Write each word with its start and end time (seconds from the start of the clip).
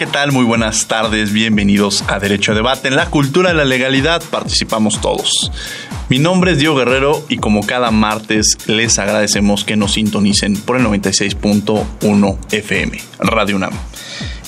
¿Qué 0.00 0.06
tal? 0.06 0.32
Muy 0.32 0.46
buenas 0.46 0.86
tardes, 0.86 1.30
bienvenidos 1.30 2.04
a 2.08 2.18
Derecho 2.18 2.52
a 2.52 2.54
Debate. 2.54 2.88
En 2.88 2.96
la 2.96 3.10
cultura 3.10 3.50
de 3.50 3.54
la 3.54 3.66
legalidad 3.66 4.22
participamos 4.30 4.98
todos. 5.02 5.52
Mi 6.08 6.18
nombre 6.18 6.52
es 6.52 6.58
Diego 6.58 6.74
Guerrero 6.74 7.22
y 7.28 7.36
como 7.36 7.66
cada 7.66 7.90
martes 7.90 8.56
les 8.66 8.98
agradecemos 8.98 9.62
que 9.64 9.76
nos 9.76 9.92
sintonicen 9.92 10.56
por 10.56 10.78
el 10.78 10.86
96.1 10.86 12.38
FM, 12.50 12.98
Radio 13.18 13.56
UNAM. 13.56 13.74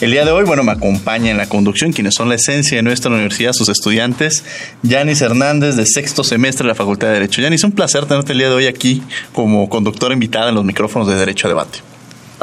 El 0.01 0.13
día 0.13 0.25
de 0.25 0.31
hoy, 0.31 0.45
bueno, 0.45 0.63
me 0.63 0.73
acompaña 0.73 1.31
en 1.31 1.37
la 1.37 1.51
conducción 1.51 1.93
quienes 1.93 2.15
son 2.15 2.31
la 2.31 2.37
esencia 2.37 2.79
de 2.79 2.83
nuestra 2.83 3.11
universidad, 3.11 3.53
sus 3.53 3.69
estudiantes, 3.69 4.45
Yanis 4.83 5.21
Hernández 5.21 5.77
de 5.77 5.85
sexto 5.85 6.25
semestre 6.25 6.65
de 6.65 6.69
la 6.69 6.75
Facultad 6.75 7.09
de 7.09 7.13
Derecho. 7.13 7.43
Yanis, 7.43 7.63
un 7.63 7.73
placer 7.73 8.07
tenerte 8.07 8.33
el 8.33 8.39
día 8.39 8.49
de 8.49 8.55
hoy 8.55 8.69
aquí 8.69 9.03
como 9.35 9.69
conductora 9.69 10.15
invitada 10.15 10.49
en 10.49 10.55
los 10.55 10.65
micrófonos 10.65 11.09
de 11.09 11.17
Derecho 11.17 11.47
a 11.47 11.51
Debate. 11.51 11.92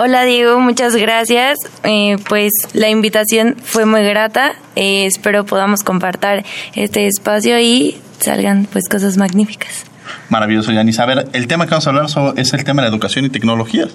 Hola 0.02 0.24
Diego, 0.24 0.62
muchas 0.62 0.96
gracias. 0.96 1.58
Eh, 1.84 2.16
pues 2.30 2.54
la 2.72 2.88
invitación 2.88 3.58
fue 3.62 3.86
muy 3.86 4.02
grata. 4.02 4.54
Eh, 4.78 5.06
espero 5.06 5.46
podamos 5.46 5.84
compartir 5.84 6.46
este 6.74 7.06
espacio 7.06 7.60
y 7.60 7.98
salgan 8.22 8.66
pues 8.72 8.88
cosas 8.88 9.18
magníficas. 9.18 9.84
Maravilloso, 10.30 10.72
Yanis. 10.72 11.00
A 11.00 11.06
ver, 11.06 11.28
el 11.34 11.48
tema 11.48 11.66
que 11.66 11.72
vamos 11.72 11.86
a 11.86 11.90
hablar 11.90 12.06
es 12.38 12.54
el 12.54 12.64
tema 12.64 12.82
de 12.82 12.88
la 12.88 12.96
educación 12.96 13.26
y 13.26 13.30
tecnología. 13.30 13.90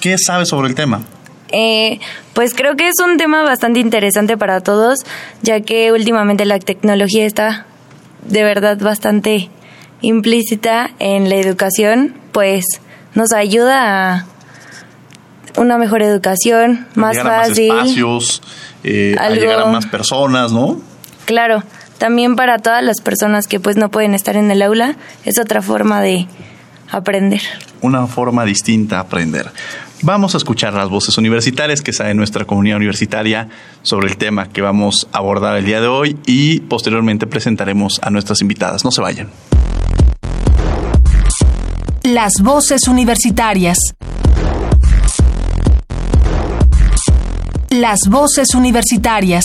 ¿Qué 0.00 0.18
sabes 0.18 0.50
sobre 0.50 0.68
el 0.68 0.76
tema? 0.76 1.00
Eh, 1.50 1.98
pues 2.32 2.54
creo 2.54 2.76
que 2.76 2.86
es 2.86 3.00
un 3.04 3.16
tema 3.16 3.42
bastante 3.42 3.80
interesante 3.80 4.36
para 4.36 4.60
todos, 4.60 5.00
ya 5.42 5.62
que 5.62 5.90
últimamente 5.90 6.44
la 6.44 6.60
tecnología 6.60 7.26
está 7.26 7.66
de 8.22 8.44
verdad 8.44 8.78
bastante 8.78 9.50
implícita 10.00 10.92
en 11.00 11.28
la 11.28 11.34
educación, 11.34 12.14
pues 12.30 12.64
nos 13.16 13.32
ayuda 13.32 14.14
a 14.14 14.26
una 15.56 15.78
mejor 15.78 16.02
educación, 16.02 16.86
más 16.94 17.18
fácil. 17.18 17.70
A 17.70 17.74
más 17.74 17.86
espacios, 17.88 18.42
eh, 18.84 19.16
a 19.18 19.30
llegar 19.30 19.60
a 19.60 19.66
más 19.66 19.86
personas, 19.86 20.52
¿no? 20.52 20.80
Claro, 21.24 21.62
también 21.98 22.36
para 22.36 22.58
todas 22.58 22.82
las 22.82 23.00
personas 23.00 23.46
que 23.46 23.60
pues 23.60 23.76
no 23.76 23.90
pueden 23.90 24.14
estar 24.14 24.36
en 24.36 24.50
el 24.50 24.62
aula, 24.62 24.96
es 25.24 25.38
otra 25.38 25.62
forma 25.62 26.00
de 26.00 26.26
aprender. 26.90 27.42
Una 27.82 28.06
forma 28.06 28.44
distinta 28.44 28.96
de 28.96 29.00
aprender. 29.02 29.50
Vamos 30.02 30.34
a 30.34 30.38
escuchar 30.38 30.72
las 30.72 30.88
voces 30.88 31.18
universitarias 31.18 31.82
que 31.82 31.92
sabe 31.92 32.14
nuestra 32.14 32.46
comunidad 32.46 32.78
universitaria 32.78 33.48
sobre 33.82 34.08
el 34.08 34.16
tema 34.16 34.48
que 34.48 34.62
vamos 34.62 35.06
a 35.12 35.18
abordar 35.18 35.58
el 35.58 35.66
día 35.66 35.82
de 35.82 35.88
hoy 35.88 36.16
y 36.24 36.60
posteriormente 36.60 37.26
presentaremos 37.26 38.00
a 38.02 38.08
nuestras 38.08 38.40
invitadas. 38.40 38.82
No 38.82 38.90
se 38.90 39.02
vayan. 39.02 39.28
Las 42.02 42.32
voces 42.42 42.88
universitarias. 42.88 43.78
Las 47.72 48.00
voces 48.08 48.56
universitarias. 48.56 49.44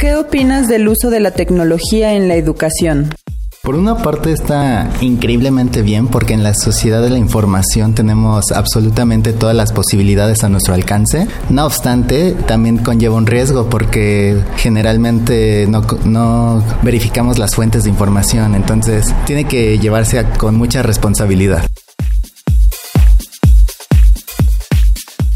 ¿Qué 0.00 0.14
opinas 0.14 0.68
del 0.68 0.86
uso 0.86 1.10
de 1.10 1.18
la 1.18 1.32
tecnología 1.32 2.14
en 2.14 2.28
la 2.28 2.36
educación? 2.36 3.10
Por 3.70 3.78
una 3.78 3.98
parte 3.98 4.32
está 4.32 4.90
increíblemente 5.00 5.82
bien 5.82 6.08
porque 6.08 6.34
en 6.34 6.42
la 6.42 6.54
sociedad 6.54 7.00
de 7.00 7.08
la 7.08 7.18
información 7.18 7.94
tenemos 7.94 8.50
absolutamente 8.50 9.32
todas 9.32 9.54
las 9.54 9.72
posibilidades 9.72 10.42
a 10.42 10.48
nuestro 10.48 10.74
alcance. 10.74 11.28
No 11.50 11.66
obstante, 11.66 12.32
también 12.48 12.78
conlleva 12.78 13.14
un 13.14 13.26
riesgo 13.26 13.70
porque 13.70 14.42
generalmente 14.56 15.68
no, 15.68 15.82
no 16.04 16.64
verificamos 16.82 17.38
las 17.38 17.54
fuentes 17.54 17.84
de 17.84 17.90
información, 17.90 18.56
entonces 18.56 19.14
tiene 19.24 19.44
que 19.44 19.78
llevarse 19.78 20.26
con 20.36 20.56
mucha 20.56 20.82
responsabilidad. 20.82 21.64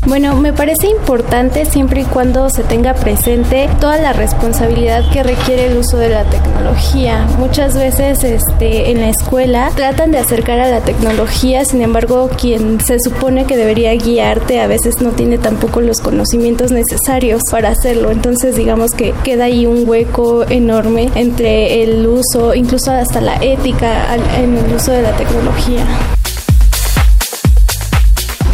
Bueno, 0.06 0.36
me 0.36 0.52
parece 0.52 0.88
importante 0.88 1.64
siempre 1.64 2.02
y 2.02 2.04
cuando 2.04 2.50
se 2.50 2.62
tenga 2.62 2.92
presente 2.92 3.70
toda 3.80 3.96
la 3.98 4.12
responsabilidad 4.12 5.02
que 5.10 5.22
requiere 5.22 5.66
el 5.66 5.78
uso 5.78 5.96
de 5.96 6.10
la 6.10 6.24
tecnología. 6.24 7.26
Muchas 7.38 7.74
veces 7.74 8.22
este, 8.22 8.90
en 8.90 9.00
la 9.00 9.08
escuela 9.08 9.70
tratan 9.74 10.10
de 10.10 10.18
acercar 10.18 10.60
a 10.60 10.68
la 10.68 10.80
tecnología, 10.80 11.64
sin 11.64 11.80
embargo, 11.80 12.28
quien 12.38 12.80
se 12.84 12.98
supone 13.00 13.46
que 13.46 13.56
debería 13.56 13.94
guiarte 13.94 14.60
a 14.60 14.66
veces 14.66 15.00
no 15.00 15.10
tiene 15.10 15.38
tampoco 15.38 15.80
los 15.80 16.00
conocimientos 16.00 16.70
necesarios 16.70 17.40
para 17.50 17.70
hacerlo. 17.70 18.10
Entonces, 18.10 18.56
digamos 18.56 18.90
que 18.90 19.14
queda 19.24 19.44
ahí 19.44 19.64
un 19.64 19.88
hueco 19.88 20.44
enorme 20.50 21.10
entre 21.14 21.82
el 21.82 22.06
uso, 22.06 22.54
incluso 22.54 22.92
hasta 22.92 23.22
la 23.22 23.36
ética 23.36 24.14
en 24.38 24.58
el 24.58 24.74
uso 24.74 24.92
de 24.92 25.00
la 25.00 25.16
tecnología. 25.16 26.13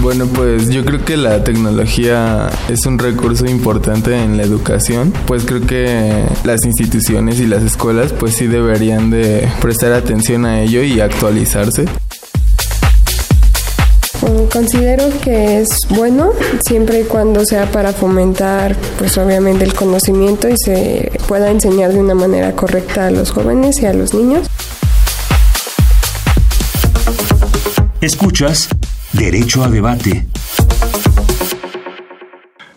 Bueno, 0.02 0.26
pues 0.26 0.70
yo 0.70 0.82
creo 0.82 1.04
que 1.04 1.18
la 1.18 1.44
tecnología 1.44 2.48
es 2.70 2.86
un 2.86 2.98
recurso 2.98 3.44
importante 3.44 4.16
en 4.16 4.38
la 4.38 4.44
educación, 4.44 5.12
pues 5.26 5.44
creo 5.44 5.60
que 5.66 6.24
las 6.42 6.64
instituciones 6.64 7.38
y 7.38 7.46
las 7.46 7.62
escuelas 7.62 8.14
pues 8.14 8.34
sí 8.34 8.46
deberían 8.46 9.10
de 9.10 9.46
prestar 9.60 9.92
atención 9.92 10.46
a 10.46 10.62
ello 10.62 10.82
y 10.82 11.00
actualizarse. 11.00 11.84
Considero 14.50 15.04
que 15.22 15.60
es 15.60 15.68
bueno 15.90 16.32
siempre 16.66 17.00
y 17.00 17.04
cuando 17.04 17.44
sea 17.44 17.70
para 17.70 17.92
fomentar 17.92 18.76
pues 18.98 19.18
obviamente 19.18 19.64
el 19.64 19.74
conocimiento 19.74 20.48
y 20.48 20.54
se 20.56 21.12
pueda 21.28 21.50
enseñar 21.50 21.92
de 21.92 22.00
una 22.00 22.14
manera 22.14 22.52
correcta 22.52 23.06
a 23.06 23.10
los 23.10 23.32
jóvenes 23.32 23.80
y 23.82 23.86
a 23.86 23.92
los 23.92 24.14
niños. 24.14 24.48
Escuchas 28.00 28.68
Derecho 29.12 29.64
a 29.64 29.68
debate. 29.68 30.26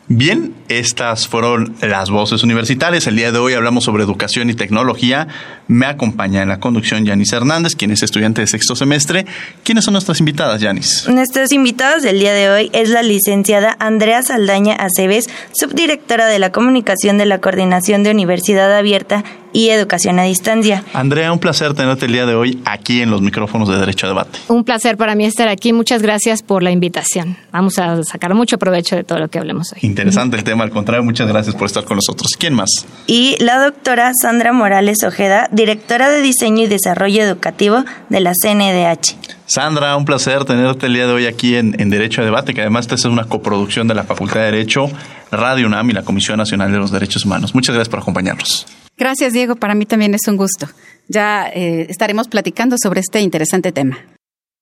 Bien, 0.08 0.54
estas 0.68 1.28
fueron 1.28 1.76
las 1.82 2.10
voces 2.10 2.44
universitarias. 2.44 3.08
El 3.08 3.16
día 3.16 3.32
de 3.32 3.40
hoy 3.40 3.54
hablamos 3.54 3.84
sobre 3.84 4.04
educación 4.04 4.50
y 4.50 4.54
tecnología. 4.54 5.28
Me 5.68 5.86
acompaña 5.86 6.42
en 6.42 6.50
la 6.50 6.60
conducción 6.60 7.06
Yanis 7.06 7.34
Hernández, 7.34 7.76
quien 7.76 7.92
es 7.92 8.04
estudiante 8.04 8.42
de 8.42 8.48
sexto 8.48 8.76
semestre. 8.76 9.26
¿Quiénes 9.64 9.86
son 9.86 9.94
nuestras 9.94 10.20
invitadas, 10.20 10.60
Yanis? 10.60 11.08
Nuestras 11.08 11.52
invitadas 11.52 12.04
del 12.04 12.20
día 12.20 12.34
de 12.34 12.50
hoy 12.50 12.70
es 12.74 12.90
la 12.90 13.02
licenciada 13.02 13.76
Andrea 13.80 14.22
Saldaña 14.24 14.76
Aceves, 14.76 15.30
subdirectora 15.54 16.28
de 16.28 16.40
la 16.40 16.52
comunicación 16.52 17.18
de 17.18 17.26
la 17.26 17.40
Coordinación 17.40 18.04
de 18.04 18.12
Universidad 18.12 18.76
Abierta 18.76 19.24
y 19.54 19.70
Educación 19.70 20.20
a 20.20 20.24
Distancia. 20.24 20.84
Andrea, 20.94 21.32
un 21.32 21.40
placer 21.40 21.74
tenerte 21.74 22.08
el 22.08 22.12
día 22.12 22.26
de 22.26 22.36
hoy 22.36 22.62
aquí 22.66 23.02
en 23.02 23.12
los 23.12 23.22
micrófonos 23.22 23.70
de 23.70 23.78
Derecho 23.78 24.08
a 24.08 24.10
Debate. 24.10 24.40
Un 24.48 24.64
placer 24.64 24.98
para 24.98 25.16
mí 25.16 25.26
estar 25.26 25.48
aquí. 25.48 25.72
Muchas 25.72 26.02
gracias 26.02 26.42
por 26.42 26.64
la 26.64 26.72
invitación. 26.72 27.38
Vamos 27.52 27.80
a 27.80 28.04
sacar 28.04 28.34
mucho 28.34 28.58
provecho 28.58 28.96
de 28.96 29.04
todo 29.04 29.20
lo 29.20 29.30
que 29.30 29.40
hablemos 29.40 29.72
hoy. 29.74 29.80
Interesante 29.84 30.36
el 30.36 30.44
tema, 30.44 30.64
al 30.64 30.72
contrario, 30.72 31.04
muchas 31.04 31.28
gracias 31.28 31.56
por 31.56 31.68
estar 31.68 31.86
con 31.86 31.98
nosotros. 31.98 32.32
¿Quién 32.38 32.54
más? 32.54 32.70
Y 33.08 33.38
la 33.40 33.64
doctora 33.64 34.12
Sandra 34.20 34.52
Morales 34.54 35.04
Ojeda, 35.04 35.48
directora 35.52 36.10
de 36.10 36.22
Diseño 36.22 36.64
y 36.64 36.68
Desarrollo 36.68 37.22
Educativo 37.24 37.86
de 38.10 38.20
la 38.20 38.34
CNDH. 38.34 39.16
Sandra, 39.46 39.96
un 39.98 40.06
placer 40.06 40.46
tenerte 40.46 40.88
el 40.88 40.94
día 40.94 41.06
de 41.06 41.14
hoy 41.14 41.26
aquí 41.28 41.56
en, 41.56 41.72
Derecho 41.90 42.22
a 42.22 42.26
Debate, 42.26 42.54
que 42.54 42.62
además 42.62 42.86
esta 42.86 42.96
es 42.96 43.06
una 43.06 43.26
coproducción 43.26 43.88
de 43.88 43.94
la 43.94 44.04
Facultad 44.04 44.40
de 44.40 44.46
Derecho, 44.46 44.90
Radio 45.32 45.68
UNAM 45.68 45.90
y 45.90 45.94
la 45.94 46.04
Comisión 46.04 46.38
Nacional 46.38 46.72
de 46.72 46.78
los 46.78 46.92
Derechos 46.92 47.26
Humanos. 47.26 47.54
Muchas 47.54 47.76
gracias 47.76 47.90
por 47.90 48.00
acompañarnos. 48.00 48.66
Gracias, 49.04 49.34
Diego. 49.34 49.58
Para 49.58 49.76
mí 49.76 49.86
también 49.86 50.14
es 50.14 50.30
un 50.30 50.38
gusto. 50.38 50.66
Ya 51.10 51.50
eh, 51.50 51.88
estaremos 51.90 52.30
platicando 52.30 52.78
sobre 52.82 53.02
este 53.02 53.20
interesante 53.20 53.74
tema. 53.74 53.98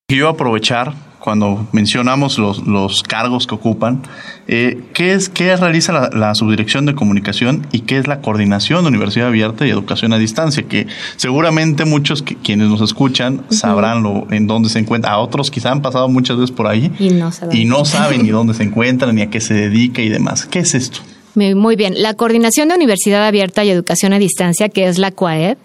Quiero 0.07 0.29
aprovechar 0.29 0.95
cuando 1.19 1.67
mencionamos 1.73 2.39
los, 2.39 2.65
los 2.65 3.03
cargos 3.03 3.45
que 3.45 3.53
ocupan, 3.53 4.01
eh, 4.47 4.81
¿qué, 4.95 5.13
es, 5.13 5.29
¿qué 5.29 5.55
realiza 5.55 6.09
la, 6.09 6.33
Subdirección 6.33 6.87
de 6.87 6.95
Comunicación 6.95 7.67
y 7.71 7.81
qué 7.81 7.99
es 7.99 8.07
la 8.07 8.21
Coordinación 8.21 8.81
de 8.81 8.87
Universidad 8.87 9.27
Abierta 9.27 9.67
y 9.67 9.69
Educación 9.69 10.11
a 10.11 10.17
Distancia? 10.17 10.63
Que 10.63 10.87
seguramente 11.17 11.85
muchos 11.85 12.23
quienes 12.23 12.67
nos 12.67 12.81
escuchan 12.81 13.43
sabrán 13.49 14.01
lo, 14.01 14.25
en 14.31 14.47
dónde 14.47 14.69
se 14.69 14.79
encuentra. 14.79 15.11
A 15.11 15.19
otros 15.19 15.51
quizá 15.51 15.71
han 15.71 15.83
pasado 15.83 16.09
muchas 16.09 16.37
veces 16.37 16.49
por 16.49 16.65
ahí 16.65 16.91
y 16.97 17.11
no 17.11 17.31
saben, 17.31 17.55
y 17.55 17.65
no 17.65 17.85
saben 17.85 18.23
ni 18.23 18.29
dónde 18.31 18.55
se 18.55 18.63
encuentran, 18.63 19.13
ni 19.13 19.21
a 19.21 19.29
qué 19.29 19.39
se 19.39 19.53
dedica 19.53 20.01
y 20.01 20.09
demás. 20.09 20.47
¿Qué 20.47 20.57
es 20.57 20.73
esto? 20.73 21.01
Muy 21.33 21.77
bien. 21.77 22.01
La 22.01 22.13
Coordinación 22.13 22.67
de 22.67 22.75
Universidad 22.75 23.25
Abierta 23.25 23.63
y 23.63 23.69
Educación 23.69 24.11
a 24.11 24.19
Distancia, 24.19 24.67
que 24.67 24.87
es 24.87 24.97
la 24.97 25.11
CUAED, 25.11 25.57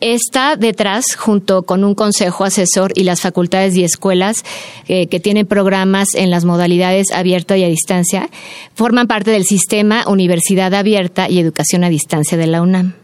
está 0.00 0.56
detrás, 0.56 1.14
junto 1.16 1.62
con 1.62 1.84
un 1.84 1.94
consejo 1.94 2.44
asesor 2.44 2.92
y 2.94 3.04
las 3.04 3.22
facultades 3.22 3.74
y 3.76 3.84
escuelas 3.84 4.44
eh, 4.88 5.06
que 5.06 5.18
tienen 5.18 5.46
programas 5.46 6.08
en 6.14 6.30
las 6.30 6.44
modalidades 6.44 7.12
abierta 7.12 7.56
y 7.56 7.64
a 7.64 7.68
distancia, 7.68 8.28
forman 8.74 9.06
parte 9.06 9.30
del 9.30 9.44
sistema 9.44 10.04
Universidad 10.06 10.74
Abierta 10.74 11.30
y 11.30 11.38
Educación 11.38 11.84
a 11.84 11.88
Distancia 11.88 12.36
de 12.36 12.46
la 12.46 12.60
UNAM. 12.60 12.94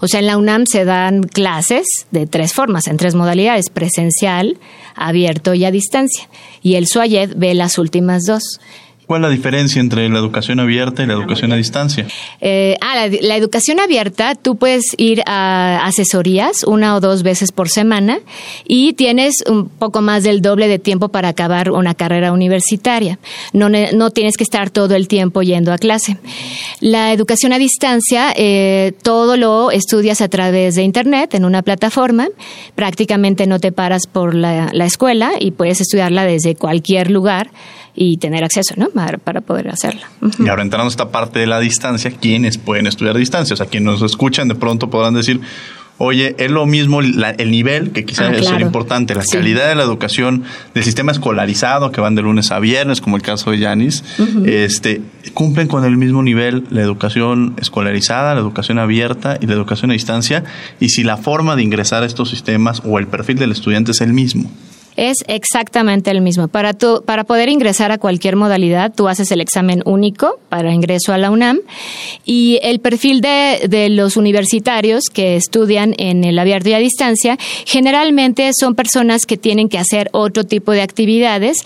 O 0.00 0.08
sea, 0.08 0.20
en 0.20 0.26
la 0.26 0.36
UNAM 0.36 0.66
se 0.66 0.84
dan 0.84 1.22
clases 1.22 1.86
de 2.10 2.26
tres 2.26 2.52
formas, 2.52 2.86
en 2.88 2.98
tres 2.98 3.14
modalidades, 3.14 3.70
presencial, 3.70 4.58
abierto 4.94 5.54
y 5.54 5.64
a 5.64 5.70
distancia. 5.70 6.28
Y 6.62 6.74
el 6.74 6.86
SUAYED 6.86 7.34
ve 7.36 7.54
las 7.54 7.78
últimas 7.78 8.24
dos. 8.26 8.60
¿Cuál 9.06 9.20
es 9.20 9.28
la 9.28 9.34
diferencia 9.34 9.80
entre 9.80 10.08
la 10.08 10.18
educación 10.18 10.60
abierta 10.60 11.02
y 11.02 11.06
la 11.06 11.12
educación 11.12 11.52
a 11.52 11.56
distancia? 11.56 12.06
Eh, 12.40 12.76
ah, 12.80 13.06
la, 13.20 13.36
educación 13.36 13.78
abierta, 13.78 14.34
tú 14.34 14.56
puedes 14.56 14.94
ir 14.96 15.22
a 15.26 15.84
asesorías 15.84 16.64
una 16.64 16.96
o 16.96 17.00
dos 17.00 17.22
veces 17.22 17.52
por 17.52 17.68
semana 17.68 18.20
y 18.66 18.94
tienes 18.94 19.44
un 19.46 19.68
poco 19.68 20.00
más 20.00 20.22
del 20.22 20.40
doble 20.40 20.68
de 20.68 20.78
tiempo 20.78 21.10
para 21.10 21.28
acabar 21.28 21.70
una 21.70 21.94
carrera 21.94 22.32
universitaria. 22.32 23.18
No, 23.52 23.68
no 23.68 24.10
tienes 24.10 24.38
que 24.38 24.44
estar 24.44 24.70
todo 24.70 24.94
el 24.94 25.06
tiempo 25.06 25.42
yendo 25.42 25.72
a 25.72 25.76
clase. 25.76 26.16
La 26.80 27.12
educación 27.12 27.52
a 27.52 27.58
distancia, 27.58 28.32
eh, 28.36 28.94
todo 29.02 29.36
lo 29.36 29.70
estudias 29.70 30.22
a 30.22 30.28
través 30.28 30.76
de 30.76 30.82
Internet, 30.82 31.34
en 31.34 31.44
una 31.44 31.60
plataforma. 31.60 32.28
Prácticamente 32.74 33.46
no 33.46 33.60
te 33.60 33.70
paras 33.70 34.06
por 34.06 34.34
la, 34.34 34.70
la 34.72 34.86
escuela 34.86 35.32
y 35.38 35.50
puedes 35.50 35.82
estudiarla 35.82 36.24
desde 36.24 36.54
cualquier 36.54 37.10
lugar 37.10 37.50
y 37.94 38.16
tener 38.16 38.44
acceso, 38.44 38.74
¿no? 38.76 38.88
Para, 38.90 39.18
para 39.18 39.40
poder 39.40 39.68
hacerla. 39.68 40.08
Y 40.38 40.48
ahora 40.48 40.62
entrando 40.62 40.86
a 40.86 40.90
esta 40.90 41.10
parte 41.10 41.38
de 41.38 41.46
la 41.46 41.60
distancia, 41.60 42.10
¿quiénes 42.10 42.58
pueden 42.58 42.86
estudiar 42.86 43.16
a 43.16 43.18
distancia? 43.18 43.54
O 43.54 43.56
sea, 43.56 43.66
quienes 43.66 44.00
nos 44.00 44.02
escuchan 44.02 44.48
de 44.48 44.54
pronto 44.54 44.90
podrán 44.90 45.14
decir, 45.14 45.40
oye, 45.98 46.34
es 46.38 46.50
lo 46.50 46.66
mismo 46.66 47.00
el 47.00 47.50
nivel, 47.50 47.92
que 47.92 48.04
quizás 48.04 48.32
ah, 48.32 48.36
es 48.36 48.60
importante, 48.60 49.14
la 49.14 49.24
calidad 49.24 49.68
de 49.68 49.74
la 49.76 49.84
educación 49.84 50.42
del 50.74 50.82
sistema 50.82 51.12
escolarizado 51.12 51.92
que 51.92 52.00
van 52.00 52.14
de 52.14 52.22
lunes 52.22 52.50
a 52.50 52.58
viernes, 52.58 53.00
como 53.00 53.16
el 53.16 53.22
caso 53.22 53.52
de 53.52 53.58
Yanis, 53.58 54.02
este, 54.44 55.02
cumplen 55.34 55.68
con 55.68 55.84
el 55.84 55.96
mismo 55.96 56.22
nivel 56.22 56.64
la 56.70 56.82
educación 56.82 57.54
escolarizada, 57.60 58.34
la 58.34 58.40
educación 58.40 58.78
abierta 58.78 59.38
y 59.40 59.46
la 59.46 59.54
educación 59.54 59.90
a 59.90 59.94
distancia, 59.94 60.44
y 60.80 60.88
si 60.88 61.04
la 61.04 61.16
forma 61.16 61.54
de 61.54 61.62
ingresar 61.62 62.02
a 62.02 62.06
estos 62.06 62.30
sistemas 62.30 62.82
o 62.84 62.98
el 62.98 63.06
perfil 63.06 63.38
del 63.38 63.52
estudiante 63.52 63.92
es 63.92 64.00
el 64.00 64.12
mismo 64.12 64.50
es 64.96 65.18
exactamente 65.26 66.10
el 66.10 66.20
mismo. 66.20 66.48
Para, 66.48 66.72
tu, 66.72 67.02
para 67.04 67.24
poder 67.24 67.48
ingresar 67.48 67.92
a 67.92 67.98
cualquier 67.98 68.36
modalidad, 68.36 68.92
tú 68.94 69.08
haces 69.08 69.30
el 69.32 69.40
examen 69.40 69.82
único 69.84 70.38
para 70.48 70.72
ingreso 70.72 71.12
a 71.12 71.18
la 71.18 71.30
UNAM 71.30 71.60
y 72.24 72.58
el 72.62 72.80
perfil 72.80 73.20
de, 73.20 73.66
de 73.68 73.88
los 73.88 74.16
universitarios 74.16 75.04
que 75.12 75.36
estudian 75.36 75.94
en 75.98 76.24
el 76.24 76.38
abierto 76.38 76.68
y 76.68 76.74
a 76.74 76.78
distancia 76.78 77.38
generalmente 77.66 78.50
son 78.58 78.74
personas 78.74 79.26
que 79.26 79.36
tienen 79.36 79.68
que 79.68 79.78
hacer 79.78 80.08
otro 80.12 80.44
tipo 80.44 80.72
de 80.72 80.82
actividades, 80.82 81.58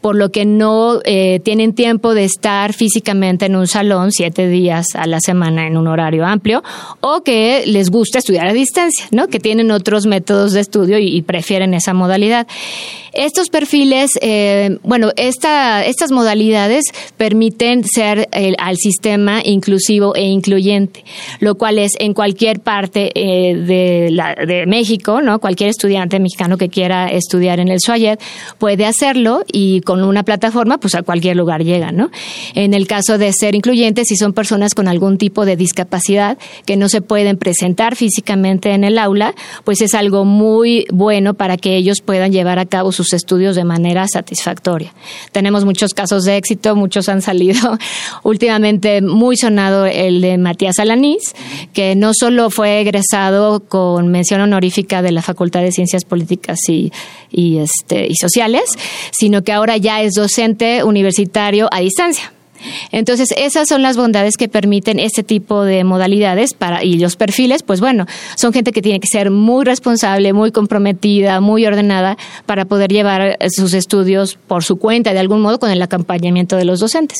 por 0.00 0.16
lo 0.16 0.30
que 0.30 0.44
no 0.44 1.00
eh, 1.04 1.40
tienen 1.40 1.74
tiempo 1.74 2.14
de 2.14 2.24
estar 2.24 2.72
físicamente 2.72 3.46
en 3.46 3.56
un 3.56 3.66
salón 3.66 4.12
siete 4.12 4.48
días 4.48 4.86
a 4.94 5.06
la 5.06 5.20
semana 5.20 5.66
en 5.66 5.76
un 5.76 5.88
horario 5.88 6.24
amplio 6.24 6.62
o 7.00 7.22
que 7.22 7.64
les 7.66 7.90
gusta 7.90 8.18
estudiar 8.18 8.46
a 8.46 8.52
distancia, 8.52 9.06
¿no? 9.10 9.28
que 9.28 9.40
tienen 9.40 9.70
otros 9.70 10.06
métodos 10.06 10.52
de 10.52 10.60
estudio 10.60 10.98
y 10.98 11.22
prefieren 11.22 11.74
esa 11.74 11.92
modalidad. 11.94 12.46
Estos 13.12 13.48
perfiles, 13.48 14.10
eh, 14.20 14.78
bueno, 14.82 15.10
esta, 15.16 15.84
estas 15.84 16.12
modalidades 16.12 16.84
permiten 17.16 17.84
ser 17.84 18.28
al 18.58 18.76
sistema 18.76 19.40
inclusivo 19.42 20.14
e 20.14 20.22
incluyente, 20.22 21.02
lo 21.40 21.54
cual 21.54 21.78
es 21.78 21.92
en 21.98 22.12
cualquier 22.12 22.60
parte 22.60 23.10
eh, 23.14 23.54
de, 23.56 24.64
México, 24.66 25.22
¿no? 25.22 25.38
Cualquier 25.38 25.70
estudiante 25.70 26.18
mexicano 26.18 26.58
que 26.58 26.68
quiera 26.68 27.08
estudiar 27.08 27.58
en 27.58 27.68
el 27.68 27.80
SUAYED 27.80 28.18
puede 28.58 28.84
hacerlo 28.84 29.44
y 29.50 29.80
con 29.80 30.04
una 30.04 30.22
plataforma, 30.22 30.78
pues 30.78 30.94
a 30.94 31.02
cualquier 31.02 31.36
lugar 31.36 31.64
llega, 31.64 31.92
¿no? 31.92 32.10
En 32.54 32.74
el 32.74 32.86
caso 32.86 33.16
de 33.16 33.32
ser 33.32 33.54
incluyentes, 33.54 34.08
si 34.08 34.16
son 34.16 34.34
personas 34.34 34.74
con 34.74 34.88
algún 34.88 35.16
tipo 35.16 35.46
de 35.46 35.56
discapacidad 35.56 36.36
que 36.66 36.76
no 36.76 36.88
se 36.88 37.00
pueden 37.00 37.38
presentar 37.38 37.96
físicamente 37.96 38.72
en 38.72 38.84
el 38.84 38.98
aula, 38.98 39.34
pues 39.64 39.80
es 39.80 39.94
algo 39.94 40.24
muy 40.24 40.86
bueno 40.92 41.34
para 41.34 41.56
que 41.56 41.76
ellos 41.76 42.02
puedan 42.04 42.32
llevar 42.32 42.58
a 42.58 42.65
cabo 42.66 42.92
sus 42.92 43.12
estudios 43.12 43.56
de 43.56 43.64
manera 43.64 44.06
satisfactoria. 44.08 44.92
Tenemos 45.32 45.64
muchos 45.64 45.94
casos 45.94 46.24
de 46.24 46.36
éxito, 46.36 46.76
muchos 46.76 47.08
han 47.08 47.22
salido 47.22 47.78
últimamente 48.22 49.00
muy 49.02 49.36
sonado 49.36 49.86
el 49.86 50.20
de 50.20 50.38
Matías 50.38 50.78
Alanís, 50.78 51.34
que 51.72 51.94
no 51.96 52.12
solo 52.14 52.50
fue 52.50 52.80
egresado 52.80 53.60
con 53.60 54.08
mención 54.08 54.40
honorífica 54.40 55.02
de 55.02 55.12
la 55.12 55.22
Facultad 55.22 55.62
de 55.62 55.72
Ciencias 55.72 56.04
Políticas 56.04 56.58
y, 56.68 56.92
y, 57.30 57.58
este, 57.58 58.06
y 58.06 58.14
Sociales, 58.16 58.70
sino 59.12 59.42
que 59.42 59.52
ahora 59.52 59.76
ya 59.76 60.02
es 60.02 60.12
docente 60.14 60.84
universitario 60.84 61.68
a 61.72 61.80
distancia. 61.80 62.32
Entonces, 62.92 63.32
esas 63.36 63.68
son 63.68 63.82
las 63.82 63.96
bondades 63.96 64.36
que 64.36 64.48
permiten 64.48 64.98
este 64.98 65.22
tipo 65.22 65.64
de 65.64 65.84
modalidades 65.84 66.54
para 66.54 66.84
y 66.84 66.98
los 66.98 67.16
perfiles, 67.16 67.62
pues 67.62 67.80
bueno, 67.80 68.06
son 68.36 68.52
gente 68.52 68.72
que 68.72 68.82
tiene 68.82 69.00
que 69.00 69.08
ser 69.10 69.30
muy 69.30 69.64
responsable, 69.64 70.32
muy 70.32 70.52
comprometida, 70.52 71.40
muy 71.40 71.66
ordenada 71.66 72.16
para 72.46 72.64
poder 72.64 72.90
llevar 72.90 73.36
sus 73.50 73.74
estudios 73.74 74.38
por 74.46 74.64
su 74.64 74.76
cuenta 74.76 75.12
de 75.12 75.18
algún 75.18 75.40
modo 75.40 75.58
con 75.58 75.70
el 75.70 75.82
acompañamiento 75.82 76.56
de 76.56 76.64
los 76.64 76.80
docentes. 76.80 77.18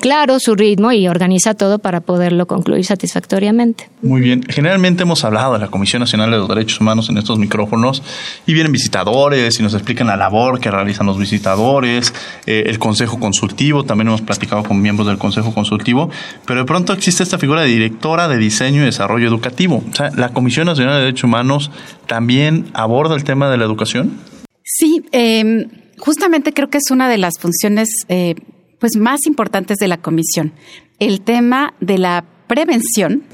Claro, 0.00 0.38
su 0.38 0.54
ritmo 0.54 0.92
y 0.92 1.08
organiza 1.08 1.54
todo 1.54 1.78
para 1.78 2.00
poderlo 2.00 2.46
concluir 2.46 2.84
satisfactoriamente. 2.84 3.88
Muy 4.02 4.20
bien. 4.20 4.44
Generalmente 4.48 5.02
hemos 5.02 5.24
hablado 5.24 5.54
de 5.54 5.58
la 5.58 5.68
Comisión 5.68 6.00
Nacional 6.00 6.30
de 6.30 6.38
los 6.38 6.48
Derechos 6.48 6.80
Humanos 6.80 7.08
en 7.08 7.18
estos 7.18 7.38
micrófonos 7.38 8.02
y 8.46 8.54
vienen 8.54 8.72
visitadores 8.72 9.58
y 9.58 9.62
nos 9.62 9.74
explican 9.74 10.06
la 10.06 10.16
labor 10.16 10.60
que 10.60 10.70
realizan 10.70 11.06
los 11.06 11.18
visitadores, 11.18 12.12
eh, 12.46 12.64
el 12.66 12.78
Consejo 12.78 13.18
Consultivo 13.18 13.84
también 13.84 14.08
hemos 14.14 14.22
platicado 14.26 14.62
con 14.62 14.80
miembros 14.80 15.06
del 15.06 15.18
Consejo 15.18 15.52
Consultivo, 15.52 16.10
pero 16.46 16.60
de 16.60 16.66
pronto 16.66 16.92
existe 16.92 17.22
esta 17.22 17.38
figura 17.38 17.62
de 17.62 17.68
directora 17.68 18.28
de 18.28 18.38
diseño 18.38 18.82
y 18.82 18.84
desarrollo 18.84 19.26
educativo. 19.26 19.82
O 19.90 19.94
sea, 19.94 20.10
¿la 20.16 20.30
Comisión 20.30 20.66
Nacional 20.66 20.94
de 20.94 21.00
Derechos 21.00 21.24
Humanos 21.24 21.70
también 22.06 22.66
aborda 22.74 23.14
el 23.16 23.24
tema 23.24 23.50
de 23.50 23.56
la 23.56 23.64
educación? 23.64 24.18
Sí, 24.62 25.04
em, 25.12 25.68
justamente 25.98 26.52
creo 26.52 26.70
que 26.70 26.78
es 26.78 26.90
una 26.90 27.08
de 27.08 27.18
las 27.18 27.34
funciones 27.38 27.88
eh, 28.08 28.34
pues 28.78 28.92
más 28.96 29.26
importantes 29.26 29.78
de 29.78 29.88
la 29.88 29.98
Comisión. 29.98 30.52
El 30.98 31.20
tema 31.20 31.74
de 31.80 31.98
la 31.98 32.24
prevención, 32.54 33.24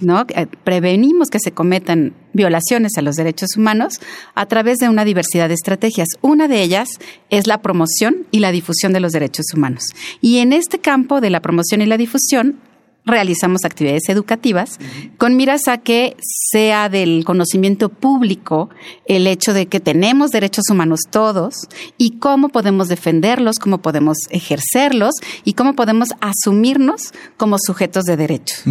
¿no? 0.00 0.24
Eh, 0.28 0.46
prevenimos 0.62 1.30
que 1.30 1.40
se 1.40 1.50
cometan 1.50 2.12
violaciones 2.32 2.92
a 2.96 3.02
los 3.02 3.16
derechos 3.16 3.48
humanos 3.56 3.94
a 4.36 4.46
través 4.46 4.78
de 4.78 4.88
una 4.88 5.04
diversidad 5.04 5.48
de 5.48 5.54
estrategias. 5.54 6.06
Una 6.20 6.46
de 6.46 6.62
ellas 6.62 6.88
es 7.28 7.48
la 7.48 7.60
promoción 7.60 8.18
y 8.30 8.38
la 8.38 8.52
difusión 8.52 8.92
de 8.92 9.00
los 9.00 9.10
derechos 9.10 9.46
humanos. 9.52 9.82
Y 10.20 10.38
en 10.38 10.52
este 10.52 10.78
campo 10.78 11.20
de 11.20 11.30
la 11.30 11.40
promoción 11.42 11.82
y 11.82 11.86
la 11.86 11.96
difusión 11.96 12.60
realizamos 13.08 13.64
actividades 13.64 14.08
educativas 14.08 14.78
con 15.16 15.36
miras 15.36 15.68
a 15.68 15.78
que 15.78 16.16
sea 16.50 16.88
del 16.88 17.24
conocimiento 17.24 17.88
público 17.88 18.70
el 19.06 19.26
hecho 19.26 19.52
de 19.52 19.66
que 19.66 19.80
tenemos 19.80 20.30
derechos 20.30 20.64
humanos 20.70 21.00
todos 21.10 21.68
y 21.96 22.18
cómo 22.18 22.48
podemos 22.50 22.88
defenderlos, 22.88 23.56
cómo 23.60 23.78
podemos 23.78 24.18
ejercerlos 24.30 25.14
y 25.44 25.54
cómo 25.54 25.74
podemos 25.74 26.10
asumirnos 26.20 27.12
como 27.36 27.56
sujetos 27.58 28.04
de 28.04 28.16
derechos. 28.16 28.62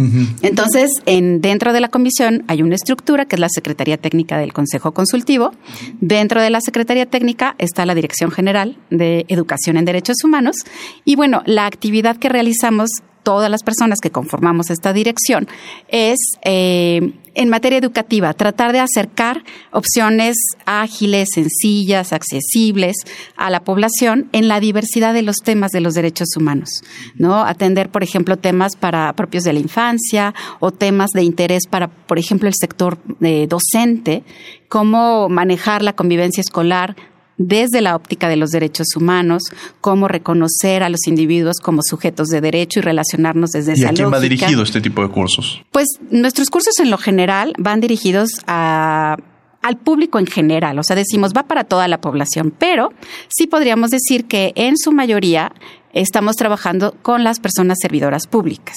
Entonces, 0.42 0.90
en, 1.06 1.40
dentro 1.40 1.72
de 1.72 1.80
la 1.80 1.88
comisión 1.88 2.44
hay 2.48 2.62
una 2.62 2.74
estructura 2.74 3.26
que 3.26 3.36
es 3.36 3.40
la 3.40 3.48
Secretaría 3.48 3.96
Técnica 3.96 4.38
del 4.38 4.52
Consejo 4.52 4.92
Consultivo. 4.92 5.52
Dentro 6.00 6.40
de 6.40 6.50
la 6.50 6.60
Secretaría 6.60 7.06
Técnica 7.06 7.54
está 7.58 7.86
la 7.86 7.94
Dirección 7.94 8.30
General 8.30 8.78
de 8.90 9.26
Educación 9.28 9.76
en 9.76 9.84
Derechos 9.84 10.16
Humanos 10.24 10.56
y 11.04 11.16
bueno, 11.16 11.42
la 11.46 11.66
actividad 11.66 12.16
que 12.16 12.28
realizamos 12.28 12.90
todas 13.28 13.50
las 13.50 13.62
personas 13.62 13.98
que 14.00 14.10
conformamos 14.10 14.70
esta 14.70 14.94
dirección 14.94 15.48
es 15.88 16.16
eh, 16.46 17.12
en 17.34 17.50
materia 17.50 17.78
educativa, 17.78 18.32
tratar 18.32 18.72
de 18.72 18.80
acercar 18.80 19.44
opciones 19.70 20.34
ágiles, 20.64 21.28
sencillas, 21.34 22.14
accesibles 22.14 22.96
a 23.36 23.50
la 23.50 23.64
población 23.64 24.30
en 24.32 24.48
la 24.48 24.60
diversidad 24.60 25.12
de 25.12 25.20
los 25.20 25.36
temas 25.44 25.72
de 25.72 25.82
los 25.82 25.92
derechos 25.92 26.28
humanos, 26.38 26.82
¿no? 27.16 27.44
Atender, 27.44 27.90
por 27.90 28.02
ejemplo, 28.02 28.38
temas 28.38 28.76
para 28.76 29.12
propios 29.12 29.44
de 29.44 29.52
la 29.52 29.60
infancia 29.60 30.34
o 30.58 30.70
temas 30.70 31.10
de 31.10 31.22
interés 31.22 31.66
para, 31.66 31.88
por 31.88 32.18
ejemplo, 32.18 32.48
el 32.48 32.54
sector 32.58 32.96
eh, 33.20 33.46
docente, 33.46 34.24
cómo 34.70 35.28
manejar 35.28 35.82
la 35.82 35.92
convivencia 35.92 36.40
escolar 36.40 36.96
desde 37.38 37.80
la 37.80 37.96
óptica 37.96 38.28
de 38.28 38.36
los 38.36 38.50
derechos 38.50 38.88
humanos, 38.96 39.44
cómo 39.80 40.08
reconocer 40.08 40.82
a 40.82 40.88
los 40.88 41.06
individuos 41.06 41.58
como 41.62 41.82
sujetos 41.82 42.28
de 42.28 42.40
derecho 42.40 42.80
y 42.80 42.82
relacionarnos 42.82 43.50
desde 43.50 43.72
esa 43.72 43.82
¿Y 43.82 43.86
a 43.86 43.92
quién 43.92 44.12
va 44.12 44.20
dirigido 44.20 44.62
este 44.62 44.80
tipo 44.80 45.02
de 45.02 45.08
cursos? 45.08 45.62
Pues 45.72 45.86
nuestros 46.10 46.50
cursos 46.50 46.78
en 46.80 46.90
lo 46.90 46.98
general 46.98 47.54
van 47.58 47.80
dirigidos 47.80 48.30
a 48.46 49.16
al 49.60 49.76
público 49.76 50.20
en 50.20 50.26
general, 50.26 50.78
o 50.78 50.84
sea, 50.84 50.94
decimos 50.94 51.32
va 51.36 51.42
para 51.42 51.64
toda 51.64 51.88
la 51.88 52.00
población, 52.00 52.54
pero 52.56 52.92
sí 53.28 53.48
podríamos 53.48 53.90
decir 53.90 54.26
que 54.26 54.52
en 54.54 54.76
su 54.78 54.92
mayoría 54.92 55.52
estamos 56.00 56.36
trabajando 56.36 56.94
con 57.02 57.24
las 57.24 57.40
personas 57.40 57.78
servidoras 57.80 58.26
públicas, 58.26 58.76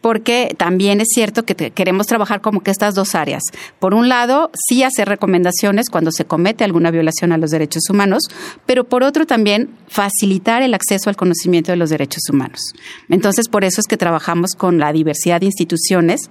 porque 0.00 0.54
también 0.56 1.00
es 1.00 1.08
cierto 1.12 1.44
que 1.44 1.54
queremos 1.54 2.06
trabajar 2.06 2.40
como 2.40 2.62
que 2.62 2.70
estas 2.70 2.94
dos 2.94 3.14
áreas. 3.14 3.42
Por 3.78 3.94
un 3.94 4.08
lado, 4.08 4.50
sí 4.68 4.82
hacer 4.82 5.08
recomendaciones 5.08 5.90
cuando 5.90 6.12
se 6.12 6.24
comete 6.24 6.64
alguna 6.64 6.90
violación 6.90 7.32
a 7.32 7.38
los 7.38 7.50
derechos 7.50 7.82
humanos, 7.90 8.22
pero 8.66 8.84
por 8.84 9.02
otro 9.02 9.26
también 9.26 9.70
facilitar 9.88 10.62
el 10.62 10.74
acceso 10.74 11.10
al 11.10 11.16
conocimiento 11.16 11.72
de 11.72 11.76
los 11.76 11.90
derechos 11.90 12.22
humanos. 12.30 12.60
Entonces, 13.08 13.48
por 13.48 13.64
eso 13.64 13.80
es 13.80 13.86
que 13.86 13.96
trabajamos 13.96 14.52
con 14.56 14.78
la 14.78 14.92
diversidad 14.92 15.40
de 15.40 15.46
instituciones 15.46 16.28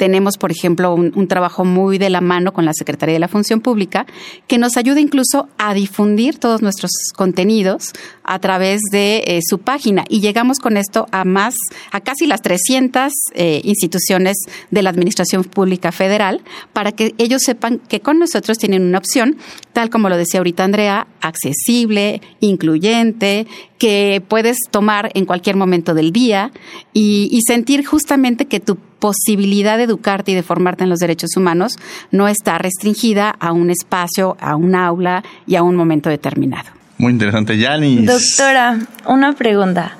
tenemos, 0.00 0.38
por 0.38 0.50
ejemplo, 0.50 0.94
un, 0.94 1.28
trabajo 1.28 1.66
muy 1.66 1.98
de 1.98 2.08
la 2.08 2.22
mano 2.22 2.54
con 2.54 2.64
la 2.64 2.72
Secretaría 2.72 3.12
de 3.12 3.18
la 3.18 3.28
Función 3.28 3.60
Pública 3.60 4.06
que 4.46 4.56
nos 4.56 4.78
ayuda 4.78 4.98
incluso 4.98 5.50
a 5.58 5.74
difundir 5.74 6.38
todos 6.38 6.62
nuestros 6.62 6.90
contenidos 7.14 7.92
a 8.24 8.38
través 8.38 8.80
de 8.90 9.22
eh, 9.26 9.40
su 9.46 9.58
página. 9.58 10.04
Y 10.08 10.22
llegamos 10.22 10.58
con 10.58 10.78
esto 10.78 11.06
a 11.12 11.26
más, 11.26 11.54
a 11.92 12.00
casi 12.00 12.26
las 12.26 12.40
300 12.40 13.12
eh, 13.34 13.60
instituciones 13.62 14.38
de 14.70 14.82
la 14.82 14.88
Administración 14.88 15.44
Pública 15.44 15.92
Federal 15.92 16.40
para 16.72 16.92
que 16.92 17.14
ellos 17.18 17.42
sepan 17.42 17.78
que 17.78 18.00
con 18.00 18.18
nosotros 18.18 18.56
tienen 18.56 18.84
una 18.84 18.96
opción, 18.96 19.36
tal 19.74 19.90
como 19.90 20.08
lo 20.08 20.16
decía 20.16 20.40
ahorita 20.40 20.64
Andrea, 20.64 21.08
accesible, 21.20 22.22
incluyente, 22.40 23.46
que 23.80 24.22
puedes 24.28 24.58
tomar 24.70 25.10
en 25.14 25.24
cualquier 25.24 25.56
momento 25.56 25.94
del 25.94 26.12
día 26.12 26.52
y, 26.92 27.30
y 27.32 27.40
sentir 27.40 27.84
justamente 27.84 28.44
que 28.46 28.60
tu 28.60 28.76
posibilidad 28.76 29.78
de 29.78 29.84
educarte 29.84 30.32
y 30.32 30.34
de 30.34 30.42
formarte 30.42 30.84
en 30.84 30.90
los 30.90 30.98
derechos 30.98 31.30
humanos 31.34 31.72
no 32.10 32.28
está 32.28 32.58
restringida 32.58 33.30
a 33.30 33.52
un 33.52 33.70
espacio, 33.70 34.36
a 34.38 34.54
un 34.54 34.74
aula 34.74 35.24
y 35.46 35.56
a 35.56 35.62
un 35.62 35.74
momento 35.76 36.10
determinado. 36.10 36.68
Muy 36.98 37.12
interesante, 37.12 37.56
Yanis. 37.56 38.04
Doctora, 38.04 38.78
una 39.06 39.32
pregunta. 39.32 39.96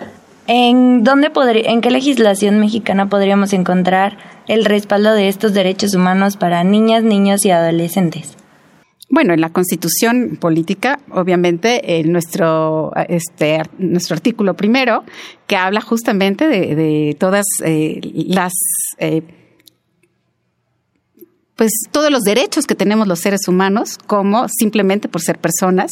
¿En 0.46 1.02
dónde 1.02 1.30
podría, 1.30 1.70
en 1.70 1.80
qué 1.80 1.90
legislación 1.90 2.60
mexicana 2.60 3.08
podríamos 3.08 3.54
encontrar 3.54 4.18
el 4.46 4.66
respaldo 4.66 5.14
de 5.14 5.28
estos 5.28 5.54
derechos 5.54 5.94
humanos 5.94 6.36
para 6.36 6.62
niñas, 6.64 7.02
niños 7.02 7.46
y 7.46 7.50
adolescentes? 7.50 8.36
Bueno, 9.12 9.34
en 9.34 9.40
la 9.40 9.50
Constitución 9.50 10.38
política, 10.40 11.00
obviamente, 11.10 11.98
en 11.98 12.12
nuestro 12.12 12.92
este 13.08 13.60
nuestro 13.78 14.14
artículo 14.14 14.54
primero 14.54 15.02
que 15.48 15.56
habla 15.56 15.80
justamente 15.80 16.46
de, 16.46 17.16
todas 17.18 17.44
eh, 17.64 18.00
las 18.28 18.52
eh, 18.98 19.22
pues 21.56 21.72
todos 21.90 22.10
los 22.12 22.22
derechos 22.22 22.66
que 22.66 22.76
tenemos 22.76 23.08
los 23.08 23.18
seres 23.18 23.48
humanos 23.48 23.98
como 24.06 24.46
simplemente 24.48 25.08
por 25.08 25.20
ser 25.20 25.38
personas 25.40 25.90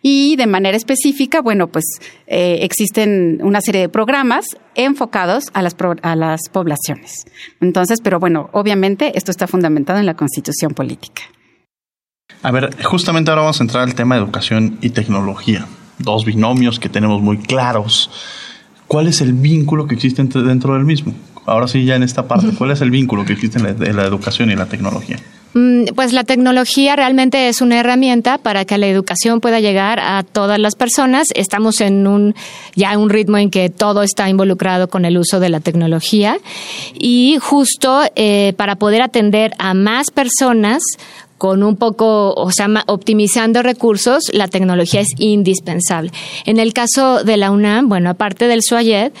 y 0.00 0.34
de 0.36 0.46
manera 0.46 0.76
específica, 0.76 1.42
bueno, 1.42 1.68
pues 1.68 1.84
eh, 2.26 2.60
existen 2.62 3.40
una 3.42 3.60
serie 3.60 3.82
de 3.82 3.88
programas 3.90 4.46
enfocados 4.74 5.50
a 5.52 5.60
las, 5.60 5.76
a 6.02 6.16
las 6.16 6.48
poblaciones. 6.50 7.26
Entonces, 7.60 8.00
pero 8.02 8.18
bueno, 8.18 8.48
obviamente 8.52 9.12
esto 9.16 9.30
está 9.30 9.46
fundamentado 9.46 9.98
en 9.98 10.06
la 10.06 10.16
constitución 10.16 10.72
política. 10.72 11.22
A 12.42 12.50
ver, 12.50 12.82
justamente 12.84 13.30
ahora 13.30 13.42
vamos 13.42 13.60
a 13.60 13.64
entrar 13.64 13.82
al 13.82 13.94
tema 13.94 14.16
de 14.16 14.22
educación 14.22 14.78
y 14.80 14.90
tecnología. 14.90 15.66
Dos 15.98 16.24
binomios 16.24 16.78
que 16.78 16.88
tenemos 16.88 17.22
muy 17.22 17.38
claros. 17.38 18.10
¿Cuál 18.86 19.08
es 19.08 19.20
el 19.20 19.32
vínculo 19.32 19.86
que 19.86 19.94
existe 19.94 20.22
dentro 20.22 20.74
del 20.74 20.84
mismo? 20.84 21.14
Ahora 21.46 21.68
sí, 21.68 21.84
ya 21.84 21.96
en 21.96 22.02
esta 22.02 22.26
parte, 22.26 22.48
¿cuál 22.56 22.70
es 22.70 22.80
el 22.80 22.90
vínculo 22.90 23.24
que 23.24 23.34
existe 23.34 23.58
en 23.58 23.96
la, 23.96 24.04
educación 24.04 24.50
y 24.50 24.56
la 24.56 24.66
tecnología? 24.66 25.18
Mm, 25.52 25.84
pues 25.94 26.12
la 26.12 26.24
tecnología 26.24 26.96
realmente 26.96 27.48
es 27.48 27.60
una 27.60 27.78
herramienta 27.78 28.38
para 28.38 28.64
que 28.64 28.78
la 28.78 28.86
educación 28.86 29.40
pueda 29.40 29.60
llegar 29.60 30.00
a 30.00 30.22
todas 30.22 30.58
las 30.58 30.74
personas. 30.74 31.28
Estamos 31.34 31.80
en 31.80 32.06
un 32.06 32.34
ya 32.74 32.96
un 32.96 33.10
ritmo 33.10 33.36
en 33.36 33.50
que 33.50 33.68
todo 33.68 34.02
está 34.02 34.28
involucrado 34.28 34.88
con 34.88 35.04
el 35.04 35.18
uso 35.18 35.38
de 35.38 35.50
la 35.50 35.60
tecnología 35.60 36.38
y 36.94 37.36
justo 37.40 38.02
eh, 38.16 38.54
para 38.56 38.76
poder 38.76 39.02
atender 39.02 39.52
a 39.58 39.74
más 39.74 40.10
personas 40.10 40.82
con 41.38 41.62
un 41.62 41.76
poco, 41.76 42.32
o 42.34 42.50
sea, 42.50 42.68
optimizando 42.86 43.62
recursos, 43.62 44.30
la 44.32 44.48
tecnología 44.48 45.00
es 45.00 45.08
indispensable. 45.18 46.10
En 46.46 46.58
el 46.58 46.72
caso 46.72 47.24
de 47.24 47.36
la 47.36 47.50
UNAM, 47.50 47.88
bueno, 47.88 48.10
aparte 48.10 48.46
del 48.46 48.62
SUAYED, 48.62 49.12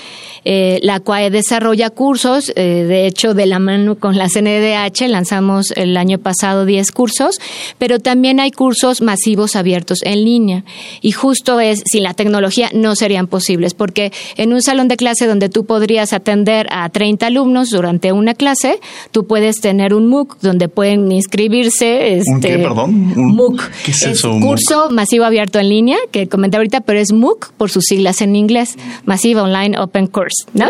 eh, 0.44 0.78
la 0.82 1.00
cual 1.00 1.32
desarrolla 1.32 1.90
cursos, 1.90 2.52
eh, 2.54 2.84
de 2.86 3.06
hecho, 3.06 3.34
de 3.34 3.46
la 3.46 3.58
mano 3.58 3.96
con 3.96 4.16
la 4.16 4.28
CNDH, 4.28 5.08
lanzamos 5.08 5.70
el 5.72 5.96
año 5.96 6.18
pasado 6.18 6.64
10 6.66 6.92
cursos, 6.92 7.38
pero 7.78 7.98
también 7.98 8.40
hay 8.40 8.50
cursos 8.50 9.00
masivos 9.00 9.56
abiertos 9.56 10.00
en 10.02 10.24
línea. 10.24 10.64
Y 11.00 11.12
justo 11.12 11.60
es, 11.60 11.82
sin 11.84 12.02
la 12.02 12.14
tecnología 12.14 12.70
no 12.74 12.94
serían 12.94 13.26
posibles, 13.26 13.74
porque 13.74 14.12
en 14.36 14.52
un 14.52 14.62
salón 14.62 14.88
de 14.88 14.96
clase 14.96 15.26
donde 15.26 15.48
tú 15.48 15.64
podrías 15.64 16.12
atender 16.12 16.66
a 16.70 16.88
30 16.88 17.26
alumnos 17.26 17.70
durante 17.70 18.12
una 18.12 18.34
clase, 18.34 18.78
tú 19.12 19.26
puedes 19.26 19.60
tener 19.60 19.94
un 19.94 20.06
MOOC 20.08 20.38
donde 20.40 20.68
pueden 20.68 21.10
inscribirse 21.10 22.13
¿Un 22.26 22.40
qué, 22.40 22.54
este? 22.54 22.68
MOOC. 22.68 23.62
¿Qué 23.84 23.90
es, 23.90 24.02
eso? 24.02 24.38
Curso 24.40 24.90
Masivo 24.90 25.24
Abierto 25.24 25.58
en 25.58 25.68
Línea, 25.68 25.96
que 26.10 26.28
comenté 26.28 26.56
ahorita, 26.56 26.80
pero 26.80 26.98
es 27.00 27.12
MOOC 27.12 27.52
por 27.52 27.70
sus 27.70 27.84
siglas 27.84 28.20
en 28.20 28.36
inglés, 28.36 28.76
Massive 29.04 29.40
Online 29.40 29.78
Open 29.78 30.06
Course, 30.06 30.44
¿no? 30.52 30.66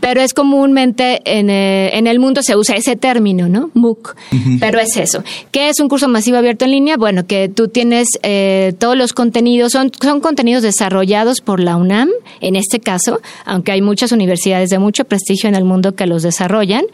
Pero 0.00 0.20
es 0.20 0.34
comúnmente 0.34 1.20
en, 1.24 1.50
eh, 1.50 1.90
en, 1.94 2.06
el 2.06 2.18
mundo 2.18 2.42
se 2.42 2.56
usa 2.56 2.76
ese 2.76 2.96
término, 2.96 3.48
¿no? 3.48 3.70
MOOC. 3.74 4.16
Pero 4.60 4.80
es 4.80 4.96
eso. 4.96 5.22
¿Qué 5.50 5.68
es 5.68 5.80
un 5.80 5.88
curso 5.88 6.08
masivo 6.08 6.36
abierto 6.36 6.64
en 6.64 6.72
línea? 6.72 6.96
Bueno, 6.96 7.26
que 7.26 7.48
tú 7.48 7.68
tienes 7.68 8.08
eh, 8.22 8.74
todos 8.78 8.96
los 8.96 9.12
contenidos, 9.12 9.72
son, 9.72 9.90
son 10.00 10.20
contenidos 10.20 10.62
desarrollados 10.62 11.40
por 11.40 11.60
la 11.60 11.76
UNAM, 11.76 12.08
en 12.40 12.56
este 12.56 12.80
caso, 12.80 13.20
aunque 13.44 13.72
hay 13.72 13.82
muchas 13.82 14.12
universidades 14.12 14.70
de 14.70 14.78
mucho 14.78 15.04
prestigio 15.04 15.48
en 15.48 15.54
el 15.54 15.64
mundo 15.64 15.94
que 15.94 16.06
los 16.06 16.22
desarrollan. 16.22 16.84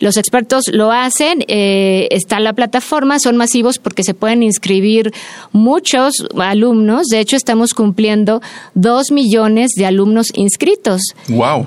Los 0.00 0.16
expertos 0.16 0.64
lo 0.72 0.92
hacen, 0.92 1.44
eh, 1.48 2.08
está 2.10 2.40
la 2.40 2.52
plataforma 2.52 2.95
son 3.18 3.36
masivos 3.36 3.78
porque 3.78 4.02
se 4.02 4.14
pueden 4.14 4.42
inscribir 4.42 5.12
muchos 5.52 6.26
alumnos. 6.38 7.06
De 7.06 7.20
hecho, 7.20 7.36
estamos 7.36 7.74
cumpliendo 7.74 8.40
dos 8.74 9.10
millones 9.10 9.72
de 9.76 9.86
alumnos 9.86 10.28
inscritos 10.34 11.02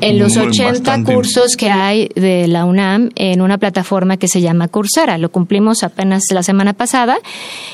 en 0.01 0.19
los 0.19 0.37
80 0.37 1.03
cursos 1.03 1.55
que 1.55 1.69
hay 1.69 2.09
de 2.15 2.47
la 2.47 2.65
UNAM 2.65 3.09
en 3.15 3.41
una 3.41 3.57
plataforma 3.57 4.17
que 4.17 4.27
se 4.27 4.41
llama 4.41 4.67
Coursera. 4.67 5.17
Lo 5.17 5.29
cumplimos 5.29 5.83
apenas 5.83 6.23
la 6.31 6.43
semana 6.43 6.73
pasada 6.73 7.17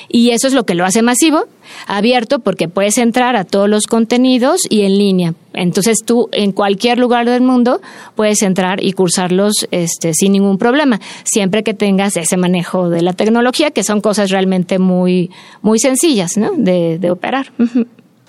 y 0.09 0.31
eso 0.31 0.47
es 0.47 0.53
lo 0.53 0.65
que 0.65 0.75
lo 0.75 0.85
hace 0.85 1.01
masivo 1.01 1.45
abierto 1.87 2.39
porque 2.39 2.67
puedes 2.67 2.97
entrar 2.97 3.35
a 3.35 3.43
todos 3.43 3.69
los 3.69 3.87
contenidos 3.87 4.61
y 4.69 4.81
en 4.81 4.97
línea. 4.97 5.33
Entonces 5.53 5.99
tú 6.05 6.29
en 6.31 6.51
cualquier 6.51 6.97
lugar 6.97 7.25
del 7.25 7.41
mundo 7.41 7.81
puedes 8.15 8.41
entrar 8.41 8.83
y 8.83 8.93
cursarlos 8.93 9.67
este, 9.71 10.13
sin 10.13 10.33
ningún 10.33 10.57
problema, 10.57 10.99
siempre 11.23 11.63
que 11.63 11.73
tengas 11.73 12.17
ese 12.17 12.37
manejo 12.37 12.89
de 12.89 13.01
la 13.01 13.13
tecnología, 13.13 13.71
que 13.71 13.83
son 13.83 14.01
cosas 14.01 14.31
realmente 14.31 14.79
muy, 14.79 15.31
muy 15.61 15.79
sencillas 15.79 16.37
¿no? 16.37 16.51
de, 16.57 16.99
de 16.99 17.11
operar. 17.11 17.51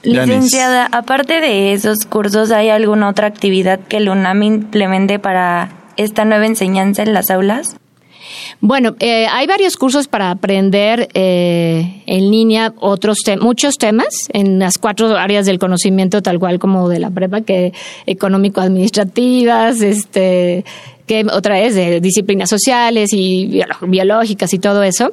Licenciada, 0.03 0.89
aparte 0.93 1.41
de 1.41 1.73
esos 1.73 2.05
cursos, 2.09 2.53
¿hay 2.53 2.69
alguna 2.69 3.09
otra 3.09 3.27
actividad 3.27 3.81
que 3.81 3.97
el 3.97 4.09
UNAM 4.09 4.43
implemente 4.45 5.19
para 5.19 5.71
esta 5.97 6.25
nueva 6.25 6.47
enseñanza 6.47 7.03
en 7.03 7.13
las 7.13 7.31
aulas? 7.31 7.77
Bueno, 8.61 8.97
eh, 9.01 9.27
hay 9.31 9.47
varios 9.47 9.77
cursos 9.77 10.09
para 10.09 10.31
aprender 10.31 11.09
eh, 11.15 12.03
en 12.07 12.31
línea 12.31 12.73
otros 12.79 13.19
muchos 13.41 13.77
temas 13.77 14.29
en 14.33 14.59
las 14.59 14.79
cuatro 14.79 15.17
áreas 15.17 15.47
del 15.47 15.59
conocimiento, 15.59 16.23
tal 16.23 16.39
cual 16.39 16.59
como 16.59 16.89
de 16.89 17.01
la 17.01 17.11
prepa, 17.11 17.43
que 17.43 17.73
económico-administrativas, 18.07 19.81
este, 19.81 20.65
que 21.07 21.25
otra 21.33 21.61
vez 21.61 21.75
de 21.75 22.01
disciplinas 22.01 22.51
sociales 22.51 23.11
y 23.13 23.63
biológicas 23.83 24.53
y 24.53 24.59
todo 24.59 24.83
eso. 24.83 25.13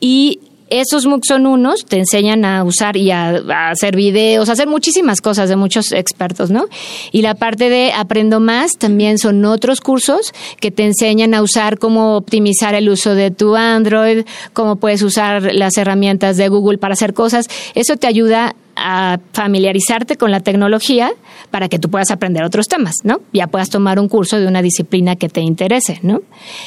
Y 0.00 0.40
Esos 0.70 1.06
MOOCs 1.06 1.28
son 1.28 1.46
unos, 1.46 1.84
te 1.84 1.98
enseñan 1.98 2.44
a 2.44 2.64
usar 2.64 2.96
y 2.96 3.10
a, 3.10 3.30
a, 3.30 3.70
hacer 3.70 3.96
videos, 3.96 4.48
a 4.48 4.52
hacer 4.52 4.68
muchísimas 4.68 5.20
cosas 5.20 5.48
de 5.48 5.56
muchos 5.56 5.92
expertos, 5.92 6.50
¿no? 6.50 6.66
Y 7.12 7.22
la 7.22 7.34
parte 7.34 7.68
de 7.68 7.92
Aprendo 7.92 8.40
Más 8.40 8.72
también 8.78 9.18
son 9.18 9.44
otros 9.44 9.80
cursos 9.80 10.32
que 10.60 10.70
te 10.70 10.84
enseñan 10.84 11.34
a 11.34 11.42
usar 11.42 11.78
cómo 11.78 12.16
optimizar 12.16 12.74
el 12.74 12.88
uso 12.88 13.14
de 13.14 13.30
tu 13.30 13.56
Android, 13.56 14.24
cómo 14.52 14.76
puedes 14.76 15.02
usar 15.02 15.52
las 15.54 15.76
herramientas 15.76 16.36
de 16.36 16.48
Google 16.48 16.78
para 16.78 16.94
hacer 16.94 17.14
cosas. 17.14 17.46
Eso 17.74 17.96
te 17.96 18.06
ayuda 18.06 18.54
a 18.80 19.18
familiarizarte 19.32 20.16
con 20.16 20.30
la 20.30 20.40
tecnología 20.40 21.12
para 21.50 21.68
que 21.68 21.78
tú 21.78 21.90
puedas 21.90 22.10
aprender 22.10 22.42
otros 22.44 22.66
temas, 22.66 22.94
¿no? 23.04 23.20
Ya 23.32 23.46
puedas 23.46 23.68
tomar 23.68 24.00
un 24.00 24.08
curso 24.08 24.38
de 24.38 24.46
una 24.46 24.62
disciplina 24.62 25.16
que 25.16 25.28
te 25.28 25.42
interese, 25.42 26.00
¿no? 26.02 26.22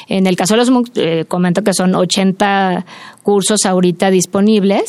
En 0.08 0.27
el 0.27 0.36
caso 0.36 0.53
de 0.53 0.60
los 0.60 0.70
MOOC, 0.70 0.89
eh, 0.96 1.25
comento 1.27 1.63
que 1.63 1.74
son 1.74 1.96
80 1.96 2.86
cursos 3.24 3.65
ahorita 3.65 4.12
disponibles 4.12 4.84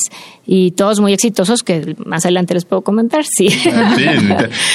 y 0.47 0.73
todos 0.73 1.01
muy 1.01 1.13
exitosos 1.15 1.63
que 1.63 1.97
más 2.05 2.27
adelante 2.27 2.53
les 2.55 2.65
puedo 2.65 2.83
comentar, 2.83 3.25
sí. 3.25 3.49
sí. 3.49 3.71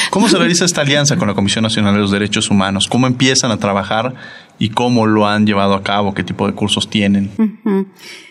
¿Cómo 0.10 0.28
se 0.28 0.38
realiza 0.38 0.66
esta 0.66 0.82
alianza 0.82 1.18
con 1.18 1.28
la 1.28 1.36
Comisión 1.36 1.64
Nacional 1.64 1.94
de 1.94 2.00
los 2.00 2.12
Derechos 2.12 2.50
Humanos? 2.50 2.88
¿Cómo 2.90 3.06
empiezan 3.06 3.52
a 3.52 3.58
trabajar 3.58 4.16
y 4.60 4.70
cómo 4.70 5.08
lo 5.08 5.26
han 5.26 5.48
llevado 5.48 5.74
a 5.74 5.84
cabo? 5.84 6.14
¿Qué 6.14 6.24
tipo 6.24 6.46
de 6.46 6.54
cursos 6.54 6.90
tienen? 6.90 7.32
Uh 7.38 7.44
-huh. 7.44 7.86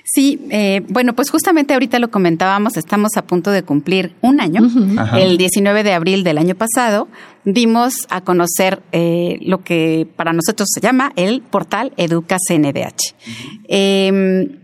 Sí, 0.05 0.47
eh, 0.51 0.83
bueno, 0.89 1.15
pues 1.15 1.31
justamente 1.31 1.75
ahorita 1.75 1.99
lo 1.99 2.11
comentábamos, 2.11 2.77
estamos 2.77 3.17
a 3.17 3.23
punto 3.27 3.51
de 3.51 3.63
cumplir 3.63 4.15
un 4.21 4.41
año. 4.41 4.63
Uh 4.63 4.67
-huh. 4.67 5.19
El 5.19 5.37
19 5.39 5.83
de 5.83 5.93
abril 5.93 6.25
del 6.25 6.39
año 6.39 6.55
pasado 6.55 7.09
dimos 7.45 8.07
a 8.11 8.21
conocer 8.21 8.83
eh, 8.93 9.39
lo 9.43 9.63
que 9.65 10.07
para 10.17 10.33
nosotros 10.33 10.69
se 10.73 10.81
llama 10.81 11.13
el 11.17 11.41
portal 11.43 11.93
Educa 11.97 12.37
CNDH. 12.39 12.75
Uh 12.77 13.31
-huh. 13.31 13.61
eh, 13.69 14.59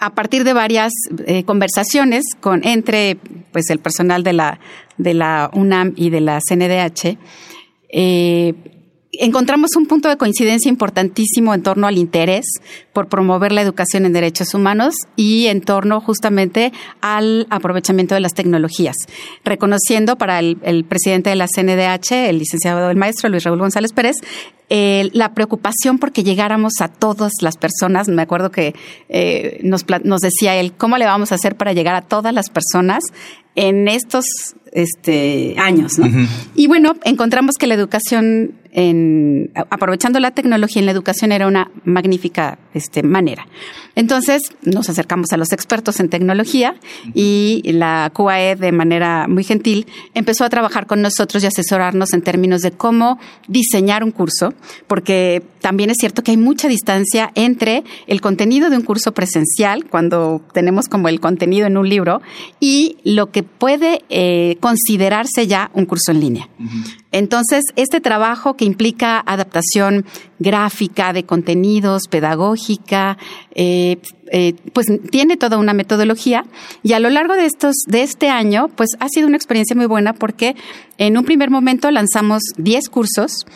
a 0.00 0.14
partir 0.14 0.44
de 0.44 0.54
varias 0.54 0.92
eh, 1.26 1.44
conversaciones 1.44 2.24
con 2.40 2.66
entre 2.66 3.18
pues 3.52 3.68
el 3.68 3.78
personal 3.78 4.22
de 4.24 4.32
la 4.32 4.58
de 4.96 5.14
la 5.14 5.50
UNAM 5.52 5.92
y 5.94 6.08
de 6.08 6.20
la 6.22 6.40
CNDH 6.40 7.18
eh, 7.90 8.54
encontramos 9.12 9.76
un 9.76 9.86
punto 9.86 10.08
de 10.08 10.16
coincidencia 10.16 10.68
importantísimo 10.68 11.54
en 11.54 11.62
torno 11.62 11.86
al 11.86 11.98
interés 11.98 12.46
por 12.92 13.08
promover 13.08 13.52
la 13.52 13.62
educación 13.62 14.06
en 14.06 14.12
derechos 14.12 14.54
humanos 14.54 14.94
y 15.16 15.46
en 15.46 15.60
torno 15.60 16.00
justamente 16.00 16.72
al 17.00 17.46
aprovechamiento 17.50 18.14
de 18.14 18.20
las 18.20 18.34
tecnologías, 18.34 18.96
reconociendo 19.44 20.16
para 20.16 20.38
el, 20.38 20.58
el 20.62 20.84
presidente 20.84 21.30
de 21.30 21.36
la 21.36 21.46
CNDH, 21.48 22.28
el 22.28 22.38
licenciado 22.38 22.90
el 22.90 22.96
maestro 22.96 23.28
Luis 23.28 23.44
Raúl 23.44 23.58
González 23.58 23.92
Pérez, 23.92 24.16
eh, 24.72 25.10
la 25.12 25.34
preocupación 25.34 25.98
porque 25.98 26.22
llegáramos 26.22 26.74
a 26.80 26.86
todas 26.86 27.32
las 27.40 27.56
personas. 27.56 28.06
Me 28.06 28.22
acuerdo 28.22 28.52
que 28.52 28.76
eh, 29.08 29.58
nos, 29.64 29.84
nos 30.04 30.20
decía 30.20 30.54
él, 30.54 30.72
¿cómo 30.76 30.96
le 30.96 31.06
vamos 31.06 31.32
a 31.32 31.34
hacer 31.34 31.56
para 31.56 31.72
llegar 31.72 31.96
a 31.96 32.02
todas 32.02 32.32
las 32.32 32.50
personas 32.50 33.02
en 33.56 33.88
estos 33.88 34.24
este, 34.70 35.56
años? 35.58 35.98
¿no? 35.98 36.06
Uh 36.06 36.10
-huh. 36.10 36.28
Y 36.54 36.68
bueno, 36.68 36.94
encontramos 37.02 37.56
que 37.56 37.66
la 37.66 37.74
educación, 37.74 38.59
en, 38.72 39.50
aprovechando 39.70 40.20
la 40.20 40.30
tecnología 40.32 40.80
en 40.80 40.86
la 40.86 40.92
educación, 40.92 41.32
era 41.32 41.46
una 41.46 41.70
magnífica 41.84 42.58
este, 42.74 43.02
manera. 43.02 43.46
Entonces 43.94 44.42
nos 44.62 44.88
acercamos 44.88 45.32
a 45.32 45.36
los 45.36 45.52
expertos 45.52 46.00
en 46.00 46.08
tecnología 46.08 46.74
y 47.14 47.62
la 47.64 48.10
QAE 48.14 48.56
de 48.56 48.72
manera 48.72 49.26
muy 49.28 49.44
gentil 49.44 49.86
empezó 50.14 50.44
a 50.44 50.48
trabajar 50.48 50.86
con 50.86 51.02
nosotros 51.02 51.42
y 51.42 51.46
asesorarnos 51.46 52.12
en 52.12 52.22
términos 52.22 52.62
de 52.62 52.70
cómo 52.70 53.18
diseñar 53.48 54.04
un 54.04 54.12
curso, 54.12 54.54
porque 54.86 55.42
también 55.60 55.90
es 55.90 55.96
cierto 55.98 56.22
que 56.22 56.30
hay 56.30 56.36
mucha 56.36 56.68
distancia 56.68 57.30
entre 57.34 57.84
el 58.06 58.20
contenido 58.20 58.70
de 58.70 58.76
un 58.76 58.82
curso 58.82 59.12
presencial, 59.12 59.86
cuando 59.86 60.42
tenemos 60.52 60.86
como 60.88 61.08
el 61.08 61.20
contenido 61.20 61.66
en 61.66 61.76
un 61.76 61.88
libro, 61.88 62.22
y 62.60 62.98
lo 63.04 63.30
que 63.30 63.42
puede 63.42 64.02
eh, 64.08 64.56
considerarse 64.60 65.46
ya 65.46 65.70
un 65.74 65.86
curso 65.86 66.12
en 66.12 66.20
línea. 66.20 66.48
Entonces, 67.12 67.64
este 67.76 68.00
trabajo 68.00 68.56
que 68.56 68.64
implica 68.64 69.22
adaptación 69.24 70.04
gráfica 70.38 71.12
de 71.12 71.24
contenidos, 71.24 72.02
pedagógica, 72.08 73.18
eh, 73.54 73.98
eh, 74.32 74.54
pues 74.72 74.86
tiene 75.10 75.36
toda 75.36 75.58
una 75.58 75.74
metodología. 75.74 76.44
Y 76.82 76.92
a 76.92 77.00
lo 77.00 77.10
largo 77.10 77.34
de 77.34 77.46
estos 77.46 77.74
de 77.88 78.02
este 78.02 78.28
año, 78.28 78.68
pues 78.76 78.90
ha 79.00 79.08
sido 79.08 79.26
una 79.26 79.36
experiencia 79.36 79.74
muy 79.74 79.86
buena 79.86 80.12
porque 80.12 80.54
en 80.98 81.18
un 81.18 81.24
primer 81.24 81.50
momento 81.50 81.90
lanzamos 81.90 82.42
10 82.56 82.88
cursos 82.88 83.46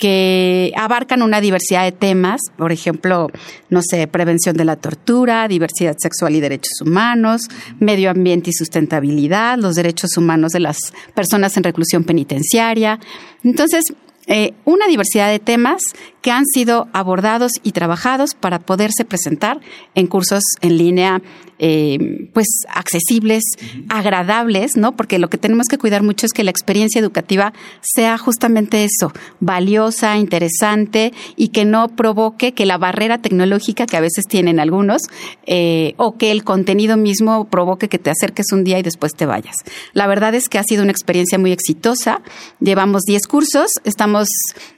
que 0.00 0.72
abarcan 0.76 1.20
una 1.20 1.42
diversidad 1.42 1.84
de 1.84 1.92
temas, 1.92 2.40
por 2.56 2.72
ejemplo, 2.72 3.28
no 3.68 3.82
sé, 3.82 4.06
prevención 4.08 4.56
de 4.56 4.64
la 4.64 4.76
tortura, 4.76 5.46
diversidad 5.46 5.94
sexual 5.98 6.34
y 6.34 6.40
derechos 6.40 6.80
humanos, 6.80 7.42
medio 7.78 8.10
ambiente 8.10 8.48
y 8.48 8.54
sustentabilidad, 8.54 9.58
los 9.58 9.76
derechos 9.76 10.16
humanos 10.16 10.52
de 10.52 10.60
las 10.60 10.78
personas 11.14 11.54
en 11.58 11.64
reclusión 11.64 12.04
penitenciaria. 12.04 12.98
Entonces, 13.44 13.92
eh, 14.26 14.54
una 14.64 14.86
diversidad 14.86 15.28
de 15.28 15.38
temas 15.38 15.82
que 16.22 16.30
han 16.30 16.46
sido 16.46 16.88
abordados 16.94 17.52
y 17.62 17.72
trabajados 17.72 18.34
para 18.34 18.58
poderse 18.58 19.04
presentar 19.04 19.60
en 19.94 20.06
cursos 20.06 20.42
en 20.62 20.78
línea, 20.78 21.20
eh, 21.62 22.28
pues 22.32 22.46
accesibles, 22.68 23.44
agradables, 23.90 24.76
¿no? 24.76 24.96
Porque 24.96 25.18
lo 25.18 25.28
que 25.28 25.36
tenemos 25.36 25.66
que 25.66 25.76
cuidar 25.76 26.02
mucho 26.02 26.24
es 26.24 26.32
que 26.32 26.42
la 26.42 26.50
experiencia 26.50 26.98
educativa 27.00 27.52
sea 27.82 28.16
justamente 28.16 28.84
eso, 28.84 29.12
valiosa, 29.40 30.16
interesante 30.16 31.12
y 31.36 31.48
que 31.48 31.66
no 31.66 31.88
provoque 31.88 32.54
que 32.54 32.64
la 32.64 32.78
barrera 32.78 33.18
tecnológica 33.18 33.84
que 33.84 33.98
a 33.98 34.00
veces 34.00 34.24
tienen 34.26 34.58
algunos 34.58 35.02
eh, 35.46 35.92
o 35.98 36.16
que 36.16 36.30
el 36.30 36.44
contenido 36.44 36.96
mismo 36.96 37.48
provoque 37.48 37.88
que 37.88 37.98
te 37.98 38.10
acerques 38.10 38.46
un 38.52 38.64
día 38.64 38.78
y 38.78 38.82
después 38.82 39.14
te 39.14 39.26
vayas. 39.26 39.56
La 39.92 40.06
verdad 40.06 40.34
es 40.34 40.48
que 40.48 40.58
ha 40.58 40.64
sido 40.64 40.82
una 40.82 40.92
experiencia 40.92 41.38
muy 41.38 41.52
exitosa. 41.52 42.22
Llevamos 42.60 43.02
10 43.02 43.26
cursos, 43.26 43.70
estamos 43.84 44.28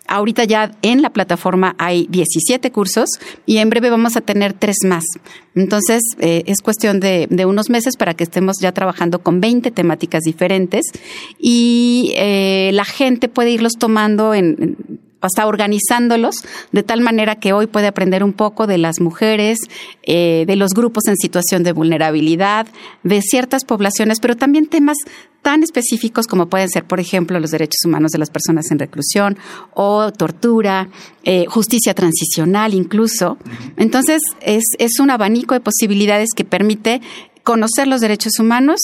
ahorita 0.09 0.45
ya 0.45 0.73
en 0.83 1.03
la 1.03 1.11
plataforma 1.11 1.75
hay 1.79 2.07
17 2.11 2.71
cursos 2.73 3.09
y 3.47 3.59
en 3.59 3.71
breve 3.71 3.91
vamos 3.91 4.17
a 4.17 4.21
tener 4.21 4.53
tres 4.53 4.77
más. 4.85 5.05
Entonces, 5.55 6.03
eh, 6.19 6.45
es 6.47 6.63
cuestión 6.63 7.01
de, 7.01 7.29
unos 7.47 7.71
meses 7.71 7.97
para 7.97 8.15
que 8.15 8.25
estemos 8.25 8.57
ya 8.61 8.73
trabajando 8.73 9.23
con 9.23 9.41
20 9.41 9.71
temáticas 9.71 10.23
diferentes 10.23 10.87
y 11.39 12.15
eh, 12.17 12.71
la 12.73 12.85
gente 12.85 13.29
puede 13.29 13.51
irlos 13.51 13.73
tomando 13.79 14.35
en 14.35 14.77
hasta 15.23 15.47
organizándolos 15.47 16.37
de 16.73 16.83
tal 16.83 17.01
manera 17.01 17.37
que 17.37 17.53
hoy 17.53 17.67
puede 17.67 17.87
aprender 17.87 18.23
un 18.23 18.33
poco 18.33 18.67
de 18.67 18.77
las 18.77 19.01
mujeres, 19.01 19.59
eh, 20.03 20.45
de 20.47 20.57
los 20.57 20.73
grupos 20.73 21.07
en 21.07 21.17
situación 21.17 21.63
de 21.63 21.73
vulnerabilidad, 21.73 22.67
de 23.03 23.23
ciertas 23.23 23.65
poblaciones, 23.65 24.21
pero 24.21 24.37
también 24.37 24.67
temas 24.67 24.99
tan 25.41 25.63
específicos 25.63 26.27
como 26.27 26.49
pueden 26.49 26.69
ser, 26.69 26.85
por 26.85 27.01
ejemplo, 27.01 27.39
los 27.41 27.51
derechos 27.51 27.85
humanos 27.85 28.13
de 28.13 28.19
las 28.19 28.31
personas 28.31 28.71
en 28.71 28.79
reclusión 28.79 29.39
o 29.75 30.13
tortura, 30.13 30.89
eh, 31.25 31.47
justicia 31.47 31.95
transicional 31.95 32.75
incluso. 32.75 33.39
Entonces, 33.77 34.21
es, 34.41 34.65
es 34.79 35.01
un 35.01 35.11
abanico 35.11 35.55
de 35.55 35.61
posibilidades 35.61 36.31
que 36.35 36.45
permite 36.45 37.01
conocer 37.43 37.89
los 37.89 38.01
derechos 38.01 38.39
humanos 38.39 38.79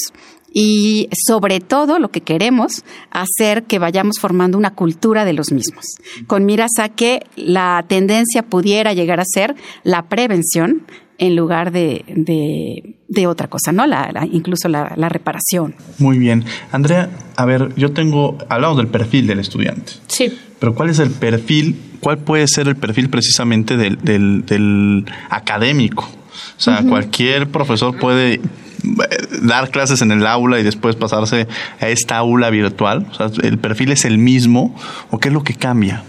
y 0.53 1.09
sobre 1.27 1.61
todo 1.61 1.99
lo 1.99 2.11
que 2.11 2.21
queremos 2.21 2.85
hacer 3.11 3.65
que 3.65 3.79
vayamos 3.79 4.17
formando 4.21 4.59
una 4.59 4.75
cultura 4.75 5.25
de 5.25 5.33
los 5.33 5.53
mismos, 5.53 5.85
con 6.27 6.45
miras 6.45 6.73
a 6.81 6.89
que 6.89 7.21
la 7.37 7.85
tendencia 7.89 8.43
pudiera 8.43 8.93
llegar 8.93 9.21
a 9.21 9.25
ser 9.25 9.55
la 9.85 10.09
prevención 10.09 10.83
en 11.19 11.35
lugar 11.35 11.73
de, 11.73 12.05
de, 12.09 12.95
de 13.09 13.27
otra 13.27 13.49
cosa, 13.49 13.73
¿no? 13.73 13.87
La, 13.87 14.11
la, 14.13 14.25
incluso 14.25 14.69
la, 14.69 14.93
la, 14.97 15.09
reparación. 15.09 15.75
Muy 15.99 16.17
bien. 16.19 16.45
Andrea, 16.71 17.11
a 17.37 17.45
ver, 17.45 17.75
yo 17.75 17.91
tengo, 17.91 18.39
hablamos 18.49 18.77
del 18.77 18.87
perfil 18.87 19.27
del 19.27 19.41
estudiante. 19.41 19.93
Sí. 20.07 20.33
Pero 20.61 20.77
¿cuál 20.77 20.91
es 20.91 21.01
el 21.01 21.11
perfil, 21.11 21.77
cuál 22.01 22.19
puede 22.19 22.47
ser 22.47 22.69
el 22.69 22.77
perfil 22.77 23.11
precisamente 23.11 23.77
del, 23.77 23.99
del, 23.99 24.47
del 24.47 25.07
académico? 25.29 26.05
O 26.57 26.61
sea, 26.61 26.75
uh 26.75 26.85
-huh. 26.85 26.89
cualquier 26.89 27.49
profesor 27.49 27.99
puede 27.99 28.41
dar 29.43 29.71
clases 29.71 30.03
en 30.03 30.13
el 30.13 30.27
aula 30.27 30.59
y 30.59 30.63
después 30.63 30.97
pasarse 30.97 31.47
a 31.81 31.89
esta 31.89 32.17
aula 32.19 32.51
virtual? 32.51 33.07
O 33.11 33.15
sea, 33.15 33.31
¿El 33.43 33.59
perfil 33.59 33.93
es 33.93 34.05
el 34.05 34.19
mismo 34.19 34.75
o 35.11 35.19
qué 35.19 35.29
es 35.29 35.35
lo 35.35 35.43
que 35.43 35.55
cambia? 35.55 36.03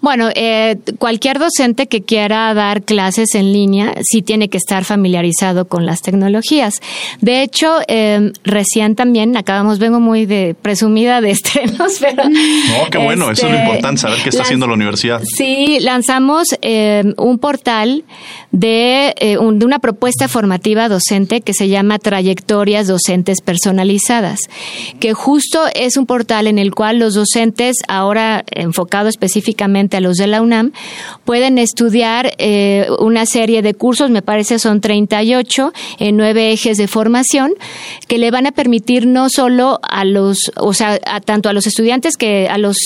Bueno, 0.00 0.28
eh, 0.36 0.76
cualquier 0.98 1.40
docente 1.40 1.88
que 1.88 2.02
quiera 2.02 2.54
dar 2.54 2.82
clases 2.82 3.34
en 3.34 3.52
línea 3.52 3.94
sí 4.02 4.22
tiene 4.22 4.48
que 4.48 4.56
estar 4.56 4.84
familiarizado 4.84 5.66
con 5.66 5.86
las 5.86 6.02
tecnologías. 6.02 6.80
De 7.20 7.42
hecho, 7.42 7.78
eh, 7.88 8.30
recién 8.44 8.94
también 8.94 9.36
acabamos, 9.36 9.80
vengo 9.80 9.98
muy 9.98 10.24
de 10.24 10.54
presumida 10.60 11.20
de 11.20 11.30
estrenos, 11.32 11.98
pero... 12.00 12.28
No, 12.28 12.90
qué 12.90 12.98
bueno, 12.98 13.30
este, 13.32 13.46
eso 13.46 13.48
es 13.48 13.52
lo 13.54 13.58
importante, 13.66 14.00
saber 14.00 14.18
qué 14.22 14.28
está 14.28 14.42
haciendo 14.42 14.68
la 14.68 14.74
universidad. 14.74 15.20
Sí, 15.24 15.78
lanzamos 15.80 16.46
eh, 16.62 17.02
un 17.16 17.38
portal 17.38 18.04
de, 18.52 19.14
eh, 19.18 19.38
un, 19.38 19.58
de 19.58 19.66
una 19.66 19.80
propuesta 19.80 20.28
formativa 20.28 20.88
docente 20.88 21.40
que 21.40 21.54
se 21.54 21.68
llama 21.68 21.98
Trayectorias 21.98 22.86
Docentes 22.86 23.40
Personalizadas, 23.40 24.38
que 25.00 25.12
justo 25.12 25.64
es 25.74 25.96
un 25.96 26.06
portal 26.06 26.46
en 26.46 26.58
el 26.58 26.72
cual 26.72 27.00
los 27.00 27.14
docentes, 27.14 27.76
ahora 27.88 28.44
enfocado 28.52 29.08
específicamente 29.08 29.87
a 29.96 30.00
los 30.00 30.16
de 30.16 30.26
la 30.26 30.42
UNAM, 30.42 30.72
pueden 31.24 31.58
estudiar 31.58 32.32
eh, 32.38 32.88
una 32.98 33.26
serie 33.26 33.62
de 33.62 33.74
cursos, 33.74 34.10
me 34.10 34.22
parece 34.22 34.58
son 34.58 34.80
38, 34.80 35.72
en 35.98 36.16
nueve 36.16 36.52
ejes 36.52 36.76
de 36.78 36.88
formación, 36.88 37.54
que 38.06 38.18
le 38.18 38.30
van 38.30 38.46
a 38.46 38.52
permitir 38.52 39.06
no 39.06 39.28
solo 39.30 39.80
a 39.82 40.04
los, 40.04 40.38
o 40.56 40.74
sea, 40.74 40.98
tanto 41.24 41.48
a 41.48 41.52
los 41.52 41.66
estudiantes 41.66 42.16
que 42.16 42.48
a 42.48 42.58
los 42.58 42.76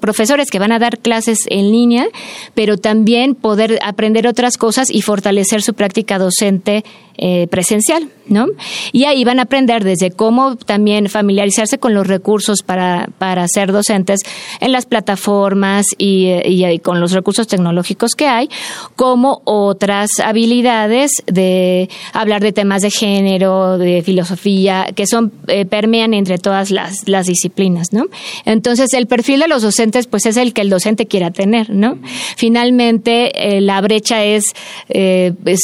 profesores 0.00 0.50
que 0.50 0.58
van 0.58 0.72
a 0.72 0.78
dar 0.78 0.98
clases 0.98 1.40
en 1.48 1.70
línea, 1.70 2.06
pero 2.54 2.76
también 2.76 3.34
poder 3.34 3.78
aprender 3.82 4.26
otras 4.26 4.56
cosas 4.56 4.90
y 4.90 5.02
fortalecer 5.02 5.62
su 5.62 5.74
práctica 5.74 6.18
docente 6.18 6.84
eh, 7.22 7.48
presencial, 7.50 8.08
¿no? 8.28 8.46
Y 8.92 9.04
ahí 9.04 9.24
van 9.24 9.40
a 9.40 9.42
aprender 9.42 9.84
desde 9.84 10.10
cómo 10.10 10.56
también 10.56 11.10
familiarizarse 11.10 11.76
con 11.76 11.92
los 11.92 12.06
recursos 12.06 12.62
para, 12.62 13.10
para 13.18 13.46
ser 13.46 13.72
docentes 13.72 14.20
en 14.60 14.72
las 14.72 14.86
plataformas 14.86 15.84
y, 15.98 16.30
y, 16.46 16.78
con 16.78 16.98
los 16.98 17.12
recursos 17.12 17.46
tecnológicos 17.46 18.12
que 18.12 18.26
hay, 18.26 18.48
como 18.96 19.42
otras 19.44 20.08
habilidades 20.24 21.10
de 21.26 21.90
hablar 22.14 22.40
de 22.40 22.52
temas 22.52 22.80
de 22.80 22.90
género, 22.90 23.76
de 23.76 24.00
filosofía, 24.02 24.88
que 24.94 25.06
son 25.06 25.30
eh, 25.48 25.66
permean 25.66 26.14
entre 26.14 26.38
todas 26.38 26.70
las, 26.70 27.06
las 27.06 27.26
disciplinas, 27.26 27.92
¿no? 27.92 28.06
Entonces, 28.46 28.94
el 28.94 29.08
perfil 29.08 29.40
de 29.40 29.48
los 29.48 29.60
docentes, 29.60 30.06
pues 30.06 30.24
es 30.24 30.38
el 30.38 30.54
que 30.54 30.62
el 30.62 30.70
docente 30.70 31.04
quiera 31.04 31.30
tener, 31.32 31.68
¿no? 31.68 31.98
Finalmente, 32.36 33.56
eh, 33.56 33.60
la 33.60 33.78
brecha 33.82 34.24
es, 34.24 34.54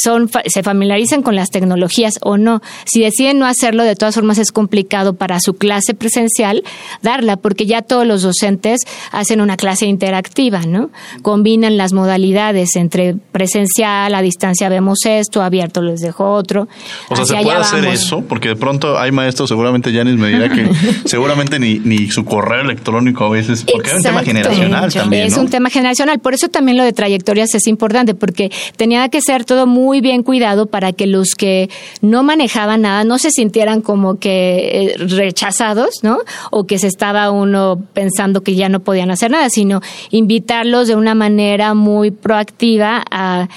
son, 0.03 0.29
se 0.45 0.61
familiarizan 0.61 1.23
con 1.23 1.35
las 1.35 1.46
tecnologías 1.49 2.19
o 2.21 2.37
no. 2.37 2.61
Si 2.85 3.01
deciden 3.01 3.39
no 3.39 3.45
hacerlo, 3.45 3.83
de 3.83 3.95
todas 3.95 4.15
formas 4.15 4.37
es 4.37 4.51
complicado 4.51 5.13
para 5.13 5.39
su 5.39 5.53
clase 5.53 5.93
presencial 5.93 6.63
darla, 7.01 7.37
porque 7.37 7.65
ya 7.65 7.81
todos 7.81 8.05
los 8.05 8.21
docentes 8.21 8.81
hacen 9.11 9.41
una 9.41 9.57
clase 9.57 9.85
interactiva, 9.85 10.61
¿no? 10.61 10.89
Combinan 11.21 11.77
las 11.77 11.93
modalidades 11.93 12.75
entre 12.75 13.15
presencial, 13.31 14.13
a 14.13 14.21
distancia 14.21 14.69
vemos 14.69 14.99
esto, 15.05 15.41
abierto 15.41 15.81
les 15.81 16.01
dejo 16.01 16.31
otro. 16.33 16.67
O 17.09 17.15
sea, 17.15 17.25
¿se 17.25 17.35
puede 17.35 17.57
hacer 17.57 17.85
eso? 17.85 18.21
Porque 18.21 18.49
de 18.49 18.55
pronto 18.55 18.97
hay 18.97 19.11
maestros, 19.11 19.49
seguramente 19.49 19.93
Janis 19.93 20.17
me 20.17 20.29
dirá 20.29 20.49
que 20.49 20.69
seguramente 21.05 21.59
ni, 21.59 21.79
ni 21.79 22.09
su 22.09 22.25
correo 22.25 22.61
electrónico 22.61 23.25
a 23.25 23.29
veces, 23.29 23.65
porque 23.71 23.89
es 23.89 23.95
un 23.95 24.03
tema 24.03 24.23
generacional 24.23 24.93
también. 24.93 25.27
Es 25.27 25.37
un 25.37 25.49
tema 25.49 25.69
generacional, 25.69 26.19
por 26.19 26.33
eso 26.33 26.49
también 26.49 26.77
lo 26.77 26.83
de 26.83 26.93
trayectorias 26.93 27.53
es 27.55 27.67
importante, 27.67 28.13
porque 28.13 28.51
tenía 28.75 29.07
que 29.09 29.21
ser 29.21 29.45
todo 29.45 29.67
muy 29.67 30.01
bien 30.01 30.23
cuidado 30.23 30.67
para 30.67 30.93
que 30.93 31.07
los 31.07 31.35
que 31.37 31.69
no 32.01 32.23
manejaban 32.23 32.81
nada 32.81 33.03
no 33.03 33.17
se 33.17 33.31
sintieran 33.31 33.81
como 33.81 34.19
que 34.19 34.91
eh, 34.91 34.97
rechazados, 34.97 36.03
¿no? 36.03 36.19
O 36.51 36.65
que 36.65 36.79
se 36.79 36.87
estaba 36.87 37.31
uno 37.31 37.81
pensando 37.93 38.41
que 38.41 38.55
ya 38.55 38.69
no 38.69 38.81
podían 38.81 39.11
hacer 39.11 39.31
nada, 39.31 39.49
sino 39.49 39.81
invitarlos 40.11 40.87
de 40.87 40.95
una 40.95 41.15
manera 41.15 41.73
muy 41.73 42.11
proactiva 42.11 43.03
a, 43.09 43.47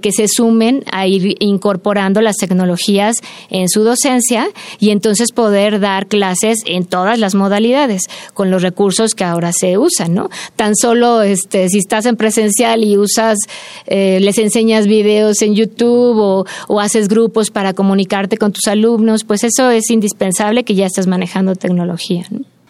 que 0.00 0.12
se 0.12 0.28
sumen 0.28 0.84
a 0.92 1.06
ir 1.06 1.36
incorporando 1.40 2.20
las 2.20 2.36
tecnologías 2.36 3.16
en 3.48 3.68
su 3.68 3.82
docencia 3.82 4.48
y 4.78 4.90
entonces 4.90 5.32
poder 5.32 5.80
dar 5.80 6.06
clases 6.06 6.58
en 6.66 6.84
todas 6.84 7.18
las 7.18 7.34
modalidades 7.34 8.02
con 8.34 8.50
los 8.50 8.62
recursos 8.62 9.14
que 9.14 9.24
ahora 9.24 9.52
se 9.52 9.78
usan, 9.78 10.14
¿no? 10.14 10.28
Tan 10.56 10.76
solo 10.76 11.22
este, 11.22 11.68
si 11.68 11.78
estás 11.78 12.06
en 12.06 12.16
presencial 12.16 12.84
y 12.84 12.96
usas, 12.96 13.38
eh, 13.86 14.18
les 14.20 14.38
enseñas 14.38 14.86
videos 14.86 15.42
en 15.42 15.54
YouTube 15.54 16.18
o, 16.18 16.44
o 16.68 16.80
haces 16.80 17.08
grupos 17.08 17.19
para 17.28 17.74
comunicarte 17.74 18.38
con 18.38 18.52
tus 18.52 18.66
alumnos, 18.66 19.24
pues 19.24 19.44
eso 19.44 19.70
es 19.70 19.90
indispensable 19.90 20.64
que 20.64 20.74
ya 20.74 20.86
estés 20.86 21.06
manejando 21.06 21.54
tecnología. 21.54 22.24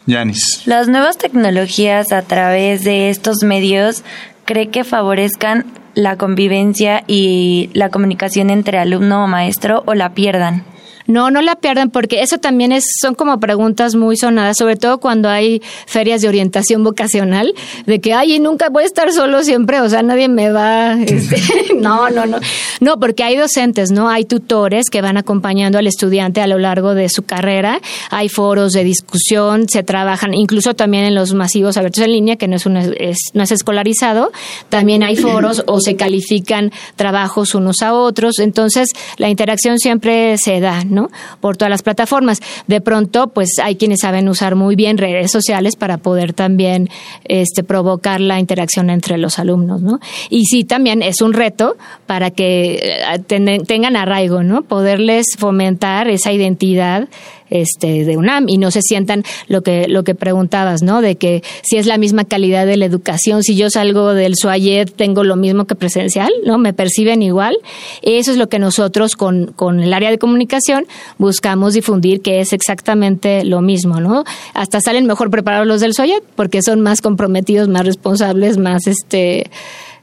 Yanis. 0.07 0.63
Las 0.67 0.89
nuevas 0.89 1.19
tecnologías 1.19 2.13
a 2.13 2.23
través 2.23 2.85
de 2.85 3.11
estos 3.11 3.43
medios 3.43 4.03
cree 4.45 4.69
que 4.69 4.85
favorezcan 4.85 5.67
la 5.95 6.17
convivencia 6.17 7.05
y 7.07 7.71
la 7.73 7.91
comunicación 7.91 8.51
entre 8.51 8.79
alumno 8.79 9.25
o 9.25 9.27
maestro 9.29 9.83
o 9.87 9.95
la 9.95 10.15
pierdan. 10.15 10.65
No, 11.11 11.31
no 11.31 11.43
la 11.43 11.57
pierdan 11.57 11.91
porque 11.91 12.23
eso 12.23 12.39
también 12.39 12.71
es, 12.71 12.85
son 13.01 13.15
como 13.15 13.41
preguntas 13.41 13.97
muy 13.97 14.17
sonadas, 14.17 14.57
sobre 14.57 14.77
todo 14.77 14.99
cuando 14.99 15.29
hay 15.29 15.61
ferias 15.87 16.23
de 16.23 16.29
orientación 16.29 16.85
vocacional, 16.85 17.53
de 17.87 18.01
que, 18.01 18.15
ay, 18.15 18.39
nunca 18.39 18.69
voy 18.69 18.85
a 18.85 18.87
estar 18.87 19.13
solo 19.13 19.43
siempre, 19.43 19.81
o 19.81 19.89
sea, 19.89 20.03
nadie 20.03 20.29
me 20.29 20.53
va, 20.53 20.95
este, 21.03 21.41
no, 21.77 22.11
no, 22.11 22.27
no, 22.27 22.39
no, 22.81 23.01
porque 23.01 23.25
hay 23.25 23.37
docentes, 23.37 23.91
¿no? 23.91 24.09
Hay 24.09 24.25
tutores 24.25 24.89
que 24.89 25.03
van 25.03 25.17
acompañando 25.17 25.79
al 25.79 25.89
estudiante 25.89 26.41
a 26.41 26.47
lo 26.47 26.59
largo 26.59 26.95
de 26.95 27.09
su 27.09 27.25
carrera, 27.25 27.81
hay 28.11 28.29
foros 28.29 28.73
de 28.73 28.85
discusión, 28.85 29.69
se 29.69 29.83
trabajan, 29.83 30.33
incluso 30.33 30.75
también 30.75 31.05
en 31.05 31.17
los 31.17 31.35
masivos 31.35 31.77
abiertos 31.77 32.05
en 32.05 32.13
línea, 32.13 32.37
que 32.37 32.47
no 32.47 32.55
es, 32.55 32.67
un, 32.67 32.77
es 32.77 33.17
no 33.35 33.43
es 33.43 33.51
escolarizado, 33.51 34.31
también 34.69 35.03
hay 35.03 35.17
foros 35.17 35.65
o 35.67 35.81
se 35.81 35.97
califican 35.97 36.71
trabajos 36.95 37.57
unos 37.57 37.83
a 37.83 37.95
otros, 37.95 38.39
entonces 38.39 38.91
la 39.17 39.29
interacción 39.29 39.79
siempre 39.79 40.37
se 40.39 40.61
da, 40.61 40.85
¿no? 40.85 41.00
Por 41.41 41.57
todas 41.57 41.71
las 41.71 41.83
plataformas. 41.83 42.41
De 42.67 42.81
pronto, 42.81 43.29
pues 43.29 43.59
hay 43.63 43.77
quienes 43.77 44.01
saben 44.01 44.29
usar 44.29 44.57
muy 44.57 44.77
bien 44.77 44.99
redes 44.99 45.31
sociales 45.31 45.77
para 45.77 45.99
poder 45.99 46.33
también 46.33 46.89
este, 47.25 47.63
provocar 47.63 48.21
la 48.21 48.39
interacción 48.39 48.91
entre 48.91 49.19
los 49.19 49.39
alumnos, 49.39 49.81
¿no? 49.83 50.01
Y 50.29 50.45
sí, 50.45 50.65
también 50.65 51.03
es 51.03 51.21
un 51.21 51.33
reto 51.33 51.77
para 52.07 52.31
que 52.31 52.81
eh, 52.83 53.63
tengan 53.67 53.97
arraigo, 53.97 54.43
¿no? 54.43 54.63
Poderles 54.63 55.37
fomentar 55.39 56.09
esa 56.09 56.33
identidad 56.33 57.09
este, 57.51 58.05
de 58.05 58.17
UNAM 58.17 58.49
y 58.49 58.59
no 58.59 58.71
se 58.71 58.83
sientan 58.83 59.25
lo 59.49 59.63
que, 59.63 59.89
lo 59.89 60.05
que 60.05 60.15
preguntabas, 60.15 60.83
¿no? 60.83 61.01
De 61.01 61.17
que 61.17 61.43
si 61.63 61.77
es 61.77 61.87
la 61.87 61.99
misma 61.99 62.25
calidad 62.25 62.67
de 62.67 62.77
la 62.77 62.87
educación, 62.87 63.43
si 63.43 63.57
yo 63.57 63.71
salgo 63.71 64.15
del 64.15 64.37
SUAYED 64.37 64.91
tengo 64.91 65.25
lo 65.25 65.37
mismo 65.37 65.67
que 65.67 65.75
presencial, 65.75 66.31
¿no? 66.45 66.59
Me 66.59 66.73
perciben 66.73 67.23
igual. 67.23 67.57
Eso 68.03 68.31
es 68.31 68.37
lo 68.37 68.49
que 68.49 68.59
nosotros 68.59 69.17
con, 69.17 69.53
con 69.57 69.81
el 69.81 69.93
área 69.93 70.11
de 70.11 70.19
comunicación 70.19 70.87
buscamos 71.19 71.75
difundir, 71.75 72.23
que 72.23 72.41
es 72.41 72.53
exactamente 72.53 73.45
lo 73.45 73.61
mismo, 73.61 74.01
¿no? 74.01 74.25
Hasta 74.55 74.81
salen 74.81 75.07
mejor 75.07 75.31
preparados 75.31 75.67
los 75.67 75.81
del 75.81 75.95
SUAYED 75.95 76.23
porque 76.37 76.63
son 76.63 76.81
más 76.81 77.01
comprometidos, 77.01 77.69
más 77.69 77.85
responsables, 77.85 78.59
más 78.59 78.87
este 78.87 79.51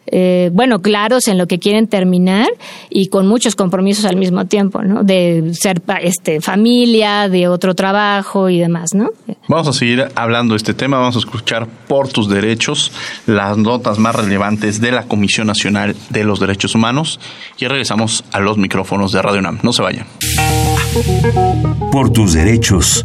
eh, 0.09 0.49
bueno, 0.53 0.81
claros 0.81 1.27
en 1.27 1.37
lo 1.37 1.47
que 1.47 1.59
quieren 1.59 1.87
terminar 1.87 2.47
y 2.89 3.07
con 3.07 3.27
muchos 3.27 3.55
compromisos 3.55 4.05
al 4.05 4.15
mismo 4.15 4.45
tiempo, 4.45 4.81
¿no? 4.81 5.03
De 5.03 5.51
ser 5.53 5.81
este, 6.01 6.41
familia, 6.41 7.29
de 7.29 7.47
otro 7.47 7.75
trabajo 7.75 8.49
y 8.49 8.59
demás, 8.59 8.93
¿no? 8.93 9.09
Vamos 9.47 9.67
a 9.67 9.73
seguir 9.73 10.07
hablando 10.15 10.53
de 10.53 10.57
este 10.57 10.73
tema, 10.73 10.97
vamos 10.97 11.15
a 11.15 11.19
escuchar 11.19 11.67
por 11.87 12.07
tus 12.07 12.29
derechos 12.29 12.91
las 13.25 13.57
notas 13.57 13.99
más 13.99 14.15
relevantes 14.15 14.81
de 14.81 14.91
la 14.91 15.03
Comisión 15.03 15.47
Nacional 15.47 15.95
de 16.09 16.23
los 16.23 16.39
Derechos 16.39 16.75
Humanos 16.75 17.19
y 17.57 17.67
regresamos 17.67 18.23
a 18.31 18.39
los 18.39 18.57
micrófonos 18.57 19.11
de 19.11 19.21
Radio 19.21 19.39
UNAM. 19.39 19.59
No 19.63 19.73
se 19.73 19.81
vayan. 19.81 20.07
Por 21.91 22.11
tus 22.11 22.33
derechos. 22.33 23.03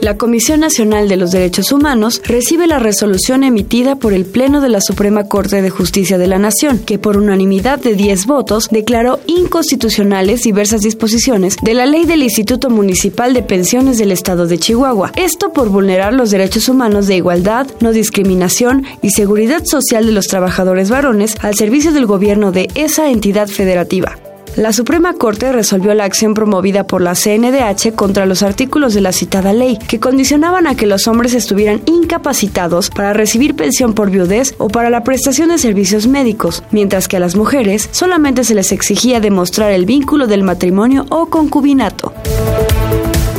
La 0.00 0.16
Comisión 0.16 0.60
Nacional 0.60 1.10
de 1.10 1.18
los 1.18 1.30
Derechos 1.30 1.72
Humanos 1.72 2.22
recibe 2.24 2.66
la 2.66 2.78
resolución 2.78 3.44
emitida 3.44 3.96
por 3.96 4.14
el 4.14 4.24
Pleno 4.24 4.62
de 4.62 4.70
la 4.70 4.80
Suprema 4.80 5.24
Corte 5.24 5.60
de 5.60 5.68
Justicia 5.68 6.16
de 6.16 6.26
la 6.26 6.38
Nación, 6.38 6.78
que 6.78 6.98
por 6.98 7.18
unanimidad 7.18 7.78
de 7.78 7.94
10 7.94 8.24
votos 8.24 8.68
declaró 8.70 9.20
inconstitucionales 9.26 10.42
diversas 10.42 10.80
disposiciones 10.80 11.56
de 11.60 11.74
la 11.74 11.84
ley 11.84 12.06
del 12.06 12.22
Instituto 12.22 12.70
Municipal 12.70 13.34
de 13.34 13.42
Pensiones 13.42 13.98
del 13.98 14.10
Estado 14.10 14.46
de 14.46 14.56
Chihuahua. 14.56 15.12
Esto 15.16 15.52
por 15.52 15.68
vulnerar 15.68 16.14
los 16.14 16.30
derechos 16.30 16.70
humanos 16.70 17.06
de 17.06 17.16
igualdad, 17.16 17.66
no 17.80 17.92
discriminación 17.92 18.86
y 19.02 19.10
seguridad 19.10 19.66
social 19.66 20.06
de 20.06 20.12
los 20.12 20.28
trabajadores 20.28 20.88
varones 20.88 21.36
al 21.42 21.56
servicio 21.56 21.92
del 21.92 22.06
gobierno 22.06 22.52
de 22.52 22.70
esa 22.74 23.10
entidad 23.10 23.48
federativa. 23.48 24.16
La 24.56 24.72
Suprema 24.72 25.14
Corte 25.14 25.52
resolvió 25.52 25.94
la 25.94 26.04
acción 26.04 26.34
promovida 26.34 26.84
por 26.84 27.02
la 27.02 27.14
CNDH 27.14 27.94
contra 27.94 28.26
los 28.26 28.42
artículos 28.42 28.94
de 28.94 29.00
la 29.00 29.12
citada 29.12 29.52
ley, 29.52 29.78
que 29.78 30.00
condicionaban 30.00 30.66
a 30.66 30.74
que 30.74 30.86
los 30.86 31.06
hombres 31.06 31.34
estuvieran 31.34 31.82
incapacitados 31.86 32.90
para 32.90 33.12
recibir 33.12 33.54
pensión 33.54 33.94
por 33.94 34.10
viudez 34.10 34.54
o 34.58 34.68
para 34.68 34.90
la 34.90 35.04
prestación 35.04 35.50
de 35.50 35.58
servicios 35.58 36.08
médicos, 36.08 36.64
mientras 36.72 37.06
que 37.06 37.16
a 37.16 37.20
las 37.20 37.36
mujeres 37.36 37.88
solamente 37.92 38.42
se 38.42 38.54
les 38.54 38.72
exigía 38.72 39.20
demostrar 39.20 39.70
el 39.70 39.86
vínculo 39.86 40.26
del 40.26 40.42
matrimonio 40.42 41.06
o 41.10 41.26
concubinato. 41.26 42.12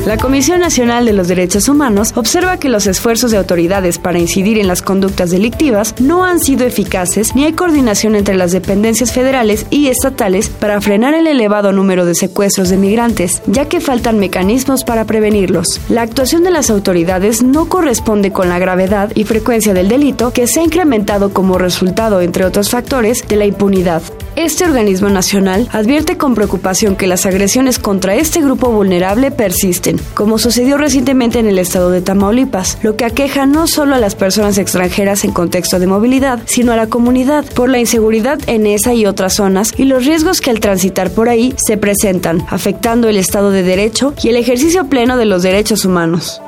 La 0.05 0.17
Comisión 0.17 0.59
Nacional 0.59 1.05
de 1.05 1.13
los 1.13 1.27
Derechos 1.27 1.69
Humanos 1.69 2.13
observa 2.15 2.57
que 2.57 2.69
los 2.69 2.87
esfuerzos 2.87 3.29
de 3.29 3.37
autoridades 3.37 3.99
para 3.99 4.17
incidir 4.17 4.57
en 4.57 4.67
las 4.67 4.81
conductas 4.81 5.29
delictivas 5.29 5.93
no 5.99 6.25
han 6.25 6.39
sido 6.39 6.65
eficaces 6.65 7.35
ni 7.35 7.45
hay 7.45 7.53
coordinación 7.53 8.15
entre 8.15 8.33
las 8.33 8.51
dependencias 8.51 9.11
federales 9.11 9.67
y 9.69 9.89
estatales 9.89 10.49
para 10.49 10.81
frenar 10.81 11.13
el 11.13 11.27
elevado 11.27 11.71
número 11.71 12.05
de 12.05 12.15
secuestros 12.15 12.69
de 12.69 12.77
migrantes, 12.77 13.43
ya 13.45 13.65
que 13.65 13.79
faltan 13.79 14.17
mecanismos 14.17 14.83
para 14.83 15.05
prevenirlos. 15.05 15.79
La 15.87 16.01
actuación 16.01 16.43
de 16.43 16.49
las 16.49 16.71
autoridades 16.71 17.43
no 17.43 17.69
corresponde 17.69 18.31
con 18.31 18.49
la 18.49 18.57
gravedad 18.57 19.11
y 19.13 19.25
frecuencia 19.25 19.75
del 19.75 19.87
delito 19.87 20.33
que 20.33 20.47
se 20.47 20.61
ha 20.61 20.63
incrementado 20.63 21.31
como 21.31 21.59
resultado, 21.59 22.21
entre 22.21 22.45
otros 22.45 22.71
factores, 22.71 23.27
de 23.27 23.35
la 23.35 23.45
impunidad. 23.45 24.01
Este 24.37 24.63
organismo 24.63 25.09
nacional 25.09 25.67
advierte 25.73 26.17
con 26.17 26.35
preocupación 26.35 26.95
que 26.95 27.05
las 27.05 27.25
agresiones 27.25 27.79
contra 27.79 28.15
este 28.15 28.39
grupo 28.39 28.71
vulnerable 28.71 29.29
persisten, 29.29 29.90
como 30.13 30.37
sucedió 30.37 30.77
recientemente 30.77 31.39
en 31.39 31.47
el 31.47 31.59
estado 31.59 31.89
de 31.89 32.01
Tamaulipas, 32.01 32.77
lo 32.83 32.95
que 32.95 33.05
aqueja 33.05 33.45
no 33.45 33.67
solo 33.67 33.95
a 33.95 33.99
las 33.99 34.15
personas 34.15 34.57
extranjeras 34.57 35.23
en 35.23 35.31
contexto 35.31 35.79
de 35.79 35.87
movilidad, 35.87 36.39
sino 36.45 36.71
a 36.71 36.75
la 36.75 36.87
comunidad 36.87 37.45
por 37.53 37.69
la 37.69 37.79
inseguridad 37.79 38.39
en 38.47 38.67
esa 38.67 38.93
y 38.93 39.05
otras 39.05 39.35
zonas 39.35 39.73
y 39.77 39.85
los 39.85 40.05
riesgos 40.05 40.41
que 40.41 40.49
al 40.49 40.59
transitar 40.59 41.11
por 41.11 41.29
ahí 41.29 41.53
se 41.57 41.77
presentan, 41.77 42.45
afectando 42.49 43.07
el 43.07 43.17
Estado 43.17 43.51
de 43.51 43.63
Derecho 43.63 44.13
y 44.23 44.29
el 44.29 44.37
ejercicio 44.37 44.85
pleno 44.85 45.17
de 45.17 45.25
los 45.25 45.43
derechos 45.43 45.85
humanos. 45.85 46.41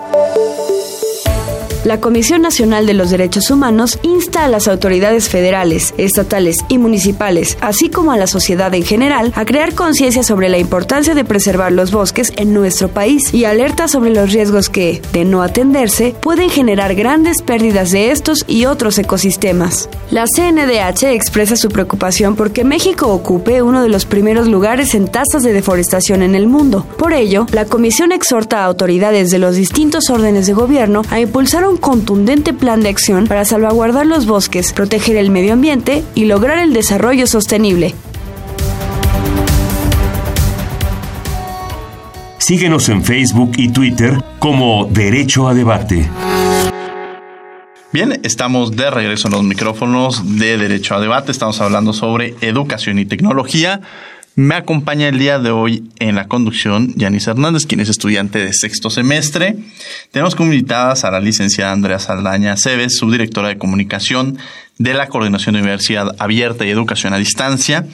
La 1.84 2.00
Comisión 2.00 2.41
Nacional 2.41 2.86
de 2.86 2.93
los 2.93 3.10
Derechos 3.10 3.52
Humanos 3.52 4.00
insta 4.04 4.46
a 4.46 4.48
las 4.48 4.69
autoridades 4.69 5.28
federales, 5.28 5.93
estatales 5.98 6.60
y 6.69 6.78
municipales, 6.78 7.58
así 7.60 7.89
como 7.89 8.13
a 8.13 8.17
la 8.17 8.26
sociedad 8.26 8.74
en 8.74 8.84
general, 8.84 9.34
a 9.36 9.43
crear 9.43 9.74
conciencia 9.74 10.24
sobre 10.24 10.48
la 10.48 10.60
importancia 10.60 11.13
de 11.13 11.26
preservar 11.26 11.74
los 11.74 11.91
bosques 11.91 12.32
en 12.38 12.54
nuestro 12.54 12.88
país 12.88 13.34
y 13.34 13.43
alerta 13.43 13.89
sobre 13.89 14.12
los 14.12 14.32
riesgos 14.32 14.69
que, 14.69 15.02
de 15.12 15.26
no 15.26 15.41
atenderse, 15.41 16.15
pueden 16.22 16.50
generar 16.50 16.96
grandes 16.96 17.41
pérdidas 17.41 17.91
de 17.91 18.12
estos 18.12 18.46
y 18.48 18.63
otros 18.65 18.98
ecosistemas. 18.98 19.89
La 20.10 20.26
CNDH 20.26 21.12
expresa 21.12 21.58
su 21.58 21.67
preocupación 21.67 22.38
porque 22.38 22.63
México 22.63 23.08
ocupe 23.08 23.62
uno 23.62 23.82
de 23.82 23.89
los 23.89 24.06
primeros 24.06 24.48
lugares 24.48 24.96
en 24.96 25.10
tasas 25.10 25.43
de 25.43 25.52
deforestación 25.52 26.22
en 26.22 26.36
el 26.36 26.48
mundo. 26.48 26.86
Por 26.98 27.12
ello, 27.12 27.46
la 27.52 27.65
Comisión 27.65 28.13
exhorta 28.13 28.62
a 28.62 28.65
autoridades 28.65 29.32
de 29.32 29.39
los 29.39 29.58
distintos 29.58 30.10
órdenes 30.10 30.48
de 30.48 30.54
gobierno 30.54 31.02
a 31.10 31.19
impulsar 31.19 31.67
un 31.67 31.72
contundente 31.77 32.53
plan 32.53 32.81
de 32.81 32.89
acción 32.89 33.27
para 33.27 33.45
salvaguardar 33.45 34.05
los 34.05 34.25
bosques, 34.25 34.73
proteger 34.73 35.15
el 35.17 35.29
medio 35.29 35.53
ambiente 35.53 36.03
y 36.15 36.25
lograr 36.25 36.59
el 36.59 36.73
desarrollo 36.73 37.27
sostenible. 37.27 37.93
Síguenos 42.38 42.89
en 42.89 43.03
Facebook 43.03 43.53
y 43.55 43.69
Twitter 43.69 44.21
como 44.39 44.89
Derecho 44.91 45.47
a 45.47 45.53
Debate. 45.53 46.09
Bien, 47.93 48.19
estamos 48.23 48.75
de 48.75 48.89
regreso 48.89 49.27
en 49.27 49.33
los 49.36 49.43
micrófonos 49.43 50.38
de 50.38 50.57
Derecho 50.57 50.95
a 50.95 50.99
Debate. 50.99 51.31
Estamos 51.31 51.62
hablando 51.62 51.93
sobre 51.93 52.36
educación 52.41 52.99
y 52.99 53.05
tecnología. 53.05 53.81
Me 54.36 54.56
acompaña 54.56 55.10
el 55.10 55.19
día 55.19 55.38
de 55.38 55.52
hoy 55.52 55.91
en 56.00 56.15
la 56.15 56.28
conducción 56.28 56.91
Yanis 56.96 57.28
Hernández, 57.28 57.67
quien 57.67 57.82
es 57.82 57.89
estudiante 57.89 58.39
de 58.39 58.52
sexto 58.52 58.89
semestre. 58.89 59.56
Tenemos 60.10 60.34
como 60.34 60.52
invitadas 60.52 61.04
a 61.04 61.12
la 61.12 61.19
licenciada 61.19 61.72
Andrea 61.72 62.00
Saldaña 62.00 62.58
Cebes, 62.58 62.98
subdirectora 62.98 63.50
de 63.50 63.60
comunicación 63.60 64.39
de 64.79 64.93
la 64.93 65.07
Coordinación 65.07 65.53
de 65.53 65.62
Universidad 65.62 66.15
Abierta 66.19 66.65
y 66.65 66.69
Educación 66.69 67.13
a 67.13 67.17
Distancia, 67.17 67.86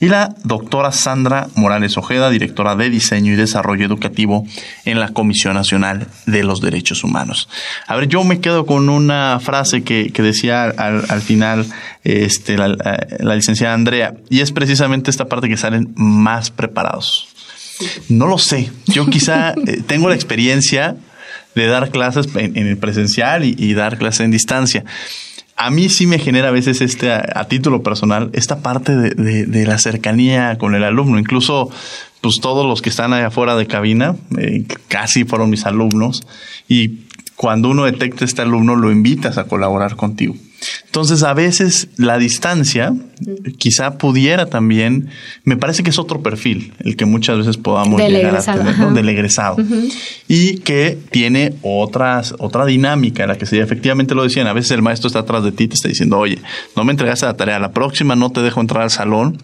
y 0.00 0.08
la 0.08 0.34
doctora 0.42 0.90
Sandra 0.92 1.48
Morales 1.54 1.96
Ojeda, 1.96 2.30
directora 2.30 2.74
de 2.74 2.90
Diseño 2.90 3.32
y 3.32 3.36
Desarrollo 3.36 3.86
Educativo 3.86 4.44
en 4.84 4.98
la 4.98 5.10
Comisión 5.10 5.54
Nacional 5.54 6.08
de 6.26 6.42
los 6.42 6.60
Derechos 6.60 7.04
Humanos. 7.04 7.48
A 7.86 7.96
ver, 7.96 8.08
yo 8.08 8.24
me 8.24 8.40
quedo 8.40 8.66
con 8.66 8.88
una 8.88 9.38
frase 9.40 9.84
que, 9.84 10.10
decía 10.10 10.64
al, 10.64 11.20
final 11.20 11.66
este, 12.02 12.58
la, 12.58 12.68
la 13.20 13.36
licenciada 13.36 13.74
Andrea, 13.74 14.14
y 14.28 14.40
es 14.40 14.50
precisamente 14.50 15.10
esta 15.10 15.26
parte 15.26 15.48
que 15.48 15.56
salen 15.56 15.92
más 15.96 16.50
preparados. 16.50 17.28
No 18.08 18.26
lo 18.26 18.38
sé, 18.38 18.70
yo 18.86 19.06
quizá 19.06 19.52
eh, 19.66 19.82
tengo 19.86 20.08
la 20.08 20.14
experiencia 20.14 20.96
de 21.54 21.66
dar 21.66 21.90
clases 21.90 22.28
en, 22.34 22.56
el 22.56 22.76
presencial 22.76 23.44
y 23.44 23.74
dar 23.74 23.98
clases 23.98 24.20
en 24.20 24.30
distancia 24.32 24.84
a 25.56 25.70
mí 25.70 25.88
sí 25.88 26.06
me 26.06 26.18
genera 26.18 26.48
a 26.48 26.52
veces 26.52 26.80
este, 26.80 27.12
a, 27.12 27.46
título 27.48 27.82
personal, 27.82 28.30
esta 28.32 28.58
parte 28.60 28.96
de, 28.96 29.66
la 29.66 29.78
cercanía 29.78 30.58
con 30.58 30.74
el 30.74 30.84
alumno. 30.84 31.18
Incluso, 31.18 31.70
pues 32.20 32.36
todos 32.40 32.66
los 32.66 32.82
que 32.82 32.90
están 32.90 33.12
allá 33.12 33.28
afuera 33.28 33.56
de 33.56 33.66
cabina, 33.66 34.16
eh, 34.38 34.64
casi 34.88 35.24
fueron 35.24 35.50
mis 35.50 35.64
alumnos. 35.64 36.26
Y 36.68 37.00
cuando 37.36 37.70
uno 37.70 37.84
detecta 37.84 38.24
a 38.24 38.26
este 38.26 38.42
alumno, 38.42 38.76
lo 38.76 38.90
invitas 38.90 39.38
a 39.38 39.44
colaborar 39.44 39.96
contigo. 39.96 40.34
Entonces, 40.86 41.22
a 41.22 41.34
veces 41.34 41.88
la 41.96 42.18
distancia 42.18 42.94
quizá 43.58 43.98
pudiera 43.98 44.46
también, 44.46 45.08
me 45.44 45.56
parece 45.56 45.82
que 45.82 45.90
es 45.90 45.98
otro 45.98 46.22
perfil, 46.22 46.72
el 46.80 46.96
que 46.96 47.04
muchas 47.04 47.38
veces 47.38 47.56
podamos 47.56 48.00
llegar 48.00 48.36
a 48.36 48.42
tener, 48.42 48.78
¿no? 48.78 48.92
Del 48.92 49.08
egresado. 49.08 49.56
Y 50.28 50.58
que 50.58 50.98
tiene 51.10 51.54
otras, 51.62 52.34
otra 52.38 52.66
dinámica, 52.66 53.26
la 53.26 53.36
que 53.36 53.46
sería, 53.46 53.64
efectivamente 53.64 54.14
lo 54.14 54.22
decían, 54.22 54.46
a 54.46 54.52
veces 54.52 54.72
el 54.72 54.82
maestro 54.82 55.08
está 55.08 55.20
atrás 55.20 55.44
de 55.44 55.52
ti, 55.52 55.68
te 55.68 55.74
está 55.74 55.88
diciendo, 55.88 56.18
oye, 56.18 56.38
no 56.76 56.84
me 56.84 56.92
entregaste 56.92 57.26
la 57.26 57.36
tarea, 57.36 57.58
la 57.58 57.72
próxima 57.72 58.16
no 58.16 58.30
te 58.30 58.40
dejo 58.40 58.60
entrar 58.60 58.82
al 58.82 58.90
salón, 58.90 59.38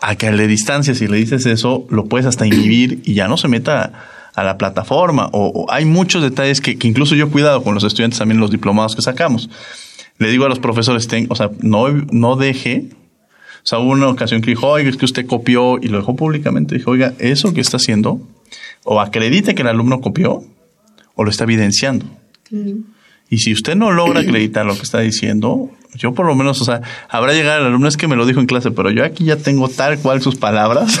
a 0.00 0.16
que 0.16 0.30
le 0.32 0.46
distancia, 0.46 0.94
si 0.94 1.06
le 1.06 1.16
dices 1.16 1.46
eso, 1.46 1.86
lo 1.90 2.06
puedes 2.06 2.26
hasta 2.26 2.46
inhibir 2.46 3.02
y 3.04 3.14
ya 3.14 3.28
no 3.28 3.36
se 3.36 3.48
meta 3.48 3.92
a 4.34 4.44
la 4.44 4.56
plataforma. 4.56 5.28
O, 5.32 5.66
hay 5.68 5.84
muchos 5.84 6.22
detalles 6.22 6.60
que, 6.60 6.78
que, 6.78 6.86
incluso 6.86 7.14
yo 7.14 7.26
he 7.26 7.28
cuidado 7.28 7.62
con 7.62 7.74
los 7.74 7.84
estudiantes 7.84 8.18
también 8.18 8.40
los 8.40 8.50
diplomados 8.50 8.94
que 8.94 9.02
sacamos 9.02 9.50
le 10.18 10.30
digo 10.30 10.44
a 10.44 10.48
los 10.48 10.58
profesores, 10.58 11.08
o 11.28 11.34
sea, 11.34 11.50
no, 11.60 11.88
no 12.10 12.36
deje. 12.36 12.90
O 13.62 13.66
sea, 13.68 13.78
hubo 13.78 13.90
una 13.90 14.08
ocasión 14.08 14.40
que 14.40 14.50
dijo, 14.50 14.68
oiga, 14.68 14.88
es 14.88 14.96
que 14.96 15.04
usted 15.04 15.26
copió 15.26 15.78
y 15.80 15.88
lo 15.88 15.98
dejó 15.98 16.16
públicamente. 16.16 16.76
Dijo, 16.76 16.90
oiga, 16.90 17.14
eso 17.18 17.52
que 17.54 17.60
está 17.60 17.76
haciendo, 17.76 18.20
o 18.84 19.00
acredite 19.00 19.54
que 19.54 19.62
el 19.62 19.68
alumno 19.68 20.00
copió, 20.00 20.42
o 21.14 21.24
lo 21.24 21.30
está 21.30 21.44
evidenciando. 21.44 22.06
Y 23.30 23.38
si 23.38 23.52
usted 23.52 23.74
no 23.74 23.90
logra 23.90 24.20
acreditar 24.20 24.64
lo 24.64 24.74
que 24.74 24.82
está 24.82 25.00
diciendo, 25.00 25.70
yo 25.94 26.14
por 26.14 26.26
lo 26.26 26.34
menos, 26.34 26.60
o 26.60 26.64
sea, 26.64 26.80
habrá 27.08 27.32
llegado 27.32 27.60
el 27.60 27.66
alumno, 27.66 27.88
es 27.88 27.96
que 27.96 28.08
me 28.08 28.16
lo 28.16 28.24
dijo 28.24 28.40
en 28.40 28.46
clase, 28.46 28.70
pero 28.70 28.90
yo 28.90 29.04
aquí 29.04 29.24
ya 29.24 29.36
tengo 29.36 29.68
tal 29.68 29.98
cual 29.98 30.22
sus 30.22 30.36
palabras 30.36 30.98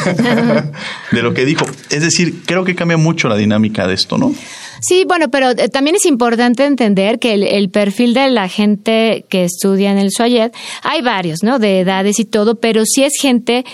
de 1.12 1.22
lo 1.22 1.32
que 1.34 1.44
dijo. 1.44 1.64
Es 1.90 2.02
decir, 2.02 2.42
creo 2.44 2.64
que 2.64 2.74
cambia 2.74 2.96
mucho 2.96 3.28
la 3.28 3.36
dinámica 3.36 3.86
de 3.86 3.94
esto, 3.94 4.18
¿no? 4.18 4.34
Sí, 4.80 5.04
bueno, 5.06 5.28
pero 5.30 5.50
eh, 5.50 5.68
también 5.68 5.96
es 5.96 6.06
importante 6.06 6.64
entender 6.64 7.18
que 7.18 7.34
el, 7.34 7.70
perfil 7.70 8.14
de 8.14 8.30
la 8.30 8.48
gente 8.48 9.24
que 9.28 9.44
estudia 9.44 9.90
en 9.90 9.98
el 9.98 10.10
SUAYED, 10.10 10.52
hay 10.82 11.02
varios, 11.02 11.42
¿no? 11.42 11.58
De 11.58 11.80
edades 11.80 12.18
y 12.18 12.24
todo, 12.24 12.60
pero 12.60 12.84
sí 12.84 13.04
es 13.04 13.14
gente 13.20 13.64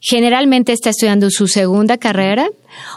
generalmente 0.00 0.72
está 0.72 0.90
estudiando 0.90 1.30
su 1.30 1.46
segunda 1.46 1.96
carrera 1.96 2.48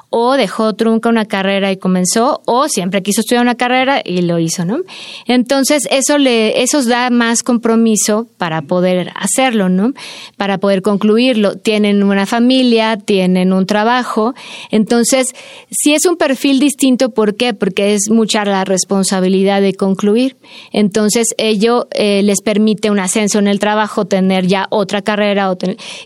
o 0.10 0.34
dejó 0.34 0.74
trunca 0.74 1.10
una 1.10 1.26
carrera 1.26 1.72
y 1.72 1.78
comenzó, 1.78 2.42
o 2.46 2.68
siempre 2.68 3.04
quiso 3.04 3.22
estudiar 3.22 3.44
una 3.44 3.56
carrera 3.56 4.02
y 4.04 4.22
lo 4.22 4.40
hizo, 4.40 4.66
¿no? 4.66 4.80
Entonces, 5.28 5.88
eso 5.90 6.18
le, 6.18 6.62
eso 6.62 6.84
da 6.84 7.10
más 7.10 7.44
compromiso 7.44 8.28
para 8.38 8.62
poder 8.62 9.12
hacerlo, 9.16 9.70
¿no? 9.70 9.94
Para 10.38 10.58
poder 10.58 10.82
concluirlo. 10.82 11.58
Tienen 11.58 12.04
una 12.04 12.26
familia, 12.26 12.98
tienen 12.98 13.54
un 13.54 13.66
trabajo. 13.66 14.34
Entonces, 14.72 15.34
si 15.72 15.94
es 15.94 16.06
un 16.06 16.18
perfil 16.18 16.60
distinto, 16.60 17.10
¿por 17.10 17.36
qué? 17.36 17.54
Porque 17.54 17.94
es 17.94 18.10
mucha 18.10 18.46
la 18.46 18.66
responsabilidad 18.66 19.62
de 19.62 19.74
concluir. 19.74 20.38
Entonces, 20.72 21.28
ello 21.38 21.88
eh, 21.92 22.22
les 22.24 22.42
permite 22.42 22.92
un 22.92 23.00
ascenso 23.00 23.40
en 23.40 23.48
el 23.48 23.60
trabajo, 23.60 24.06
tener 24.06 24.48
ya 24.48 24.68
otra 24.70 25.02
carrera, 25.02 25.56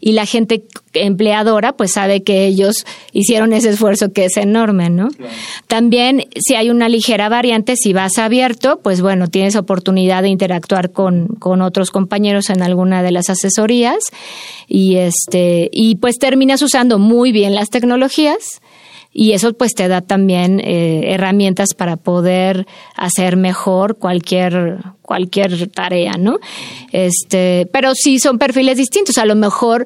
y 0.01 0.13
la 0.13 0.25
gente 0.25 0.63
empleadora, 0.93 1.73
pues 1.73 1.91
sabe 1.91 2.23
que 2.23 2.45
ellos 2.45 2.85
hicieron 3.11 3.53
ese 3.59 3.69
esfuerzo 3.69 4.11
que 4.11 4.25
es 4.25 4.37
enorme, 4.37 4.89
¿no? 4.89 5.09
También, 5.67 6.25
si 6.35 6.55
hay 6.55 6.69
una 6.69 6.89
ligera 6.89 7.29
variante, 7.29 7.75
si 7.75 7.93
vas 7.93 8.17
abierto, 8.17 8.79
pues 8.81 9.01
bueno, 9.01 9.27
tienes 9.27 9.55
oportunidad 9.55 10.23
de 10.23 10.29
interactuar 10.29 10.91
con, 10.91 11.27
con 11.27 11.61
otros 11.61 11.91
compañeros 11.91 12.49
en 12.49 12.61
alguna 12.61 13.03
de 13.03 13.11
las 13.11 13.29
asesorías 13.29 13.99
y 14.67 14.95
este, 14.95 15.69
y 15.71 15.95
pues 15.95 16.17
terminas 16.17 16.61
usando 16.61 16.99
muy 16.99 17.31
bien 17.31 17.55
las 17.55 17.69
tecnologías 17.69 18.61
y 19.11 19.31
eso 19.31 19.53
pues 19.53 19.73
te 19.73 19.87
da 19.87 20.01
también 20.01 20.59
eh, 20.59 21.13
herramientas 21.13 21.73
para 21.75 21.97
poder 21.97 22.67
hacer 22.95 23.37
mejor 23.37 23.97
cualquier 23.97 24.79
cualquier 25.01 25.67
tarea, 25.69 26.13
¿no? 26.19 26.37
Este, 26.91 27.67
pero 27.73 27.95
sí 27.95 28.19
son 28.19 28.37
perfiles 28.37 28.77
distintos. 28.77 29.17
A 29.17 29.25
lo 29.25 29.35
mejor 29.35 29.85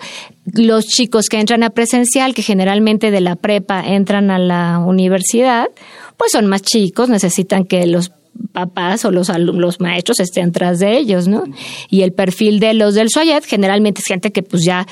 los 0.53 0.85
chicos 0.85 1.27
que 1.29 1.39
entran 1.39 1.63
a 1.63 1.69
presencial, 1.69 2.33
que 2.33 2.41
generalmente 2.41 3.09
de 3.09 3.21
la 3.21 3.37
prepa 3.37 3.81
entran 3.85 4.29
a 4.29 4.37
la 4.37 4.79
universidad, 4.79 5.67
pues 6.17 6.31
son 6.33 6.47
más 6.47 6.61
chicos, 6.61 7.07
necesitan 7.07 7.63
que 7.63 7.87
los 7.87 8.11
papás 8.51 9.03
o 9.05 9.11
los, 9.11 9.29
los 9.37 9.79
maestros 9.79 10.19
estén 10.19 10.51
tras 10.51 10.79
de 10.79 10.97
ellos, 10.97 11.27
¿no? 11.27 11.43
Y 11.89 12.01
el 12.01 12.13
perfil 12.13 12.59
de 12.59 12.73
los 12.73 12.93
del 12.93 13.09
SUAYET 13.09 13.45
generalmente 13.45 14.01
es 14.01 14.05
gente 14.05 14.31
que 14.31 14.43
pues 14.43 14.63
ya 14.63 14.87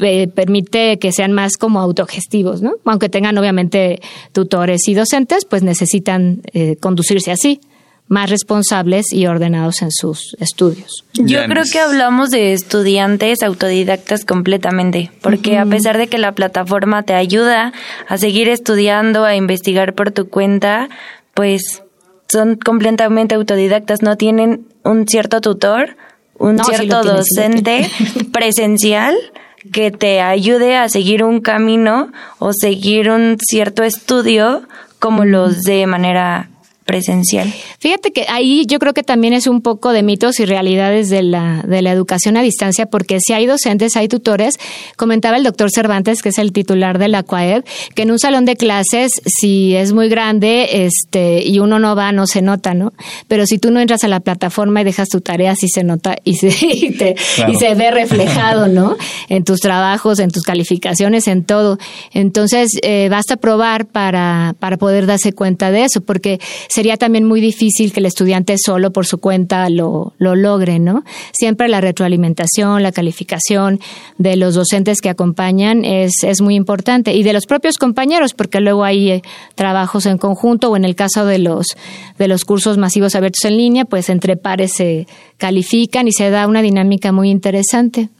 eh, 0.00 0.28
permite 0.28 0.98
que 0.98 1.12
sean 1.12 1.32
más 1.32 1.56
como 1.56 1.80
autogestivos, 1.80 2.62
¿no? 2.62 2.72
Aunque 2.84 3.08
tengan 3.08 3.38
obviamente 3.38 4.00
tutores 4.32 4.88
y 4.88 4.94
docentes, 4.94 5.44
pues 5.44 5.62
necesitan 5.62 6.42
eh, 6.52 6.76
conducirse 6.80 7.30
así 7.30 7.60
más 8.06 8.28
responsables 8.28 9.12
y 9.12 9.26
ordenados 9.26 9.80
en 9.82 9.90
sus 9.90 10.36
estudios. 10.38 11.04
Yo 11.14 11.44
creo 11.46 11.64
que 11.70 11.78
hablamos 11.78 12.30
de 12.30 12.52
estudiantes 12.52 13.42
autodidactas 13.42 14.24
completamente, 14.24 15.10
porque 15.22 15.56
a 15.56 15.64
pesar 15.64 15.96
de 15.96 16.08
que 16.08 16.18
la 16.18 16.32
plataforma 16.32 17.02
te 17.02 17.14
ayuda 17.14 17.72
a 18.06 18.18
seguir 18.18 18.48
estudiando, 18.48 19.24
a 19.24 19.36
investigar 19.36 19.94
por 19.94 20.10
tu 20.10 20.28
cuenta, 20.28 20.90
pues 21.32 21.83
son 22.34 22.56
completamente 22.56 23.36
autodidactas, 23.36 24.02
no 24.02 24.16
tienen 24.16 24.66
un 24.82 25.06
cierto 25.06 25.40
tutor, 25.40 25.96
un 26.36 26.58
cierto 26.58 27.04
docente 27.04 27.88
presencial 28.32 29.14
que 29.72 29.92
te 29.92 30.20
ayude 30.20 30.76
a 30.76 30.88
seguir 30.88 31.22
un 31.22 31.40
camino 31.40 32.10
o 32.40 32.50
seguir 32.52 33.10
un 33.10 33.38
cierto 33.40 33.84
estudio 33.84 34.64
como 34.98 35.24
los 35.24 35.62
de 35.62 35.86
manera 35.86 36.50
presencial. 36.84 37.52
Fíjate 37.78 38.12
que 38.12 38.26
ahí 38.28 38.64
yo 38.66 38.78
creo 38.78 38.94
que 38.94 39.02
también 39.02 39.32
es 39.32 39.46
un 39.46 39.62
poco 39.62 39.92
de 39.92 40.02
mitos 40.02 40.38
y 40.40 40.44
realidades 40.44 41.08
de 41.08 41.22
la, 41.22 41.62
de 41.66 41.82
la 41.82 41.92
educación 41.92 42.36
a 42.36 42.42
distancia, 42.42 42.86
porque 42.86 43.18
si 43.20 43.32
hay 43.32 43.46
docentes, 43.46 43.96
hay 43.96 44.08
tutores. 44.08 44.58
Comentaba 44.96 45.36
el 45.36 45.44
doctor 45.44 45.70
Cervantes, 45.70 46.22
que 46.22 46.28
es 46.28 46.38
el 46.38 46.52
titular 46.52 46.98
de 46.98 47.08
la 47.08 47.22
CUAED, 47.22 47.64
que 47.94 48.02
en 48.02 48.10
un 48.10 48.18
salón 48.18 48.44
de 48.44 48.56
clases, 48.56 49.12
si 49.24 49.74
es 49.74 49.92
muy 49.92 50.08
grande 50.08 50.84
este, 50.84 51.42
y 51.42 51.58
uno 51.58 51.78
no 51.78 51.96
va, 51.96 52.12
no 52.12 52.26
se 52.26 52.42
nota, 52.42 52.74
¿no? 52.74 52.92
Pero 53.28 53.46
si 53.46 53.58
tú 53.58 53.70
no 53.70 53.80
entras 53.80 54.04
a 54.04 54.08
la 54.08 54.20
plataforma 54.20 54.80
y 54.80 54.84
dejas 54.84 55.08
tu 55.08 55.20
tarea, 55.20 55.54
sí 55.56 55.68
se 55.68 55.84
nota 55.84 56.16
y 56.24 56.34
se, 56.34 56.48
y, 56.60 56.90
te, 56.90 57.16
y 57.48 57.54
se 57.56 57.74
ve 57.74 57.90
reflejado, 57.90 58.68
¿no? 58.68 58.96
En 59.28 59.44
tus 59.44 59.60
trabajos, 59.60 60.18
en 60.18 60.30
tus 60.30 60.42
calificaciones, 60.42 61.28
en 61.28 61.44
todo. 61.44 61.78
Entonces, 62.12 62.70
eh, 62.82 63.08
basta 63.10 63.36
probar 63.36 63.86
para, 63.86 64.54
para 64.58 64.76
poder 64.76 65.06
darse 65.06 65.32
cuenta 65.32 65.70
de 65.70 65.84
eso, 65.84 66.00
porque 66.02 66.40
sería 66.84 66.98
también 66.98 67.24
muy 67.24 67.40
difícil 67.40 67.94
que 67.94 68.00
el 68.00 68.04
estudiante 68.04 68.56
solo 68.62 68.92
por 68.92 69.06
su 69.06 69.16
cuenta 69.16 69.70
lo, 69.70 70.12
lo 70.18 70.36
logre, 70.36 70.78
¿no? 70.78 71.02
Siempre 71.32 71.66
la 71.66 71.80
retroalimentación, 71.80 72.82
la 72.82 72.92
calificación 72.92 73.80
de 74.18 74.36
los 74.36 74.54
docentes 74.54 75.00
que 75.00 75.08
acompañan 75.08 75.86
es, 75.86 76.12
es 76.24 76.42
muy 76.42 76.56
importante 76.56 77.14
y 77.14 77.22
de 77.22 77.32
los 77.32 77.46
propios 77.46 77.78
compañeros, 77.78 78.34
porque 78.34 78.60
luego 78.60 78.84
hay 78.84 79.10
eh, 79.12 79.22
trabajos 79.54 80.04
en 80.04 80.18
conjunto 80.18 80.70
o 80.70 80.76
en 80.76 80.84
el 80.84 80.94
caso 80.94 81.24
de 81.24 81.38
los, 81.38 81.68
de 82.18 82.28
los 82.28 82.44
cursos 82.44 82.76
masivos 82.76 83.14
abiertos 83.14 83.46
en 83.46 83.56
línea, 83.56 83.86
pues 83.86 84.10
entre 84.10 84.36
pares 84.36 84.72
se 84.74 85.06
califican 85.38 86.06
y 86.06 86.12
se 86.12 86.28
da 86.28 86.46
una 86.46 86.60
dinámica 86.60 87.12
muy 87.12 87.30
interesante. 87.30 88.10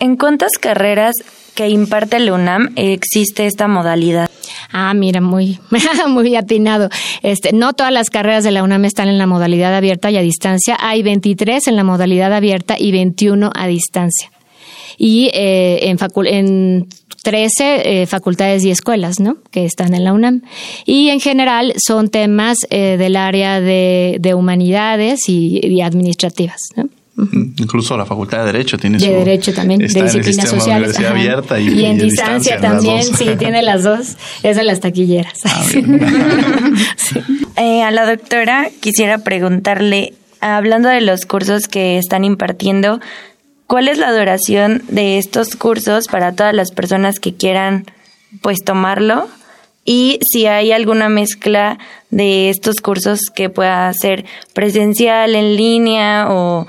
¿En 0.00 0.16
cuántas 0.16 0.58
carreras 0.60 1.14
que 1.54 1.68
imparte 1.68 2.16
el 2.16 2.32
UNAM 2.32 2.72
existe 2.74 3.46
esta 3.46 3.68
modalidad? 3.68 4.28
Ah, 4.76 4.92
mira, 4.92 5.20
muy, 5.20 5.60
muy 6.08 6.34
atinado. 6.34 6.88
Este, 7.22 7.52
no 7.52 7.74
todas 7.74 7.92
las 7.92 8.10
carreras 8.10 8.42
de 8.42 8.50
la 8.50 8.64
UNAM 8.64 8.84
están 8.84 9.06
en 9.08 9.18
la 9.18 9.26
modalidad 9.28 9.72
abierta 9.72 10.10
y 10.10 10.16
a 10.16 10.20
distancia. 10.20 10.76
Hay 10.80 11.04
23 11.04 11.68
en 11.68 11.76
la 11.76 11.84
modalidad 11.84 12.32
abierta 12.32 12.74
y 12.76 12.90
21 12.90 13.52
a 13.54 13.68
distancia. 13.68 14.32
Y 14.98 15.30
eh, 15.32 15.90
en, 15.90 15.98
en 16.26 16.88
13 17.22 18.02
eh, 18.02 18.06
facultades 18.06 18.64
y 18.64 18.72
escuelas, 18.72 19.20
¿no? 19.20 19.36
Que 19.52 19.64
están 19.64 19.94
en 19.94 20.02
la 20.02 20.12
UNAM. 20.12 20.42
Y 20.84 21.10
en 21.10 21.20
general 21.20 21.74
son 21.76 22.08
temas 22.08 22.58
eh, 22.70 22.96
del 22.98 23.14
área 23.14 23.60
de, 23.60 24.16
de 24.18 24.34
humanidades 24.34 25.28
y, 25.28 25.60
y 25.64 25.82
administrativas, 25.82 26.58
¿no? 26.74 26.88
Incluso 27.16 27.96
la 27.96 28.04
Facultad 28.04 28.40
de 28.40 28.46
Derecho 28.46 28.76
tiene 28.76 28.98
de 28.98 29.08
Derecho 29.08 29.54
también, 29.54 29.78
de 29.78 29.86
disciplinas 29.86 30.48
sociales. 30.48 30.98
abierta 30.98 31.60
y, 31.60 31.68
y, 31.68 31.84
en 31.84 31.98
distancia, 31.98 32.60
también, 32.60 33.04
sí, 33.04 33.36
tiene 33.38 33.62
las 33.62 33.84
dos. 33.84 34.16
Es 34.42 34.56
de 34.56 34.64
las 34.64 34.80
taquilleras. 34.80 35.38
Ah, 35.44 35.64
sí. 36.96 37.20
eh, 37.56 37.82
a 37.84 37.92
la 37.92 38.04
doctora 38.06 38.68
quisiera 38.80 39.18
preguntarle, 39.18 40.14
hablando 40.40 40.88
de 40.88 41.02
los 41.02 41.24
cursos 41.24 41.68
que 41.68 41.98
están 41.98 42.24
impartiendo, 42.24 42.98
¿cuál 43.68 43.86
es 43.86 43.98
la 43.98 44.12
duración 44.12 44.82
de 44.88 45.18
estos 45.18 45.54
cursos 45.54 46.08
para 46.08 46.34
todas 46.34 46.54
las 46.54 46.72
personas 46.72 47.20
que 47.20 47.34
quieran 47.34 47.86
pues 48.42 48.64
tomarlo? 48.64 49.28
y 49.84 50.18
si 50.22 50.46
hay 50.46 50.72
alguna 50.72 51.08
mezcla 51.08 51.78
de 52.10 52.48
estos 52.48 52.76
cursos 52.76 53.20
que 53.34 53.50
pueda 53.50 53.92
ser 53.92 54.24
presencial, 54.54 55.34
en 55.34 55.56
línea 55.56 56.28
o 56.30 56.66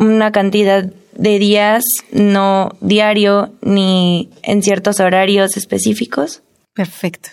una 0.00 0.32
cantidad 0.32 0.90
de 1.14 1.38
días, 1.38 1.84
no 2.10 2.70
diario 2.80 3.52
ni 3.60 4.30
en 4.42 4.62
ciertos 4.62 4.98
horarios 4.98 5.56
específicos. 5.58 6.42
Perfecto. 6.74 7.28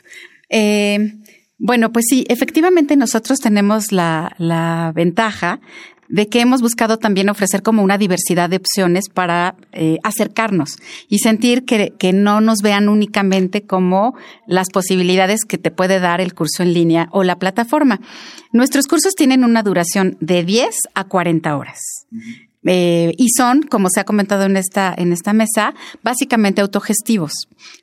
Eh, 0.49 1.13
bueno, 1.58 1.91
pues 1.91 2.06
sí, 2.10 2.25
efectivamente 2.27 2.97
nosotros 2.97 3.39
tenemos 3.39 3.91
la, 3.91 4.36
la 4.38 4.91
ventaja 4.93 5.62
de 6.10 6.27
que 6.27 6.39
hemos 6.39 6.62
buscado 6.62 6.97
también 6.97 7.30
ofrecer 7.30 7.63
como 7.63 7.84
una 7.84 7.97
diversidad 7.97 8.49
de 8.49 8.58
opciones 8.58 9.10
para 9.10 9.56
eh, 9.71 9.97
acercarnos 10.03 10.77
y 11.10 11.19
sentir 11.19 11.65
que, 11.65 11.93
que, 11.97 12.13
no 12.13 12.41
nos 12.41 12.60
vean 12.62 12.89
únicamente 12.89 13.63
como 13.63 14.15
las 14.45 14.69
posibilidades 14.69 15.41
que 15.45 15.58
te 15.58 15.71
puede 15.71 15.99
dar 15.99 16.21
el 16.21 16.34
curso 16.34 16.63
en 16.63 16.73
línea 16.73 17.10
o 17.12 17.23
la 17.23 17.39
plataforma. 17.39 17.99
Nuestros 18.51 18.88
cursos 18.88 19.15
tienen 19.15 19.43
una 19.43 19.63
duración 19.63 20.17
de 20.21 20.43
10 20.43 20.75
a 20.93 21.03
40 21.06 21.58
horas. 21.58 22.08
Eh, 22.65 23.13
y 23.17 23.30
son, 23.30 23.62
como 23.62 23.89
se 23.89 24.00
ha 24.00 24.04
comentado 24.04 24.43
en 24.43 24.58
esta, 24.58 24.93
en 24.98 25.13
esta 25.13 25.32
mesa, 25.34 25.74
básicamente 26.04 26.62
autogestivos. 26.62 27.32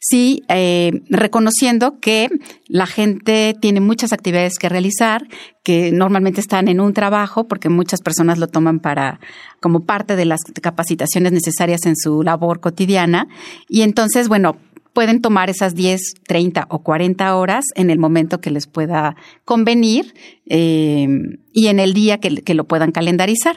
Sí, 0.01 0.43
eh, 0.49 1.03
reconociendo 1.09 2.01
que 2.01 2.29
la 2.67 2.87
gente 2.87 3.55
tiene 3.61 3.81
muchas 3.81 4.13
actividades 4.13 4.59
que 4.59 4.69
realizar, 4.69 5.27
que 5.63 5.93
normalmente 5.93 6.41
están 6.41 6.69
en 6.69 6.81
un 6.81 6.93
trabajo, 6.93 7.49
porque 7.49 7.69
muchas 7.69 8.03
personas 8.03 8.39
lo 8.39 8.49
toman 8.49 8.81
para, 8.81 9.21
como 9.61 9.81
parte 9.81 10.17
de 10.17 10.27
las 10.27 10.41
capacitaciones 10.61 11.33
necesarias 11.33 11.87
en 11.87 11.97
su 11.97 12.23
labor 12.23 12.61
cotidiana. 12.61 13.29
Y 13.69 13.83
entonces, 13.83 14.29
bueno, 14.29 14.59
pueden 14.93 15.21
tomar 15.21 15.51
esas 15.51 15.75
10, 15.75 16.01
30 16.27 16.67
o 16.71 16.83
40 16.83 17.37
horas 17.37 17.65
en 17.75 17.91
el 17.91 17.99
momento 17.99 18.41
que 18.41 18.51
les 18.51 18.67
pueda 18.67 19.17
convenir 19.45 20.15
eh, 20.47 21.09
y 21.53 21.67
en 21.67 21.81
el 21.81 21.95
día 21.95 22.19
que, 22.19 22.37
que, 22.43 22.55
lo 22.55 22.65
puedan 22.65 22.93
calendarizar. 22.93 23.57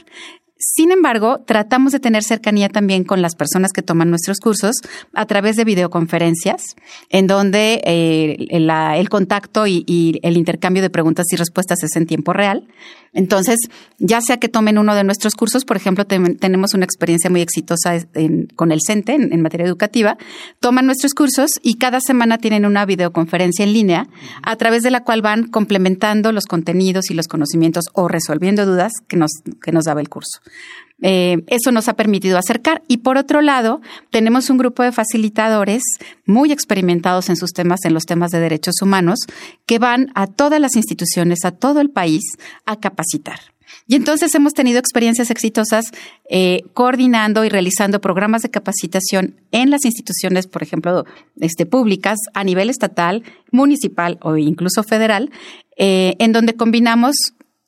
Sin 0.60 0.92
embargo, 0.92 1.40
tratamos 1.46 1.92
de 1.92 2.00
tener 2.00 2.24
cercanía 2.24 2.70
también 2.70 3.04
con 3.04 3.22
las 3.22 3.36
personas 3.36 3.72
que 3.72 3.84
toman 3.84 4.10
nuestros 4.10 4.40
cursos 4.40 4.76
a 5.14 5.26
través 5.28 5.56
de 5.56 5.66
videoconferencias, 5.66 6.76
en 7.10 7.28
donde 7.28 7.82
eh, 7.86 8.60
la, 8.60 8.98
el 8.98 9.10
contacto 9.10 9.68
y, 9.68 9.84
y, 9.86 10.20
el 10.24 10.36
intercambio 10.36 10.82
de 10.82 10.90
preguntas 10.90 11.28
y 11.32 11.36
respuestas 11.36 11.84
es 11.84 11.96
en 11.96 12.08
tiempo 12.08 12.34
real. 12.34 12.68
Entonces, 13.14 13.58
ya 14.00 14.22
sea 14.22 14.38
que 14.38 14.50
tomen 14.50 14.78
uno 14.78 14.96
de 14.96 15.04
nuestros 15.04 15.36
cursos, 15.36 15.66
por 15.66 15.78
ejemplo, 15.78 16.06
te, 16.06 16.20
tenemos 16.36 16.74
una 16.74 16.86
experiencia 16.86 17.30
muy 17.30 17.42
exitosa 17.42 17.98
con 18.56 18.72
el 18.72 18.80
CENTE 18.86 19.14
en, 19.14 19.34
en, 19.34 19.42
materia 19.42 19.66
educativa, 19.66 20.18
toman 20.60 20.86
nuestros 20.86 21.14
cursos 21.14 21.52
y 21.62 21.76
cada 21.76 22.00
semana 22.00 22.38
tienen 22.38 22.66
una 22.66 22.86
videoconferencia 22.86 23.64
en 23.64 23.74
línea 23.74 24.08
a 24.44 24.56
través 24.56 24.84
de 24.84 24.92
la 24.92 25.04
cual 25.04 25.22
van 25.22 25.48
complementando 25.48 26.32
los 26.32 26.46
contenidos 26.46 27.10
y 27.10 27.14
los 27.14 27.28
conocimientos 27.28 27.86
o 27.94 28.08
resolviendo 28.08 28.66
dudas 28.66 28.94
que 29.08 29.18
nos, 29.18 29.32
que 29.62 29.72
nos 29.72 29.86
daba 29.86 30.02
el 30.02 30.10
curso. 30.10 30.40
Eh, 31.02 31.44
eso 31.48 31.72
nos 31.72 31.88
ha 31.88 31.96
permitido 31.96 32.38
acercar. 32.38 32.82
Y 32.88 32.98
por 32.98 33.18
otro 33.18 33.42
lado, 33.42 33.82
tenemos 34.10 34.50
un 34.50 34.58
grupo 34.58 34.84
de 34.84 34.92
facilitadores 34.92 35.84
muy 36.26 36.52
experimentados 36.52 37.30
en 37.30 37.36
sus 37.36 37.52
temas, 37.52 37.86
en 37.86 37.94
los 37.94 38.06
temas 38.06 38.32
de 38.32 38.40
derechos 38.40 38.76
humanos, 38.82 39.20
que 39.66 39.80
van 39.80 40.12
a 40.16 40.28
todas 40.28 40.60
las 40.60 40.76
instituciones, 40.76 41.46
a 41.46 41.52
todo 41.52 41.82
el 41.82 41.90
país, 41.90 42.24
a 42.66 42.78
capacitar. 42.80 43.40
Y 43.86 43.96
entonces 43.96 44.34
hemos 44.36 44.54
tenido 44.54 44.80
experiencias 44.80 45.32
exitosas 45.32 45.86
eh, 46.30 46.62
coordinando 46.74 47.46
y 47.46 47.50
realizando 47.50 48.02
programas 48.02 48.42
de 48.42 48.50
capacitación 48.50 49.36
en 49.52 49.70
las 49.70 49.86
instituciones, 49.86 50.48
por 50.48 50.64
ejemplo, 50.64 51.06
este, 51.40 51.66
públicas 51.66 52.18
a 52.34 52.44
nivel 52.44 52.70
estatal, 52.70 53.24
municipal 53.52 54.18
o 54.22 54.36
incluso 54.38 54.84
federal, 54.84 55.32
eh, 55.78 56.16
en 56.20 56.34
donde 56.34 56.56
combinamos 56.56 57.16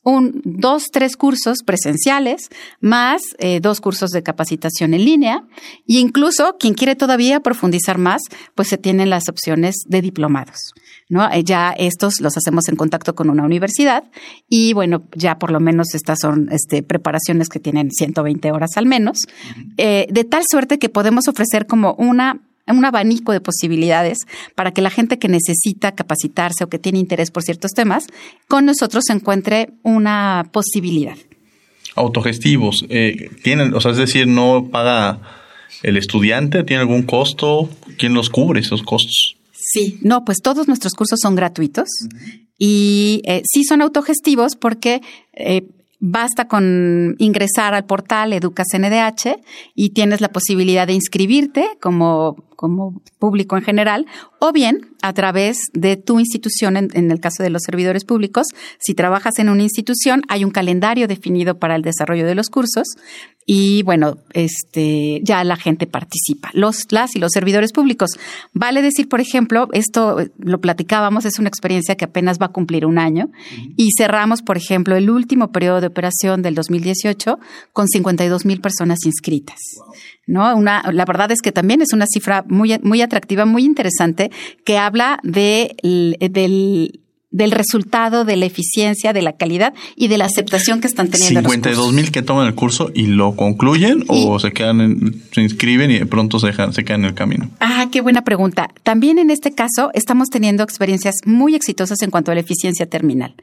un, 0.04 0.42
dos, 0.44 0.86
tres 0.92 1.18
cursos 1.18 1.60
presenciales, 1.66 2.50
más 2.80 3.22
eh, 3.38 3.60
dos 3.60 3.82
cursos 3.82 4.12
de 4.12 4.24
capacitación 4.24 4.94
en 4.94 5.06
línea, 5.06 5.44
e 5.88 6.00
incluso 6.00 6.56
quien 6.60 6.74
quiere 6.74 6.96
todavía 6.96 7.42
profundizar 7.42 7.98
más, 7.98 8.22
pues 8.56 8.70
se 8.70 8.78
tienen 8.78 9.10
las 9.10 9.30
opciones 9.30 9.76
de 9.88 10.02
diplomados. 10.02 10.74
¿no? 11.10 11.30
Eh, 11.32 11.44
ya 11.44 11.72
estos 11.72 12.22
los 12.22 12.38
hacemos 12.38 12.70
en 12.70 12.76
contacto 12.76 13.16
con 13.16 13.30
una 13.30 13.44
universidad 13.44 14.04
y 14.48 14.74
bueno, 14.74 15.04
ya 15.16 15.40
por 15.40 15.52
lo 15.52 15.60
menos 15.60 15.94
estas 15.96 16.20
son 16.22 16.50
este, 16.52 16.84
preparaciones 16.84 17.50
que 17.50 17.60
tienen 17.60 17.92
120 17.92 18.52
horas 18.52 18.72
al 18.78 18.86
menos, 18.86 19.18
eh, 19.78 20.08
de 20.10 20.24
tal 20.24 20.44
suerte 20.50 20.80
que 20.80 20.90
podemos 20.90 21.28
ofrecer 21.28 21.66
como 21.66 21.94
una 21.96 22.42
un 22.78 22.86
abanico 22.86 23.32
de 23.32 23.42
posibilidades 23.42 24.20
para 24.56 24.72
que 24.72 24.82
la 24.82 24.90
gente 24.90 25.18
que 25.18 25.28
necesita 25.28 25.94
capacitarse 25.94 26.64
o 26.64 26.70
que 26.70 26.80
tiene 26.80 27.00
interés 27.00 27.32
por 27.32 27.44
ciertos 27.44 27.72
temas, 27.72 28.06
con 28.48 28.66
nosotros 28.66 29.04
encuentre 29.10 29.70
una 29.84 30.50
posibilidad. 30.52 31.18
Autogestivos, 31.96 32.86
eh, 32.90 33.30
tienen, 33.44 33.74
o 33.74 33.82
sea, 33.82 33.92
es 33.92 33.98
decir, 33.98 34.28
no 34.28 34.70
paga 34.72 35.22
el 35.84 35.98
estudiante, 35.98 36.64
tiene 36.64 36.82
algún 36.82 37.04
costo, 37.04 37.70
¿quién 37.98 38.14
los 38.14 38.30
cubre 38.30 38.60
esos 38.62 38.84
costos? 38.84 39.36
Sí, 39.52 40.00
no, 40.02 40.24
pues 40.26 40.40
todos 40.42 40.68
nuestros 40.68 40.94
cursos 40.94 41.20
son 41.22 41.36
gratuitos 41.36 41.88
uh 42.04 42.08
-huh. 42.08 42.48
y 42.58 43.22
eh, 43.26 43.42
sí 43.46 43.64
son 43.64 43.82
autogestivos 43.82 44.56
porque 44.56 45.02
eh, 45.34 45.64
Basta 46.02 46.48
con 46.48 47.16
ingresar 47.18 47.74
al 47.74 47.86
portal 47.86 48.32
Educas 48.32 48.68
NDH 48.74 49.38
y 49.76 49.90
tienes 49.90 50.22
la 50.22 50.30
posibilidad 50.30 50.88
de 50.88 50.94
inscribirte 50.94 51.68
como, 51.82 52.38
como 52.56 53.02
público 53.20 53.58
en 53.58 53.64
general 53.64 54.06
o 54.40 54.54
bien 54.54 54.96
a 55.02 55.12
través 55.12 55.58
de 55.74 55.98
tu 55.98 56.20
institución, 56.20 56.78
en, 56.78 57.12
el 57.12 57.20
caso 57.20 57.44
de 57.44 57.50
los 57.50 57.64
servidores 57.66 58.06
públicos. 58.06 58.48
Si 58.80 58.94
trabajas 58.94 59.40
en 59.40 59.50
una 59.50 59.64
institución, 59.64 60.22
hay 60.30 60.46
un 60.46 60.52
calendario 60.52 61.06
definido 61.08 61.60
para 61.60 61.76
el 61.76 61.82
desarrollo 61.82 62.26
de 62.26 62.36
los 62.36 62.50
cursos 62.50 62.88
y 63.52 63.82
bueno, 63.82 64.20
este, 64.34 65.22
ya 65.24 65.44
la 65.44 65.56
gente 65.56 65.88
participa, 65.88 66.52
los, 66.54 66.86
las 66.92 67.16
y 67.16 67.20
los 67.20 67.32
servidores 67.32 67.72
públicos. 67.72 68.12
Vale 68.54 68.84
decir, 68.84 69.10
por 69.10 69.22
ejemplo, 69.22 69.70
esto 69.72 70.18
lo 70.38 70.62
platicábamos, 70.62 71.26
es 71.26 71.40
una 71.40 71.50
experiencia 71.50 71.96
que 71.96 72.06
apenas 72.06 72.38
va 72.40 72.46
a 72.46 72.52
cumplir 72.52 72.86
un 72.86 73.00
año 73.00 73.32
y 73.76 73.90
cerramos, 73.98 74.44
por 74.44 74.58
ejemplo, 74.58 74.96
el 74.96 75.10
último 75.10 75.52
periodo 75.52 75.82
de 75.82 75.88
operación 75.88 76.44
del 76.44 76.54
2018 76.54 77.40
con 77.74 77.88
52 77.88 78.46
mil 78.46 78.62
personas 78.62 79.00
inscritas. 79.04 79.58
¿no? 80.28 80.56
Una, 80.56 80.84
la 80.92 81.06
verdad 81.06 81.32
es 81.32 81.42
que 81.42 81.52
también 81.52 81.82
es 81.82 81.92
una 81.92 82.06
cifra 82.06 82.46
muy, 82.48 82.78
muy 82.84 83.02
atractiva, 83.02 83.46
muy 83.46 83.66
interesante, 83.66 84.30
que 84.64 84.78
habla 84.78 85.20
de, 85.24 85.76
del 86.20 87.00
del 87.32 87.52
resultado, 87.52 88.26
de 88.26 88.36
la 88.38 88.46
eficiencia, 88.46 89.14
de 89.14 89.22
la 89.22 89.34
calidad 89.34 89.74
y 89.96 90.08
de 90.08 90.18
la 90.18 90.26
aceptación 90.26 90.82
que 90.82 90.88
están 90.88 91.10
teniendo. 91.10 91.42
52 91.42 91.94
mil 91.94 92.12
que 92.12 92.22
toman 92.22 92.48
el 92.48 92.56
curso 92.56 92.92
y 92.94 93.06
lo 93.06 93.36
concluyen 93.36 94.04
o 94.08 94.40
se 94.40 94.52
quedan, 94.52 94.82
en, 94.82 95.24
se 95.32 95.42
inscriben 95.42 95.92
y 95.92 96.00
de 96.00 96.06
pronto 96.06 96.40
se, 96.40 96.48
dejan, 96.48 96.74
se 96.74 96.84
quedan 96.84 97.02
en 97.02 97.08
el 97.08 97.14
camino. 97.14 97.50
Ah, 97.60 97.88
qué 97.92 98.02
buena 98.02 98.24
pregunta. 98.24 98.70
También 98.84 99.20
en 99.20 99.30
este 99.30 99.54
caso 99.54 99.92
estamos 99.94 100.30
teniendo 100.30 100.64
experiencias 100.64 101.16
muy 101.26 101.56
exitosas 101.56 102.02
en 102.02 102.10
cuanto 102.10 102.32
a 102.32 102.36
la 102.36 102.42
eficiencia 102.42 102.88
terminal. 102.88 103.36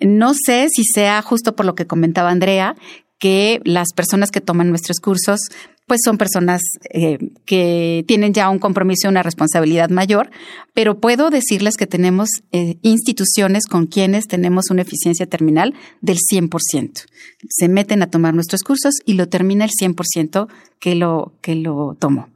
No 0.00 0.32
sé 0.34 0.68
si 0.70 0.84
sea 0.84 1.20
justo 1.22 1.54
por 1.54 1.66
lo 1.66 1.74
que 1.74 1.86
comentaba 1.86 2.30
Andrea, 2.30 2.76
que 3.18 3.60
las 3.64 3.88
personas 3.94 4.30
que 4.30 4.40
toman 4.40 4.70
nuestros 4.70 5.00
cursos 5.00 5.40
pues 5.88 6.02
son 6.04 6.18
personas 6.18 6.60
eh, 6.90 7.18
que 7.46 8.04
tienen 8.06 8.32
ya 8.32 8.50
un 8.50 8.60
compromiso 8.60 9.08
y 9.08 9.10
una 9.10 9.24
responsabilidad 9.24 9.90
mayor, 9.90 10.30
pero 10.74 11.00
puedo 11.00 11.30
decirles 11.30 11.76
que 11.76 11.86
tenemos 11.86 12.28
eh, 12.52 12.76
instituciones 12.82 13.66
con 13.66 13.86
quienes 13.86 14.28
tenemos 14.28 14.70
una 14.70 14.82
eficiencia 14.82 15.26
terminal 15.26 15.74
del 16.00 16.18
100%. 16.18 17.06
Se 17.48 17.68
meten 17.68 18.02
a 18.02 18.10
tomar 18.10 18.34
nuestros 18.34 18.62
cursos 18.62 18.94
y 19.04 19.14
lo 19.14 19.28
termina 19.28 19.64
el 19.64 19.70
100% 19.70 20.46
que 20.78 20.94
lo, 20.94 21.32
que 21.40 21.54
lo 21.56 21.96
tomó. 21.98 22.28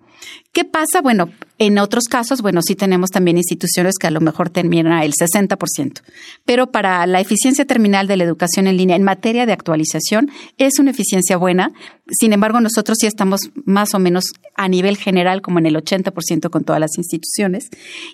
¿Qué 0.53 0.65
pasa? 0.65 1.01
Bueno, 1.03 1.31
en 1.59 1.79
otros 1.79 2.05
casos, 2.05 2.43
bueno, 2.43 2.61
sí 2.63 2.75
tenemos 2.75 3.11
también 3.11 3.37
instituciones 3.37 3.95
que 3.99 4.07
a 4.07 4.11
lo 4.11 4.21
mejor 4.21 4.51
terminan 4.51 5.03
el 5.03 5.13
60%, 5.13 6.03
pero 6.45 6.71
para 6.71 7.07
la 7.07 7.21
eficiencia 7.21 7.65
terminal 7.65 8.07
de 8.07 8.17
la 8.17 8.25
educación 8.25 8.67
en 8.67 8.77
línea 8.77 8.97
en 8.97 9.03
materia 9.03 9.47
de 9.47 9.53
actualización 9.53 10.31
es 10.59 10.79
una 10.79 10.91
eficiencia 10.91 11.37
buena. 11.37 11.73
Sin 12.11 12.33
embargo, 12.33 12.61
nosotros 12.61 12.99
sí 13.01 13.07
estamos 13.07 13.51
más 13.65 13.95
o 13.95 13.99
menos 13.99 14.25
a 14.55 14.69
nivel 14.69 14.97
general 14.97 15.41
como 15.41 15.59
en 15.59 15.67
el 15.67 15.77
80% 15.77 16.51
con 16.51 16.65
todas 16.65 16.81
las 16.81 16.99
instituciones 16.99 17.69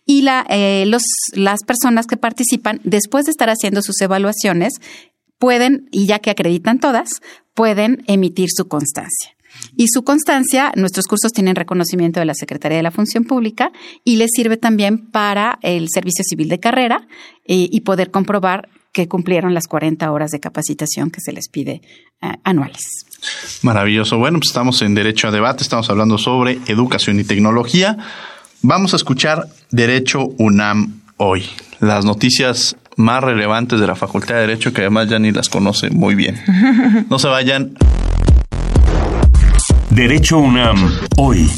y 0.07 0.25
eh, 0.51 0.87
las 0.87 1.61
personas 1.67 2.07
que 2.07 2.17
participan, 2.17 2.81
después 2.85 3.25
de 3.25 3.33
estar 3.33 3.49
haciendo 3.51 3.83
sus 3.83 4.01
evaluaciones, 4.01 4.75
pueden, 5.39 5.89
y 5.91 6.07
ya 6.07 6.19
que 6.19 6.31
acreditan 6.31 6.81
todas, 6.81 7.09
pueden 7.55 8.05
emitir 8.07 8.49
su 8.55 8.69
constancia. 8.69 9.38
Y 9.77 9.87
su 9.89 10.03
constancia, 10.03 10.73
nuestros 10.77 11.07
cursos 11.07 11.33
tienen 11.33 11.55
reconocimiento 11.55 12.21
de 12.21 12.27
la 12.27 12.35
Secretaría 12.35 12.79
de 12.79 12.83
la 12.83 12.91
Función 12.91 13.25
Pública 13.25 13.71
y 14.05 14.17
les 14.17 14.31
sirve 14.35 14.57
también 14.57 15.11
para 15.11 15.59
el 15.63 15.87
Servicio 15.89 16.25
Civil 16.25 16.49
de 16.49 16.61
Carrera 16.61 17.07
eh, 17.47 17.69
y 17.71 17.81
poder 17.83 18.11
comprobar 18.11 18.69
que 18.93 19.07
cumplieron 19.07 19.55
las 19.55 19.69
40 19.69 20.11
horas 20.11 20.31
de 20.31 20.41
capacitación 20.41 21.11
que 21.11 21.21
se 21.21 21.33
les 21.33 21.49
pide 21.49 21.83
eh, 22.21 22.33
anuales. 22.45 23.07
Maravilloso. 23.63 24.19
Bueno, 24.19 24.39
pues 24.39 24.49
estamos 24.49 24.83
en 24.83 24.95
Derecho 24.95 25.29
a 25.29 25.31
Debate, 25.31 25.63
estamos 25.63 25.89
hablando 25.91 26.19
sobre 26.19 26.59
educación 26.67 27.21
y 27.21 27.25
tecnología. 27.25 27.97
Vamos 28.63 28.93
a 28.93 28.97
escuchar 28.97 29.47
Derecho 29.71 30.27
UNAM 30.39 31.03
hoy. 31.17 31.45
Las 31.81 32.05
noticias 32.05 32.77
más 32.97 33.23
relevantes 33.23 33.79
de 33.79 33.87
la 33.87 33.95
Facultad 33.95 34.35
de 34.35 34.41
Derecho, 34.43 34.73
que 34.73 34.81
además 34.81 35.09
ya 35.09 35.19
ni 35.19 35.31
las 35.31 35.49
conoce 35.49 35.91
muy 35.91 36.15
bien. 36.15 36.37
No 37.09 37.19
se 37.19 37.29
vayan. 37.29 37.77
Derecho 39.91 40.39
UNAM, 40.39 41.01
hoy. 41.17 41.51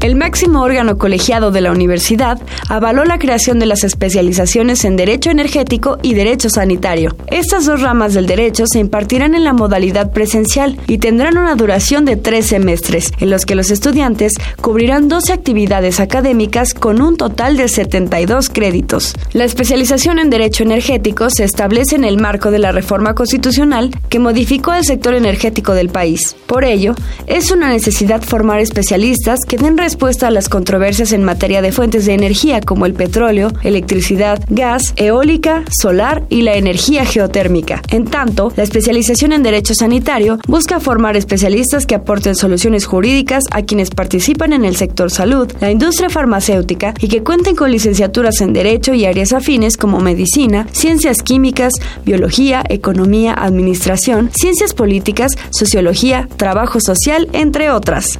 El 0.00 0.16
máximo 0.16 0.62
órgano 0.62 0.96
colegiado 0.96 1.50
de 1.50 1.60
la 1.60 1.72
universidad 1.72 2.40
avaló 2.70 3.04
la 3.04 3.18
creación 3.18 3.58
de 3.58 3.66
las 3.66 3.84
especializaciones 3.84 4.86
en 4.86 4.96
Derecho 4.96 5.28
Energético 5.28 5.98
y 6.00 6.14
Derecho 6.14 6.48
Sanitario. 6.48 7.14
Estas 7.26 7.66
dos 7.66 7.82
ramas 7.82 8.14
del 8.14 8.26
derecho 8.26 8.64
se 8.66 8.78
impartirán 8.78 9.34
en 9.34 9.44
la 9.44 9.52
modalidad 9.52 10.10
presencial 10.10 10.78
y 10.86 10.96
tendrán 10.96 11.36
una 11.36 11.54
duración 11.54 12.06
de 12.06 12.16
tres 12.16 12.46
semestres, 12.46 13.12
en 13.20 13.28
los 13.28 13.44
que 13.44 13.54
los 13.54 13.70
estudiantes 13.70 14.32
cubrirán 14.62 15.08
12 15.08 15.34
actividades 15.34 16.00
académicas 16.00 16.72
con 16.72 17.02
un 17.02 17.18
total 17.18 17.58
de 17.58 17.68
72 17.68 18.48
créditos. 18.48 19.14
La 19.34 19.44
especialización 19.44 20.18
en 20.18 20.30
Derecho 20.30 20.62
Energético 20.62 21.28
se 21.28 21.44
establece 21.44 21.96
en 21.96 22.04
el 22.04 22.18
marco 22.18 22.50
de 22.50 22.58
la 22.58 22.72
reforma 22.72 23.14
constitucional 23.14 23.90
que 24.08 24.18
modificó 24.18 24.72
el 24.72 24.86
sector 24.86 25.12
energético 25.12 25.74
del 25.74 25.90
país. 25.90 26.34
Por 26.46 26.64
ello, 26.64 26.94
es 27.26 27.50
una 27.50 27.68
necesidad 27.68 28.22
formar 28.22 28.60
especialistas 28.60 29.40
que 29.46 29.58
den 29.58 29.76
respuesta 29.76 29.89
a 30.22 30.30
las 30.30 30.48
controversias 30.48 31.12
en 31.12 31.24
materia 31.24 31.62
de 31.62 31.72
fuentes 31.72 32.06
de 32.06 32.14
energía 32.14 32.60
como 32.60 32.86
el 32.86 32.94
petróleo, 32.94 33.52
electricidad, 33.62 34.42
gas, 34.48 34.94
eólica, 34.96 35.64
solar 35.70 36.22
y 36.28 36.42
la 36.42 36.54
energía 36.54 37.04
geotérmica. 37.04 37.82
En 37.90 38.06
tanto, 38.06 38.52
la 38.56 38.62
especialización 38.62 39.32
en 39.32 39.42
derecho 39.42 39.74
sanitario 39.74 40.38
busca 40.46 40.80
formar 40.80 41.16
especialistas 41.16 41.86
que 41.86 41.94
aporten 41.94 42.34
soluciones 42.34 42.86
jurídicas 42.86 43.44
a 43.50 43.62
quienes 43.62 43.90
participan 43.90 44.52
en 44.52 44.64
el 44.64 44.76
sector 44.76 45.10
salud, 45.10 45.50
la 45.60 45.70
industria 45.70 46.08
farmacéutica 46.08 46.94
y 47.00 47.08
que 47.08 47.22
cuenten 47.22 47.56
con 47.56 47.70
licenciaturas 47.70 48.40
en 48.40 48.52
derecho 48.52 48.94
y 48.94 49.06
áreas 49.06 49.32
afines 49.32 49.76
como 49.76 50.00
medicina, 50.00 50.66
ciencias 50.72 51.22
químicas, 51.22 51.72
biología, 52.04 52.62
economía, 52.68 53.34
administración, 53.34 54.30
ciencias 54.32 54.72
políticas, 54.72 55.36
sociología, 55.50 56.28
trabajo 56.36 56.80
social, 56.80 57.28
entre 57.32 57.70
otras. 57.70 58.18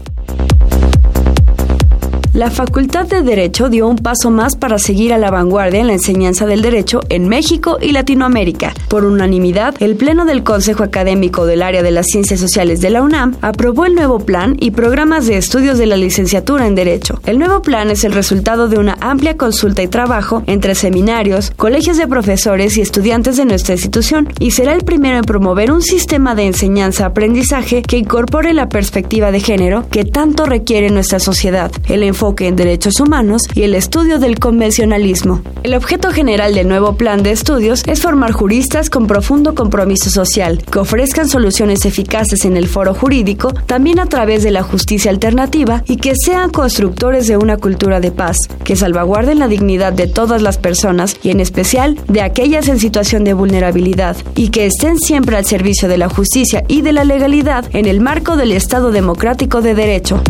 La 2.41 2.51
Facultad 2.51 3.07
de 3.07 3.20
Derecho 3.20 3.68
dio 3.68 3.86
un 3.86 3.99
paso 3.99 4.30
más 4.30 4.57
para 4.57 4.78
seguir 4.78 5.12
a 5.12 5.18
la 5.18 5.30
vanguardia 5.30 5.80
en 5.80 5.88
la 5.88 5.93
enseñanza 5.93 6.47
del 6.47 6.62
derecho 6.62 7.03
en 7.11 7.28
México 7.28 7.76
y 7.78 7.93
Latinoamérica. 7.93 8.72
Por 8.88 9.05
unanimidad, 9.05 9.74
el 9.78 9.95
Pleno 9.95 10.24
del 10.24 10.43
Consejo 10.43 10.82
Académico 10.82 11.45
del 11.45 11.61
Área 11.61 11.82
de 11.82 11.91
las 11.91 12.07
Ciencias 12.07 12.41
Sociales 12.41 12.80
de 12.80 12.88
la 12.88 13.03
UNAM 13.03 13.36
aprobó 13.43 13.84
el 13.84 13.95
nuevo 13.95 14.20
plan 14.20 14.57
y 14.59 14.70
programas 14.70 15.26
de 15.26 15.36
estudios 15.36 15.76
de 15.76 15.84
la 15.84 15.99
licenciatura 15.99 16.66
en 16.66 16.74
Derecho. 16.74 17.20
El 17.26 17.38
nuevo 17.38 17.61
plan 17.61 17.91
es 17.91 18.05
el 18.05 18.12
resultado 18.12 18.68
de 18.68 18.78
una 18.78 18.97
amplia 19.03 19.36
consulta 19.36 19.82
y 19.82 19.88
trabajo 19.88 20.43
entre 20.47 20.74
seminarios, 20.74 21.53
colegios 21.59 21.99
de 21.99 22.09
profesores 22.09 22.78
y 22.78 22.80
estudiantes 22.80 23.36
de 23.36 23.45
nuestra 23.45 23.74
institución 23.74 24.32
y 24.38 24.53
será 24.53 24.72
el 24.72 24.84
primero 24.84 25.18
en 25.18 25.24
promover 25.24 25.70
un 25.70 25.82
sistema 25.82 26.34
de 26.34 26.47
enseñanza-aprendizaje 26.47 27.82
que 27.82 27.99
incorpore 27.99 28.55
la 28.55 28.70
perspectiva 28.70 29.30
de 29.30 29.41
género 29.41 29.84
que 29.91 30.07
tanto 30.07 30.47
requiere 30.47 30.88
nuestra 30.88 31.18
sociedad. 31.18 31.70
El 31.86 32.03
enfoque 32.03 32.30
en 32.39 32.57
derechos 32.57 33.01
humanos 33.01 33.43
y 33.55 33.62
el 33.62 33.74
estudio 33.74 34.18
del 34.18 34.39
convencionalismo. 34.39 35.43
El 35.62 35.74
objeto 35.74 36.11
general 36.11 36.55
del 36.55 36.68
nuevo 36.68 36.97
plan 36.97 37.22
de 37.22 37.33
estudios 37.33 37.83
es 37.87 38.01
formar 38.01 38.33
juristas 38.33 38.89
con 38.89 39.07
profundo 39.07 39.55
compromiso 39.55 40.11
social, 40.11 40.62
que 40.70 40.78
ofrezcan 40.78 41.28
soluciones 41.28 41.85
eficaces 41.85 42.45
en 42.45 42.57
el 42.57 42.68
foro 42.68 42.95
jurídico, 42.95 43.53
también 43.66 43.99
a 43.99 44.07
través 44.07 44.43
de 44.43 44.51
la 44.51 44.62
justicia 44.62 45.11
alternativa 45.11 45.83
y 45.87 45.97
que 45.97 46.14
sean 46.16 46.51
constructores 46.51 47.26
de 47.26 47.37
una 47.37 47.57
cultura 47.57 48.01
de 48.01 48.12
paz, 48.12 48.37
que 48.64 48.76
salvaguarden 48.76 49.39
la 49.39 49.49
dignidad 49.49 49.93
de 49.93 50.07
todas 50.07 50.41
las 50.41 50.59
personas 50.59 51.16
y 51.22 51.31
en 51.31 51.41
especial 51.41 51.99
de 52.09 52.22
aquellas 52.22 52.68
en 52.68 52.78
situación 52.78 53.24
de 53.24 53.35
vulnerabilidad, 53.35 54.16
y 54.37 54.49
que 54.49 54.66
estén 54.66 54.99
siempre 54.99 55.37
al 55.37 55.45
servicio 55.45 55.89
de 55.89 55.99
la 55.99 56.09
justicia 56.09 56.64
y 56.68 56.83
de 56.83 56.93
la 56.93 57.05
legalidad 57.05 57.64
en 57.72 57.87
el 57.87 58.01
marco 58.01 58.37
del 58.37 58.53
Estado 58.53 58.93
democrático 58.93 59.61
de 59.61 59.74
derecho. 59.74 60.22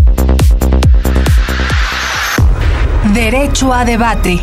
Derecho 3.14 3.72
a 3.74 3.84
debate. 3.84 4.38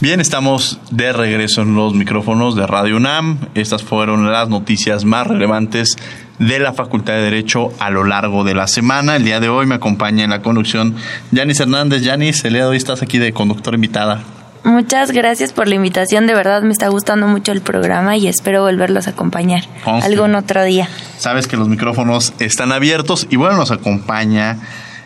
Bien, 0.00 0.20
estamos 0.20 0.78
de 0.92 1.12
regreso 1.12 1.62
en 1.62 1.74
los 1.74 1.92
micrófonos 1.92 2.54
de 2.54 2.68
Radio 2.68 2.98
UNAM. 2.98 3.38
Estas 3.56 3.82
fueron 3.82 4.30
las 4.30 4.48
noticias 4.48 5.04
más 5.04 5.26
relevantes 5.26 5.96
de 6.38 6.60
la 6.60 6.72
Facultad 6.72 7.14
de 7.14 7.22
Derecho 7.22 7.72
a 7.80 7.90
lo 7.90 8.04
largo 8.04 8.44
de 8.44 8.54
la 8.54 8.68
semana. 8.68 9.16
El 9.16 9.24
día 9.24 9.40
de 9.40 9.48
hoy 9.48 9.66
me 9.66 9.74
acompaña 9.74 10.22
en 10.22 10.30
la 10.30 10.40
conducción 10.40 10.94
Yanis 11.32 11.58
Hernández. 11.58 12.02
Yanis, 12.02 12.44
el 12.44 12.52
día 12.52 12.62
de 12.62 12.68
hoy 12.68 12.76
estás 12.76 13.02
aquí 13.02 13.18
de 13.18 13.32
conductor 13.32 13.74
invitada. 13.74 14.22
Muchas 14.62 15.10
gracias 15.10 15.52
por 15.52 15.66
la 15.66 15.74
invitación, 15.74 16.26
de 16.26 16.34
verdad 16.34 16.62
me 16.62 16.72
está 16.72 16.88
gustando 16.88 17.26
mucho 17.26 17.52
el 17.52 17.60
programa 17.60 18.16
y 18.16 18.28
espero 18.28 18.62
volverlos 18.62 19.08
a 19.08 19.10
acompañar 19.10 19.64
algún 19.84 20.34
otro 20.36 20.64
día. 20.64 20.88
Sabes 21.18 21.48
que 21.48 21.58
los 21.58 21.68
micrófonos 21.68 22.32
están 22.38 22.72
abiertos 22.72 23.26
y 23.28 23.36
bueno, 23.36 23.56
nos 23.56 23.72
acompaña 23.72 24.58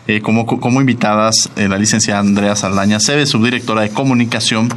eh, 0.09 0.21
como, 0.21 0.47
como 0.47 0.81
invitadas 0.81 1.51
eh, 1.55 1.67
la 1.67 1.77
licenciada 1.77 2.19
Andrea 2.19 2.55
Saldaña 2.55 2.99
Cebe, 2.99 3.27
subdirectora 3.27 3.83
de 3.83 3.91
comunicación 3.91 4.67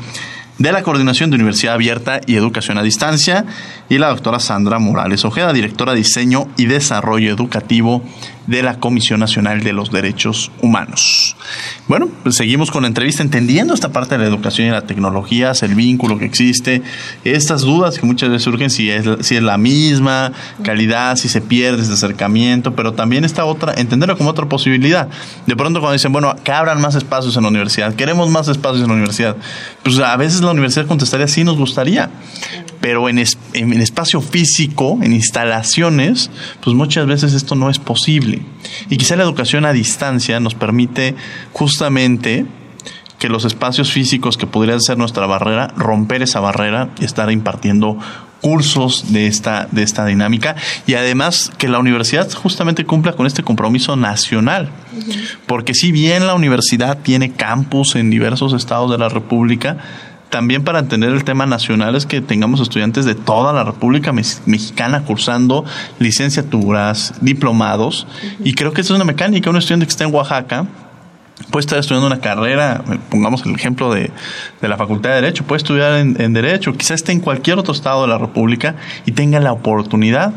de 0.58 0.72
la 0.72 0.82
Coordinación 0.82 1.30
de 1.30 1.36
Universidad 1.36 1.74
Abierta 1.74 2.20
y 2.26 2.36
Educación 2.36 2.78
a 2.78 2.82
Distancia, 2.82 3.44
y 3.88 3.98
la 3.98 4.08
doctora 4.08 4.40
Sandra 4.40 4.78
Morales 4.78 5.24
Ojeda, 5.24 5.52
directora 5.52 5.92
de 5.92 5.98
Diseño 5.98 6.48
y 6.56 6.64
Desarrollo 6.64 7.30
Educativo 7.30 8.02
de 8.46 8.62
la 8.62 8.80
Comisión 8.80 9.20
Nacional 9.20 9.62
de 9.62 9.72
los 9.72 9.92
Derechos 9.92 10.50
Humanos. 10.62 11.36
Bueno, 11.88 12.08
pues 12.22 12.36
seguimos 12.36 12.70
con 12.70 12.82
la 12.82 12.88
entrevista 12.88 13.22
entendiendo 13.22 13.74
esta 13.74 13.92
parte 13.92 14.16
de 14.16 14.24
la 14.24 14.28
educación 14.28 14.68
y 14.68 14.70
la 14.70 14.82
tecnología, 14.82 15.52
el 15.60 15.74
vínculo 15.74 16.18
que 16.18 16.24
existe, 16.24 16.82
estas 17.24 17.62
dudas 17.62 17.98
que 17.98 18.06
muchas 18.06 18.30
veces 18.30 18.44
surgen 18.44 18.70
si 18.70 18.90
es, 18.90 19.04
si 19.20 19.36
es 19.36 19.42
la 19.42 19.58
misma 19.58 20.32
calidad, 20.62 21.16
si 21.16 21.28
se 21.28 21.40
pierde 21.40 21.82
ese 21.82 21.92
acercamiento, 21.92 22.74
pero 22.74 22.94
también 22.94 23.24
esta 23.24 23.44
otra, 23.44 23.74
entenderlo 23.74 24.16
como 24.16 24.30
otra 24.30 24.46
posibilidad. 24.46 25.08
De 25.46 25.54
pronto 25.54 25.80
cuando 25.80 25.92
dicen, 25.92 26.12
bueno, 26.12 26.34
que 26.42 26.50
abran 26.50 26.80
más 26.80 26.94
espacios 26.94 27.36
en 27.36 27.42
la 27.42 27.50
universidad, 27.50 27.94
queremos 27.94 28.30
más 28.30 28.48
espacios 28.48 28.82
en 28.82 28.88
la 28.88 28.94
universidad, 28.94 29.36
pues 29.82 29.98
a 29.98 30.16
veces 30.16 30.40
la 30.40 30.52
universidad 30.52 30.86
contestaría, 30.86 31.26
sí 31.26 31.44
nos 31.44 31.56
gustaría, 31.56 32.10
pero 32.80 33.08
en, 33.08 33.18
en 33.18 33.72
espacio 33.80 34.20
físico, 34.20 34.98
en 35.02 35.12
instalaciones, 35.12 36.30
pues 36.62 36.74
muchas 36.76 37.06
veces 37.06 37.32
esto 37.32 37.54
no 37.54 37.70
es 37.70 37.78
posible. 37.78 38.42
Y 38.90 38.96
quizá 38.96 39.16
la 39.16 39.24
educación 39.24 39.64
a 39.64 39.72
distancia 39.72 40.40
nos 40.40 40.54
permite 40.54 41.14
justamente 41.52 42.46
que 43.18 43.28
los 43.28 43.44
espacios 43.44 43.92
físicos 43.92 44.36
que 44.36 44.48
podrían 44.48 44.80
ser 44.80 44.98
nuestra 44.98 45.26
barrera, 45.26 45.68
romper 45.76 46.22
esa 46.22 46.40
barrera 46.40 46.90
y 46.98 47.04
estar 47.04 47.30
impartiendo 47.30 47.96
cursos 48.42 49.12
de 49.12 49.26
esta, 49.28 49.68
de 49.70 49.82
esta 49.82 50.04
dinámica 50.04 50.56
y 50.86 50.94
además 50.94 51.50
que 51.56 51.68
la 51.68 51.78
universidad 51.78 52.30
justamente 52.30 52.84
cumpla 52.84 53.14
con 53.14 53.26
este 53.26 53.42
compromiso 53.42 53.96
nacional. 53.96 54.68
Porque 55.46 55.72
si 55.72 55.92
bien 55.92 56.26
la 56.26 56.34
universidad 56.34 56.98
tiene 56.98 57.32
campus 57.32 57.96
en 57.96 58.10
diversos 58.10 58.52
estados 58.52 58.90
de 58.90 58.98
la 58.98 59.08
República, 59.08 59.78
también 60.28 60.64
para 60.64 60.78
entender 60.78 61.10
el 61.10 61.24
tema 61.24 61.46
nacional 61.46 61.94
es 61.94 62.06
que 62.06 62.20
tengamos 62.20 62.60
estudiantes 62.60 63.04
de 63.04 63.14
toda 63.14 63.52
la 63.52 63.64
República 63.64 64.12
Mexicana 64.12 65.02
cursando 65.04 65.64
licenciaturas, 65.98 67.14
diplomados, 67.20 68.06
y 68.42 68.54
creo 68.54 68.72
que 68.72 68.80
esa 68.80 68.94
es 68.94 68.96
una 68.96 69.04
mecánica. 69.04 69.50
Un 69.50 69.58
estudiante 69.58 69.86
que 69.86 69.90
está 69.90 70.04
en 70.04 70.14
Oaxaca 70.14 70.66
puede 71.50 71.60
estar 71.60 71.78
estudiando 71.78 72.06
una 72.06 72.20
carrera, 72.20 72.82
pongamos 73.10 73.44
el 73.44 73.54
ejemplo 73.54 73.92
de, 73.92 74.10
la 74.60 74.76
Facultad 74.76 75.10
de 75.10 75.16
Derecho, 75.16 75.44
puede 75.44 75.58
estudiar 75.58 75.94
en, 75.94 76.20
en 76.20 76.32
Derecho, 76.32 76.72
quizás 76.74 76.96
esté 76.96 77.12
en 77.12 77.20
cualquier 77.20 77.58
otro 77.58 77.72
estado 77.74 78.02
de 78.02 78.08
la 78.08 78.18
República 78.18 78.76
y 79.06 79.12
tenga 79.12 79.40
la 79.40 79.52
oportunidad 79.52 80.32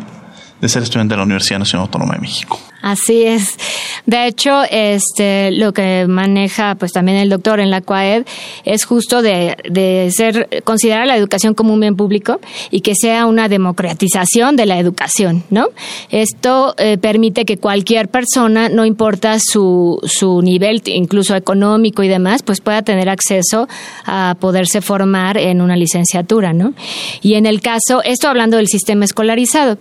de 0.61 0.69
ser 0.69 0.83
estudiante 0.83 1.13
de 1.13 1.17
la 1.17 1.23
Universidad 1.23 1.59
Nacional 1.59 1.85
Autónoma 1.85 2.15
de 2.15 2.21
México. 2.21 2.59
Así 2.85 3.23
es. 3.23 3.57
De 4.05 4.27
hecho, 4.27 4.61
este, 4.69 5.49
lo 5.49 5.73
que 5.73 6.05
maneja 6.07 6.75
pues 6.75 6.91
también 6.91 7.17
el 7.17 7.29
doctor 7.29 7.59
en 7.59 7.71
la 7.71 7.81
CUAED 7.81 8.25
es 8.63 8.85
justo 8.85 9.23
de, 9.23 9.57
de 9.67 10.11
ser, 10.15 10.61
considerar 10.63 11.07
la 11.07 11.17
educación 11.17 11.55
como 11.55 11.73
un 11.73 11.79
bien 11.79 11.95
público 11.95 12.39
y 12.69 12.81
que 12.81 12.93
sea 12.93 13.25
una 13.25 13.49
democratización 13.49 14.55
de 14.55 14.67
la 14.67 14.77
educación, 14.77 15.43
¿no? 15.49 15.69
Esto 16.11 16.75
eh, 16.77 16.99
permite 16.99 17.43
que 17.45 17.57
cualquier 17.57 18.07
persona, 18.07 18.69
no 18.69 18.85
importa 18.85 19.37
su, 19.39 19.99
su 20.03 20.43
nivel, 20.43 20.83
incluso 20.85 21.35
económico 21.35 22.03
y 22.03 22.07
demás, 22.07 22.43
pues 22.43 22.61
pueda 22.61 22.83
tener 22.83 23.09
acceso 23.09 23.67
a 24.05 24.37
poderse 24.39 24.81
formar 24.81 25.39
en 25.39 25.59
una 25.59 25.75
licenciatura, 25.75 26.53
¿no? 26.53 26.75
Y 27.23 27.33
en 27.33 27.47
el 27.47 27.61
caso, 27.61 28.03
esto 28.03 28.27
hablando 28.27 28.57
del 28.57 28.67
sistema 28.67 29.05
escolarizado. 29.05 29.79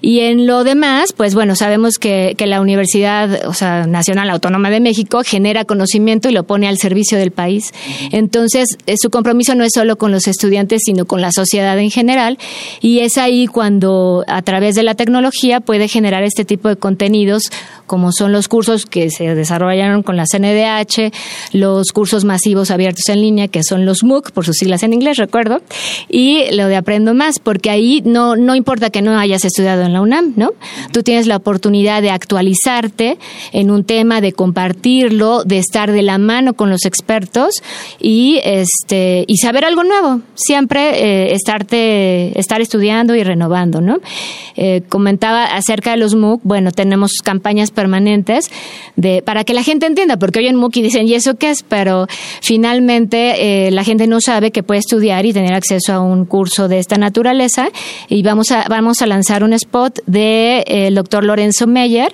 Y 0.00 0.20
en 0.20 0.46
lo 0.46 0.64
demás, 0.64 1.12
pues 1.12 1.34
bueno, 1.34 1.54
sabemos 1.54 1.98
que, 1.98 2.34
que 2.38 2.46
la 2.46 2.62
Universidad 2.62 3.46
o 3.46 3.52
sea, 3.52 3.86
Nacional 3.86 4.30
Autónoma 4.30 4.70
de 4.70 4.80
México 4.80 5.20
genera 5.24 5.66
conocimiento 5.66 6.30
y 6.30 6.32
lo 6.32 6.44
pone 6.44 6.68
al 6.68 6.78
servicio 6.78 7.18
del 7.18 7.32
país. 7.32 7.74
Entonces, 8.12 8.78
eh, 8.86 8.94
su 8.96 9.10
compromiso 9.10 9.54
no 9.54 9.64
es 9.64 9.72
solo 9.74 9.98
con 9.98 10.12
los 10.12 10.26
estudiantes, 10.26 10.82
sino 10.84 11.04
con 11.04 11.20
la 11.20 11.32
sociedad 11.32 11.78
en 11.78 11.90
general. 11.90 12.38
Y 12.80 13.00
es 13.00 13.18
ahí 13.18 13.46
cuando, 13.46 14.24
a 14.26 14.40
través 14.42 14.74
de 14.74 14.84
la 14.84 14.94
tecnología, 14.94 15.60
puede 15.60 15.88
generar 15.88 16.22
este 16.22 16.44
tipo 16.44 16.68
de 16.68 16.76
contenidos, 16.76 17.42
como 17.86 18.12
son 18.12 18.32
los 18.32 18.48
cursos 18.48 18.86
que 18.86 19.10
se 19.10 19.34
desarrollaron 19.34 20.02
con 20.02 20.16
la 20.16 20.24
CNDH, 20.24 21.12
los 21.52 21.92
cursos 21.92 22.24
masivos 22.24 22.70
abiertos 22.70 23.08
en 23.08 23.20
línea, 23.20 23.48
que 23.48 23.62
son 23.62 23.84
los 23.84 24.04
MOOC, 24.04 24.30
por 24.30 24.46
sus 24.46 24.56
siglas 24.56 24.82
en 24.82 24.92
inglés, 24.92 25.16
recuerdo, 25.16 25.60
y 26.08 26.44
lo 26.54 26.68
de 26.68 26.76
Aprendo 26.76 27.14
Más, 27.14 27.40
porque 27.40 27.70
ahí 27.70 28.02
no, 28.04 28.36
no 28.36 28.54
importa 28.54 28.90
que 28.90 29.02
no 29.02 29.18
hayas 29.18 29.44
estudiado 29.44 29.82
en 29.82 29.92
la 29.92 30.00
UNAM, 30.00 30.34
¿no? 30.36 30.52
Tú 30.92 31.02
tienes 31.02 31.26
la 31.26 31.36
oportunidad 31.36 32.02
de 32.02 32.10
actualizarte 32.28 33.16
en 33.52 33.70
un 33.70 33.84
tema, 33.84 34.20
de 34.20 34.32
compartirlo, 34.32 35.44
de 35.44 35.56
estar 35.58 35.90
de 35.92 36.02
la 36.02 36.18
mano 36.18 36.52
con 36.52 36.68
los 36.68 36.84
expertos 36.84 37.54
y 37.98 38.40
este 38.44 39.24
y 39.26 39.38
saber 39.38 39.64
algo 39.64 39.82
nuevo. 39.82 40.20
Siempre 40.34 41.30
eh, 41.30 41.32
estarte, 41.32 42.38
estar 42.38 42.60
estudiando 42.60 43.14
y 43.14 43.22
renovando, 43.24 43.80
¿no? 43.80 43.98
Eh, 44.56 44.82
comentaba 44.88 45.44
acerca 45.44 45.92
de 45.92 45.96
los 45.96 46.14
MOOC, 46.14 46.42
bueno, 46.44 46.70
tenemos 46.70 47.12
campañas 47.24 47.70
permanentes 47.70 48.50
de 48.96 49.22
para 49.22 49.44
que 49.44 49.54
la 49.54 49.62
gente 49.62 49.86
entienda, 49.86 50.18
porque 50.18 50.40
hoy 50.40 50.48
en 50.48 50.56
MOOC 50.56 50.76
y 50.76 50.82
dicen, 50.82 51.08
¿y 51.08 51.14
eso 51.14 51.36
qué 51.36 51.50
es? 51.50 51.62
Pero 51.62 52.08
finalmente 52.42 53.66
eh, 53.66 53.70
la 53.70 53.84
gente 53.84 54.06
no 54.06 54.20
sabe 54.20 54.50
que 54.50 54.62
puede 54.62 54.80
estudiar 54.80 55.24
y 55.24 55.32
tener 55.32 55.54
acceso 55.54 55.94
a 55.94 56.00
un 56.00 56.26
curso 56.26 56.68
de 56.68 56.78
esta 56.78 56.98
naturaleza 56.98 57.70
y 58.08 58.22
vamos 58.22 58.50
a, 58.50 58.66
vamos 58.68 59.00
a 59.00 59.06
lanzar 59.06 59.44
un 59.44 59.54
spot 59.54 60.00
de, 60.06 60.90
doctor 60.92 61.24
Lorenzo 61.24 61.66
Meyer, 61.66 62.07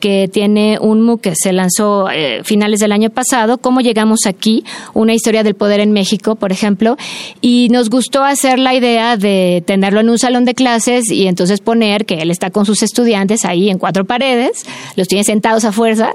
que 0.00 0.28
tiene 0.32 0.78
un 0.80 1.02
MOOC 1.02 1.20
que 1.20 1.34
se 1.34 1.52
lanzó 1.52 2.08
eh, 2.10 2.42
finales 2.44 2.80
del 2.80 2.92
año 2.92 3.10
pasado, 3.10 3.58
cómo 3.58 3.80
llegamos 3.80 4.20
aquí, 4.26 4.64
una 4.94 5.14
historia 5.14 5.42
del 5.42 5.54
poder 5.54 5.80
en 5.80 5.92
México, 5.92 6.36
por 6.36 6.52
ejemplo, 6.52 6.96
y 7.40 7.68
nos 7.70 7.90
gustó 7.90 8.24
hacer 8.24 8.58
la 8.58 8.74
idea 8.74 9.16
de 9.16 9.62
tenerlo 9.66 10.00
en 10.00 10.08
un 10.10 10.18
salón 10.18 10.44
de 10.44 10.54
clases 10.54 11.10
y 11.10 11.26
entonces 11.26 11.60
poner 11.60 12.06
que 12.06 12.14
él 12.22 12.30
está 12.30 12.50
con 12.50 12.66
sus 12.66 12.82
estudiantes 12.82 13.44
ahí 13.44 13.70
en 13.70 13.78
cuatro 13.78 14.04
paredes, 14.04 14.64
los 14.96 15.08
tiene 15.08 15.24
sentados 15.24 15.64
a 15.64 15.72
fuerza, 15.72 16.12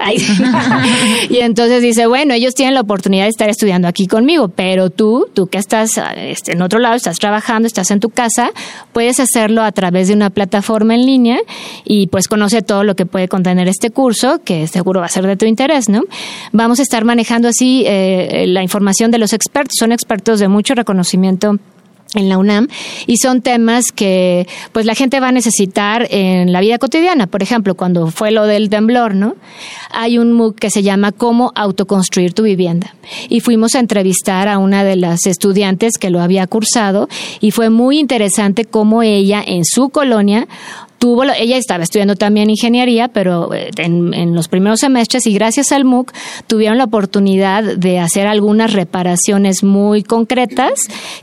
y 1.30 1.38
entonces 1.38 1.82
dice, 1.82 2.06
bueno, 2.06 2.34
ellos 2.34 2.54
tienen 2.54 2.74
la 2.74 2.80
oportunidad 2.80 3.24
de 3.24 3.30
estar 3.30 3.48
estudiando 3.48 3.88
aquí 3.88 4.06
conmigo, 4.06 4.48
pero 4.48 4.90
tú, 4.90 5.26
tú 5.34 5.46
que 5.46 5.58
estás 5.58 6.00
este, 6.16 6.52
en 6.52 6.62
otro 6.62 6.78
lado, 6.78 6.94
estás 6.94 7.18
trabajando, 7.18 7.66
estás 7.66 7.90
en 7.90 8.00
tu 8.00 8.10
casa, 8.10 8.50
puedes 8.92 9.20
hacerlo 9.20 9.62
a 9.62 9.72
través 9.72 10.08
de 10.08 10.14
una 10.14 10.30
plataforma 10.30 10.94
en 10.94 11.06
línea 11.06 11.38
y 11.84 12.06
pues 12.08 12.28
conoce 12.28 12.62
todo 12.62 12.84
lo 12.84 12.94
que 12.96 13.06
puede 13.06 13.23
contener 13.28 13.68
este 13.68 13.90
curso, 13.90 14.40
que 14.44 14.66
seguro 14.66 15.00
va 15.00 15.06
a 15.06 15.08
ser 15.10 15.26
de 15.26 15.36
tu 15.36 15.46
interés, 15.46 15.88
¿no? 15.88 16.02
Vamos 16.52 16.78
a 16.78 16.82
estar 16.82 17.04
manejando 17.04 17.48
así 17.48 17.84
eh, 17.86 18.44
la 18.48 18.62
información 18.62 19.10
de 19.10 19.18
los 19.18 19.32
expertos. 19.32 19.74
Son 19.78 19.92
expertos 19.92 20.40
de 20.40 20.48
mucho 20.48 20.74
reconocimiento 20.74 21.58
en 22.14 22.28
la 22.28 22.38
UNAM 22.38 22.68
y 23.06 23.16
son 23.18 23.42
temas 23.42 23.92
que 23.92 24.46
pues 24.72 24.86
la 24.86 24.94
gente 24.94 25.20
va 25.20 25.28
a 25.28 25.32
necesitar 25.32 26.06
en 26.10 26.52
la 26.52 26.60
vida 26.60 26.78
cotidiana. 26.78 27.26
Por 27.26 27.42
ejemplo, 27.42 27.74
cuando 27.74 28.08
fue 28.08 28.30
lo 28.30 28.46
del 28.46 28.70
temblor, 28.70 29.14
¿no? 29.14 29.34
Hay 29.90 30.18
un 30.18 30.32
MOOC 30.32 30.58
que 30.58 30.70
se 30.70 30.82
llama 30.82 31.12
Cómo 31.12 31.52
autoconstruir 31.54 32.32
tu 32.32 32.44
vivienda. 32.44 32.94
Y 33.28 33.40
fuimos 33.40 33.74
a 33.74 33.80
entrevistar 33.80 34.48
a 34.48 34.58
una 34.58 34.84
de 34.84 34.96
las 34.96 35.26
estudiantes 35.26 35.98
que 35.98 36.10
lo 36.10 36.20
había 36.20 36.46
cursado 36.46 37.08
y 37.40 37.50
fue 37.50 37.70
muy 37.70 37.98
interesante 37.98 38.64
cómo 38.64 39.02
ella 39.02 39.42
en 39.44 39.64
su 39.64 39.90
colonia 39.90 40.46
ella 41.36 41.56
estaba 41.56 41.84
estudiando 41.84 42.16
también 42.16 42.50
ingeniería, 42.50 43.08
pero 43.08 43.52
eh, 43.52 43.70
en, 43.76 44.34
los 44.34 44.48
primeros 44.48 44.80
semestres 44.80 45.26
y 45.26 45.34
gracias 45.34 45.72
al 45.72 45.84
MOOC 45.84 46.12
tuvieron 46.46 46.78
la 46.78 46.84
oportunidad 46.84 47.62
de 47.62 47.98
hacer 47.98 48.26
algunas 48.26 48.72
reparaciones 48.72 49.62
muy 49.62 50.02
concretas 50.02 50.72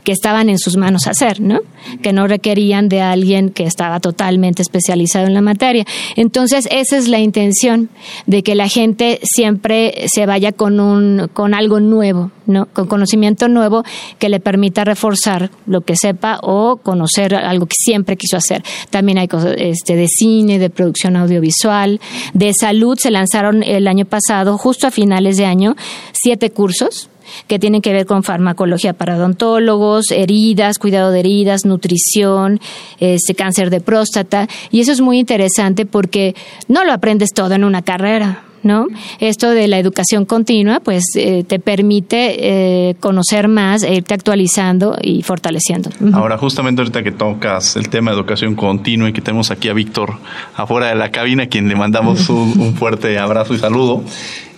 que 0.04 0.12
estaban 0.12 0.48
en 0.48 0.58
sus 0.58 0.76
manos 0.76 1.06
hacer, 1.06 1.40
¿no? 1.40 1.60
Que 2.02 2.12
no 2.12 2.26
requerían 2.26 2.88
de 2.88 3.00
alguien 3.00 3.50
que 3.50 3.64
estaba 3.64 4.00
totalmente 4.00 4.62
especializado 4.62 5.26
en 5.26 5.34
la 5.34 5.40
materia. 5.40 5.84
Entonces, 6.16 6.68
esa 6.70 6.96
es 6.96 7.08
la 7.08 7.18
intención 7.18 7.88
de 8.26 8.42
que 8.42 8.54
la 8.54 8.68
gente 8.68 9.20
siempre 9.22 10.06
se 10.06 10.26
vaya 10.26 10.52
con 10.52 10.80
un 10.80 11.28
con 11.32 11.54
algo 11.54 11.80
nuevo, 11.80 12.30
¿no? 12.46 12.66
Con 12.66 12.86
conocimiento 12.86 13.48
nuevo 13.48 13.82
que 14.18 14.28
le 14.28 14.40
permita 14.40 14.84
reforzar 14.84 15.50
lo 15.66 15.80
que 15.80 15.96
sepa 15.96 16.38
o 16.42 16.76
conocer 16.76 17.34
algo 17.34 17.66
que 17.66 17.76
siempre 17.76 18.16
quiso 18.16 18.36
hacer. 18.36 18.62
También 18.90 19.18
hay 19.18 19.28
cosas 19.28 19.56
este, 19.72 19.96
de 19.96 20.06
cine, 20.08 20.58
de 20.58 20.70
producción 20.70 21.16
audiovisual, 21.16 22.00
de 22.34 22.52
salud. 22.58 22.98
Se 22.98 23.10
lanzaron 23.10 23.62
el 23.62 23.88
año 23.88 24.04
pasado, 24.04 24.58
justo 24.58 24.86
a 24.86 24.90
finales 24.90 25.36
de 25.36 25.46
año, 25.46 25.76
siete 26.12 26.50
cursos 26.50 27.08
que 27.46 27.58
tienen 27.58 27.82
que 27.82 27.92
ver 27.92 28.06
con 28.06 28.22
farmacología 28.22 28.92
para 28.92 29.16
odontólogos, 29.16 30.10
heridas, 30.10 30.78
cuidado 30.78 31.10
de 31.10 31.20
heridas, 31.20 31.64
nutrición, 31.64 32.60
este 33.00 33.34
cáncer 33.34 33.70
de 33.70 33.80
próstata 33.80 34.48
y 34.70 34.80
eso 34.80 34.92
es 34.92 35.00
muy 35.00 35.18
interesante 35.18 35.86
porque 35.86 36.34
no 36.68 36.84
lo 36.84 36.92
aprendes 36.92 37.30
todo 37.32 37.54
en 37.54 37.64
una 37.64 37.82
carrera. 37.82 38.44
¿No? 38.62 38.86
Esto 39.20 39.50
de 39.50 39.68
la 39.68 39.78
educación 39.78 40.24
continua, 40.24 40.80
pues 40.80 41.04
eh, 41.16 41.44
te 41.46 41.58
permite 41.58 42.90
eh, 42.90 42.94
conocer 43.00 43.48
más, 43.48 43.82
e 43.82 43.94
irte 43.94 44.14
actualizando 44.14 44.96
y 45.02 45.22
fortaleciendo. 45.22 45.90
Ahora, 46.12 46.38
justamente 46.38 46.82
ahorita 46.82 47.02
que 47.02 47.12
tocas 47.12 47.76
el 47.76 47.88
tema 47.88 48.10
de 48.10 48.16
educación 48.16 48.54
continua 48.54 49.08
y 49.08 49.12
que 49.12 49.20
tenemos 49.20 49.50
aquí 49.50 49.68
a 49.68 49.72
Víctor 49.72 50.14
afuera 50.56 50.88
de 50.88 50.94
la 50.94 51.10
cabina, 51.10 51.44
a 51.44 51.46
quien 51.46 51.68
le 51.68 51.76
mandamos 51.76 52.28
un, 52.28 52.74
fuerte 52.74 53.18
abrazo 53.18 53.54
y 53.54 53.58
saludo. 53.58 54.02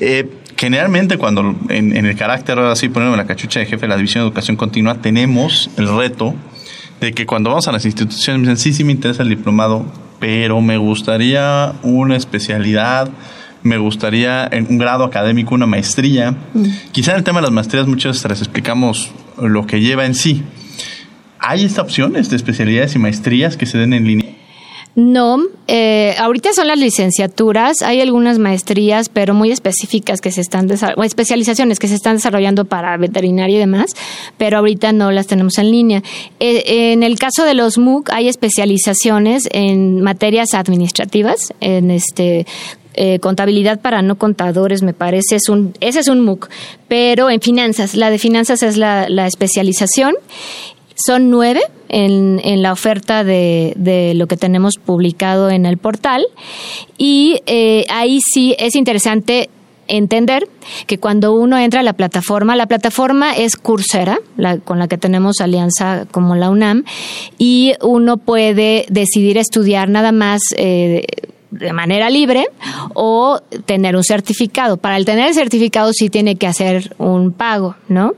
Eh, 0.00 0.28
generalmente 0.56 1.18
cuando 1.18 1.54
en, 1.68 1.94
el 1.94 2.16
carácter, 2.16 2.58
ahora 2.58 2.76
sí, 2.76 2.88
ponerme 2.88 3.16
la 3.16 3.26
cachucha 3.26 3.60
de 3.60 3.66
jefe 3.66 3.82
de 3.82 3.88
la 3.88 3.96
División 3.96 4.22
de 4.22 4.28
Educación 4.28 4.56
Continua, 4.56 4.96
tenemos 4.96 5.70
el 5.76 5.88
reto 5.96 6.34
de 7.00 7.12
que 7.12 7.26
cuando 7.26 7.50
vamos 7.50 7.68
a 7.68 7.72
las 7.72 7.84
instituciones 7.84 8.40
me 8.40 8.48
dicen, 8.48 8.56
sí, 8.56 8.72
sí 8.72 8.84
me 8.84 8.92
interesa 8.92 9.22
el 9.22 9.28
diplomado, 9.28 9.84
pero 10.20 10.60
me 10.60 10.78
gustaría 10.78 11.74
una 11.82 12.16
especialidad, 12.16 13.10
me 13.64 13.78
gustaría 13.78 14.48
un 14.68 14.78
grado 14.78 15.04
académico, 15.04 15.54
una 15.54 15.66
maestría. 15.66 16.32
Mm. 16.52 16.64
Quizá 16.92 17.12
en 17.12 17.18
el 17.18 17.24
tema 17.24 17.40
de 17.40 17.46
las 17.46 17.52
maestrías 17.52 17.88
muchas 17.88 18.12
veces 18.12 18.30
les 18.30 18.40
explicamos 18.40 19.10
lo 19.42 19.66
que 19.66 19.80
lleva 19.80 20.06
en 20.06 20.14
sí. 20.14 20.42
¿Hay 21.40 21.64
estas 21.64 21.80
opciones 21.80 22.30
de 22.30 22.36
especialidades 22.36 22.94
y 22.94 22.98
maestrías 22.98 23.56
que 23.56 23.66
se 23.66 23.78
den 23.78 23.94
en 23.94 24.06
línea? 24.06 24.34
No, 24.96 25.42
eh, 25.66 26.14
ahorita 26.18 26.52
son 26.52 26.68
las 26.68 26.78
licenciaturas, 26.78 27.82
hay 27.82 28.00
algunas 28.00 28.38
maestrías, 28.38 29.08
pero 29.08 29.34
muy 29.34 29.50
específicas 29.50 30.20
que 30.20 30.30
se 30.30 30.40
están 30.40 30.68
o 30.96 31.02
especializaciones 31.02 31.80
que 31.80 31.88
se 31.88 31.96
están 31.96 32.16
desarrollando 32.16 32.64
para 32.64 32.96
veterinaria 32.96 33.56
y 33.56 33.58
demás, 33.58 33.90
pero 34.38 34.58
ahorita 34.58 34.92
no 34.92 35.10
las 35.10 35.26
tenemos 35.26 35.58
en 35.58 35.72
línea. 35.72 36.02
Eh, 36.38 36.92
en 36.92 37.02
el 37.02 37.18
caso 37.18 37.44
de 37.44 37.54
los 37.54 37.76
MOOC 37.76 38.10
hay 38.10 38.28
especializaciones 38.28 39.48
en 39.50 40.00
materias 40.00 40.54
administrativas, 40.54 41.52
en 41.60 41.90
este 41.90 42.46
eh, 42.94 43.18
contabilidad 43.18 43.80
para 43.80 44.02
no 44.02 44.16
contadores, 44.16 44.82
me 44.82 44.94
parece, 44.94 45.36
es 45.36 45.48
un, 45.48 45.74
ese 45.80 46.00
es 46.00 46.08
un 46.08 46.20
MOOC, 46.20 46.48
pero 46.88 47.30
en 47.30 47.40
finanzas, 47.40 47.94
la 47.94 48.10
de 48.10 48.18
finanzas 48.18 48.62
es 48.62 48.76
la, 48.76 49.08
la 49.08 49.26
especialización. 49.26 50.14
Son 50.96 51.28
nueve 51.28 51.60
en, 51.88 52.40
en 52.44 52.62
la 52.62 52.72
oferta 52.72 53.24
de, 53.24 53.72
de, 53.76 54.14
lo 54.14 54.28
que 54.28 54.36
tenemos 54.36 54.76
publicado 54.76 55.50
en 55.50 55.66
el 55.66 55.76
portal. 55.76 56.24
Y 56.96 57.40
eh, 57.46 57.84
ahí 57.88 58.20
sí 58.20 58.54
es 58.60 58.76
interesante 58.76 59.50
entender 59.88 60.48
que 60.86 60.98
cuando 60.98 61.34
uno 61.34 61.58
entra 61.58 61.80
a 61.80 61.82
la 61.82 61.94
plataforma, 61.94 62.56
la 62.56 62.66
plataforma 62.66 63.32
es 63.32 63.56
Coursera, 63.56 64.18
con 64.64 64.78
la 64.78 64.88
que 64.88 64.98
tenemos 64.98 65.40
alianza 65.40 66.06
como 66.10 66.36
la 66.36 66.50
UNAM, 66.50 66.84
y 67.38 67.74
uno 67.82 68.16
puede 68.16 68.86
decidir 68.88 69.38
estudiar 69.38 69.88
nada 69.88 70.12
más 70.12 70.40
eh, 70.56 71.04
de 71.58 71.72
manera 71.72 72.10
libre 72.10 72.46
o 72.94 73.40
tener 73.66 73.96
un 73.96 74.04
certificado. 74.04 74.76
Para 74.76 74.96
el 74.96 75.04
tener 75.04 75.28
el 75.28 75.34
certificado 75.34 75.92
sí 75.92 76.10
tiene 76.10 76.36
que 76.36 76.46
hacer 76.46 76.94
un 76.98 77.32
pago, 77.32 77.76
¿no? 77.88 78.14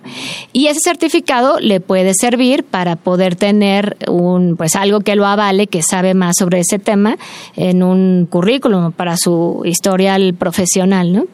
Y 0.53 0.67
ese 0.67 0.81
certificado 0.83 1.61
le 1.61 1.81
puede 1.81 2.13
servir 2.15 2.65
para 2.65 2.97
poder 2.97 3.37
tener 3.37 3.97
un 4.09 4.57
pues 4.57 4.75
algo 4.77 5.01
que 5.01 5.17
lo 5.17 5.27
avale, 5.27 5.67
que 5.67 5.83
sabe 5.83 6.15
más 6.15 6.37
sobre 6.39 6.61
ese 6.61 6.79
tema 6.79 7.17
en 7.57 7.83
un 7.83 8.27
currículum 8.29 8.93
para 8.93 9.17
su 9.17 9.63
historial 9.65 10.35
profesional, 10.35 11.13
¿no? 11.13 11.25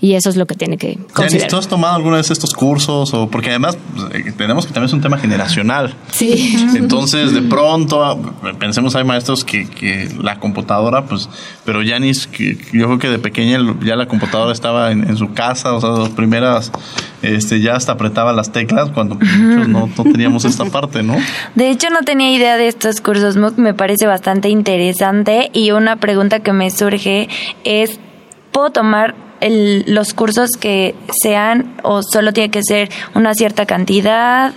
Y 0.00 0.14
eso 0.14 0.30
es 0.30 0.36
lo 0.36 0.46
que 0.46 0.54
tiene 0.54 0.76
que 0.76 0.98
considerar. 1.12 1.48
¿tú 1.48 1.56
has 1.56 1.68
tomado 1.68 1.96
alguna 1.96 2.16
vez 2.16 2.30
estos 2.30 2.52
cursos 2.52 3.12
o 3.14 3.28
porque 3.28 3.50
además 3.50 3.78
pues, 3.94 4.36
tenemos 4.36 4.66
que 4.66 4.72
también 4.72 4.88
es 4.88 4.92
un 4.92 5.00
tema 5.00 5.18
generacional. 5.18 5.94
Sí. 6.10 6.56
Entonces, 6.74 7.32
de 7.32 7.42
pronto 7.42 8.34
pensemos 8.58 8.94
hay 8.96 9.04
maestros 9.04 9.44
que, 9.44 9.68
que 9.68 10.08
la 10.20 10.38
computadora 10.38 11.04
pues 11.04 11.28
pero 11.64 11.82
Yanis, 11.82 12.28
yo 12.72 12.86
creo 12.86 12.98
que 12.98 13.08
de 13.08 13.18
pequeña 13.18 13.58
ya 13.82 13.96
la 13.96 14.06
computadora 14.06 14.52
estaba 14.52 14.90
en, 14.90 15.16
su 15.16 15.32
casa, 15.34 15.74
o 15.74 15.80
sea, 15.80 15.90
las 15.90 16.08
primeras, 16.10 16.72
este, 17.22 17.60
ya 17.60 17.76
hasta 17.76 17.92
apretaba 17.92 18.32
las 18.32 18.52
teclas 18.52 18.90
cuando 18.90 19.16
muchos 19.16 19.68
no, 19.68 19.88
teníamos 20.04 20.44
esta 20.44 20.64
parte, 20.66 21.02
¿no? 21.02 21.16
De 21.54 21.70
hecho, 21.70 21.90
no 21.90 22.00
tenía 22.02 22.32
idea 22.32 22.56
de 22.56 22.68
estos 22.68 23.00
cursos 23.00 23.36
MOOC, 23.36 23.58
me 23.58 23.74
parece 23.74 24.06
bastante 24.06 24.48
interesante 24.48 25.50
y 25.52 25.70
una 25.72 25.96
pregunta 25.96 26.40
que 26.40 26.52
me 26.52 26.70
surge 26.70 27.28
es, 27.64 28.00
¿puedo 28.52 28.70
tomar 28.70 29.14
los 29.40 30.14
cursos 30.14 30.50
que 30.58 30.94
sean 31.22 31.74
o 31.82 32.02
solo 32.02 32.32
tiene 32.32 32.50
que 32.50 32.62
ser 32.62 32.88
una 33.14 33.34
cierta 33.34 33.66
cantidad 33.66 34.52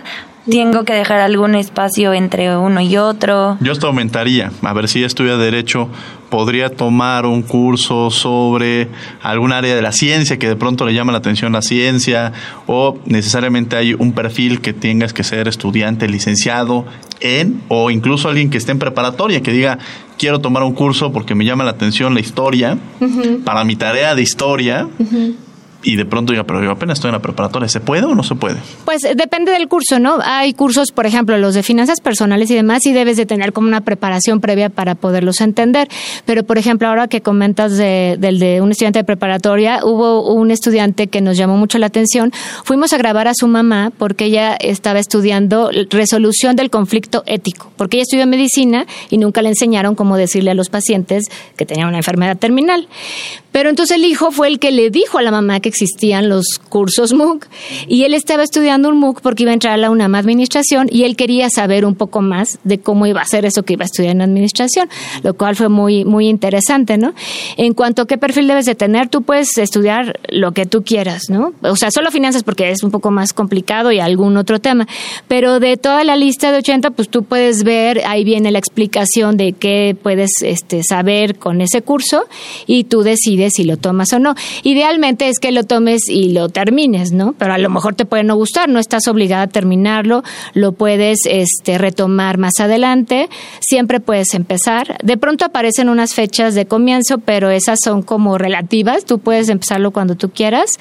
tengo 0.50 0.84
que 0.84 0.94
dejar 0.94 1.20
algún 1.20 1.56
espacio 1.56 2.14
entre 2.14 2.56
uno 2.58 2.82
y 2.82 2.98
otro. 2.98 3.58
Yo 3.62 3.72
esto 3.72 3.88
aumentaría, 3.88 4.52
a 4.62 4.74
ver 4.74 4.88
si 4.88 5.04
estudia 5.04 5.38
derecho, 5.38 5.90
podría 6.30 6.70
tomar 6.70 7.26
un 7.26 7.42
curso 7.44 8.10
sobre 8.10 8.88
algún 9.22 9.52
área 9.52 9.76
de 9.76 9.82
la 9.82 9.92
ciencia 9.92 10.40
que 10.40 10.48
de 10.48 10.56
pronto 10.56 10.86
le 10.86 10.94
llama 10.94 11.12
la 11.12 11.18
atención 11.18 11.52
la 11.52 11.62
ciencia 11.62 12.32
o 12.68 12.98
necesariamente 13.06 13.76
hay 13.76 13.94
un 13.94 14.14
perfil 14.14 14.62
que 14.62 14.74
tengas 14.74 15.14
que 15.14 15.24
ser 15.24 15.48
estudiante 15.48 16.08
licenciado 16.08 16.86
en 17.20 17.62
o 17.68 17.92
incluso 17.92 18.30
alguien 18.30 18.50
que 18.50 18.58
esté 18.58 18.72
en 18.72 18.80
preparatoria 18.80 19.42
que 19.42 19.52
diga 19.52 19.78
quiero 20.18 20.40
tomar 20.40 20.64
un 20.64 20.74
curso 20.74 21.12
porque 21.12 21.36
me 21.36 21.44
llama 21.44 21.66
la 21.66 21.72
atención 21.72 22.14
la 22.14 22.22
historia 22.22 22.78
para 23.44 23.66
mi 23.66 23.76
tarea 23.76 24.16
de 24.16 24.22
historia 24.22 24.88
y 25.84 25.96
de 25.96 26.06
pronto 26.06 26.34
diga, 26.34 26.44
pero 26.44 26.64
yo 26.64 26.72
apenas 26.72 27.00
estoy 27.00 27.10
en 27.10 27.14
la 27.14 27.22
preparatoria, 27.22 27.68
¿se 27.68 27.80
puede 27.80 28.06
o 28.06 28.16
no 28.16 28.24
se 28.24 28.36
puede? 28.36 28.58
Pues 28.86 29.02
depende 29.02 29.52
del 29.52 29.68
curso, 29.68 30.00
¿no? 30.00 30.20
Hay 30.24 30.54
cursos, 30.54 30.92
por 30.92 31.06
ejemplo, 31.06 31.38
los 31.38 31.56
de 31.56 31.64
finanzas 31.64 32.02
personales 32.02 32.50
y 32.52 32.56
demás, 32.56 32.86
y 32.86 32.94
debes 32.94 33.18
de 33.18 33.26
tener 33.26 33.54
como 33.54 33.68
una 33.68 33.82
preparación 33.82 34.40
previa 34.42 34.70
para 34.70 34.96
poderlos 34.96 35.42
entender. 35.42 35.88
Pero, 36.26 36.44
por 36.44 36.58
ejemplo, 36.58 36.88
ahora 36.88 37.08
que 37.08 37.22
comentas 37.22 37.78
de, 37.78 38.18
del 38.20 38.40
de 38.40 38.62
un 38.62 38.72
estudiante 38.72 39.00
de 39.00 39.06
preparatoria, 39.06 39.80
hubo 39.84 40.34
un 40.34 40.52
estudiante 40.52 41.08
que 41.08 41.22
nos 41.22 41.38
llamó 41.38 41.58
mucho 41.58 41.78
la 41.78 41.88
atención. 41.88 42.32
Fuimos 42.64 42.94
a 42.94 42.98
grabar 42.98 43.28
a 43.28 43.34
su 43.34 43.48
mamá 43.48 43.92
porque 43.98 44.26
ella 44.26 44.56
estaba 44.56 45.00
estudiando 45.00 45.72
resolución 45.90 46.56
del 46.56 46.70
conflicto 46.70 47.24
ético, 47.26 47.72
porque 47.78 47.98
ella 47.98 48.04
estudió 48.04 48.28
medicina 48.28 48.86
y 49.10 49.18
nunca 49.18 49.42
le 49.42 49.50
enseñaron 49.50 49.96
cómo 49.96 50.18
decirle 50.18 50.52
a 50.52 50.54
los 50.54 50.70
pacientes 50.70 51.26
que 51.58 51.66
tenían 51.66 51.88
una 51.88 51.98
enfermedad 51.98 52.38
terminal. 52.38 52.88
Pero 53.52 53.70
entonces 53.70 53.98
el 53.98 54.06
hijo 54.06 54.32
fue 54.32 54.48
el 54.48 54.60
que 54.60 54.72
le 54.72 54.90
dijo 54.90 55.18
a 55.18 55.22
la 55.22 55.32
mamá 55.32 55.60
que 55.60 55.71
existían 55.72 56.30
los 56.30 56.60
cursos 56.70 57.14
MOOC 57.14 57.48
y 57.88 58.04
él 58.04 58.14
estaba 58.14 58.44
estudiando 58.44 58.90
un 58.90 59.00
MOOC 59.00 59.22
porque 59.22 59.44
iba 59.44 59.52
a 59.52 59.54
entrar 59.54 59.74
a 59.74 59.78
la 59.78 59.90
UNAM 59.90 60.16
Administración 60.16 60.88
y 60.92 61.04
él 61.04 61.16
quería 61.16 61.50
saber 61.50 61.86
un 61.86 61.96
poco 61.96 62.22
más 62.22 62.60
de 62.64 62.80
cómo 62.80 63.08
iba 63.08 63.22
a 63.22 63.26
ser 63.26 63.46
eso 63.46 63.64
que 63.64 63.74
iba 63.74 63.84
a 63.84 63.86
estudiar 63.86 64.12
en 64.12 64.22
Administración, 64.22 64.90
lo 65.24 65.34
cual 65.34 65.56
fue 65.56 65.70
muy, 65.70 66.06
muy 66.06 66.28
interesante, 66.28 66.98
¿no? 66.98 67.14
En 67.58 67.74
cuanto 67.74 68.04
a 68.04 68.08
qué 68.08 68.18
perfil 68.18 68.48
debes 68.48 68.66
de 68.66 68.76
tener, 68.76 69.10
tú 69.10 69.22
puedes 69.22 69.58
estudiar 69.58 70.20
lo 70.30 70.52
que 70.52 70.66
tú 70.66 70.84
quieras, 70.84 71.30
¿no? 71.30 71.54
O 71.62 71.76
sea, 71.76 71.92
solo 71.92 72.12
finanzas 72.12 72.44
porque 72.44 72.70
es 72.70 72.84
un 72.84 72.92
poco 72.92 73.12
más 73.12 73.34
complicado 73.34 73.92
y 73.92 74.00
algún 74.00 74.38
otro 74.38 74.60
tema, 74.60 74.88
pero 75.28 75.60
de 75.60 75.78
toda 75.78 76.04
la 76.04 76.16
lista 76.16 76.52
de 76.52 76.60
80, 76.60 76.92
pues 76.92 77.10
tú 77.10 77.24
puedes 77.24 77.64
ver, 77.64 78.02
ahí 78.06 78.24
viene 78.24 78.52
la 78.52 78.60
explicación 78.60 79.38
de 79.38 79.54
qué 79.54 79.96
puedes 80.02 80.32
este, 80.42 80.84
saber 80.84 81.38
con 81.38 81.62
ese 81.62 81.82
curso 81.82 82.26
y 82.68 82.84
tú 82.86 83.04
decides 83.04 83.54
si 83.56 83.64
lo 83.64 83.78
tomas 83.78 84.14
o 84.14 84.20
no. 84.20 84.36
Idealmente 84.64 85.30
es 85.30 85.40
que 85.40 85.52
lo 85.52 85.61
tomes 85.64 86.10
y 86.10 86.32
lo 86.32 86.50
termines, 86.50 87.12
¿no? 87.12 87.34
Pero 87.38 87.54
a 87.54 87.58
lo 87.58 87.70
mejor 87.70 87.96
te 87.96 88.06
puede 88.06 88.24
no 88.24 88.36
gustar, 88.36 88.70
no 88.70 88.80
estás 88.80 89.08
obligada 89.08 89.44
a 89.44 89.48
terminarlo, 89.48 90.24
lo 90.54 90.74
puedes 90.74 91.20
este, 91.26 91.78
retomar 91.78 92.38
más 92.38 92.60
adelante, 92.60 93.30
siempre 93.60 94.00
puedes 94.00 94.34
empezar. 94.34 94.98
De 95.04 95.18
pronto 95.18 95.46
aparecen 95.46 95.90
unas 95.90 96.14
fechas 96.14 96.56
de 96.56 96.66
comienzo, 96.66 97.20
pero 97.20 97.50
esas 97.50 97.80
son 97.84 98.02
como 98.02 98.38
relativas, 98.38 99.06
tú 99.06 99.20
puedes 99.20 99.50
empezarlo 99.50 99.92
cuando 99.92 100.16
tú 100.16 100.30
quieras 100.30 100.72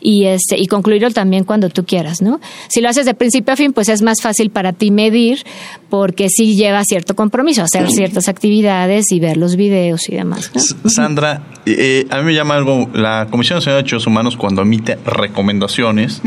y, 0.00 0.26
este, 0.26 0.58
y 0.58 0.66
concluirlo 0.66 1.10
también 1.10 1.44
cuando 1.44 1.68
tú 1.68 1.84
quieras, 1.84 2.22
¿no? 2.22 2.40
Si 2.68 2.80
lo 2.80 2.88
haces 2.88 3.06
de 3.06 3.14
principio 3.14 3.52
a 3.52 3.56
fin, 3.56 3.72
pues 3.72 3.88
es 3.88 4.02
más 4.02 4.20
fácil 4.22 4.50
para 4.50 4.72
ti 4.72 4.90
medir 4.90 5.44
porque 5.90 6.28
sí 6.28 6.56
lleva 6.56 6.82
cierto 6.84 7.14
compromiso, 7.14 7.62
hacer 7.62 7.88
ciertas 7.88 8.28
actividades 8.28 9.12
y 9.12 9.20
ver 9.20 9.36
los 9.36 9.56
videos 9.56 10.08
y 10.08 10.16
demás. 10.16 10.50
Sandra, 10.86 11.42
eh, 11.66 12.06
a 12.10 12.18
mí 12.18 12.24
me 12.24 12.34
llama 12.34 12.56
algo, 12.56 12.88
la 12.92 13.28
Comisión 13.30 13.58
Nacional 13.58 13.78
de 13.78 13.82
Derechos 13.82 14.06
Humanos 14.06 14.23
cuando 14.36 14.62
emite 14.62 14.98
recomendaciones, 15.04 16.22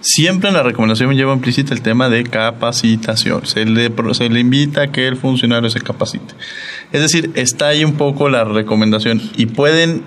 siempre 0.00 0.48
en 0.48 0.54
la 0.54 0.62
recomendación 0.62 1.14
lleva 1.14 1.32
implícita 1.32 1.74
el 1.74 1.82
tema 1.82 2.08
de 2.08 2.24
capacitación. 2.24 3.46
Se 3.46 3.64
le, 3.64 3.92
se 4.12 4.28
le 4.28 4.40
invita 4.40 4.82
a 4.82 4.92
que 4.92 5.06
el 5.06 5.16
funcionario 5.16 5.70
se 5.70 5.80
capacite. 5.80 6.34
Es 6.92 7.00
decir, 7.00 7.32
está 7.34 7.68
ahí 7.68 7.84
un 7.84 7.94
poco 7.94 8.28
la 8.28 8.44
recomendación 8.44 9.20
y 9.36 9.46
pueden, 9.46 10.02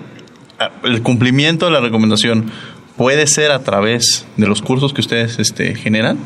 el 0.84 1.02
cumplimiento 1.02 1.66
de 1.66 1.72
la 1.72 1.80
recomendación 1.80 2.50
puede 2.96 3.26
ser 3.26 3.52
a 3.52 3.62
través 3.62 4.26
de 4.36 4.46
los 4.46 4.62
cursos 4.62 4.92
que 4.92 5.00
ustedes 5.00 5.38
este, 5.38 5.74
generan 5.74 6.18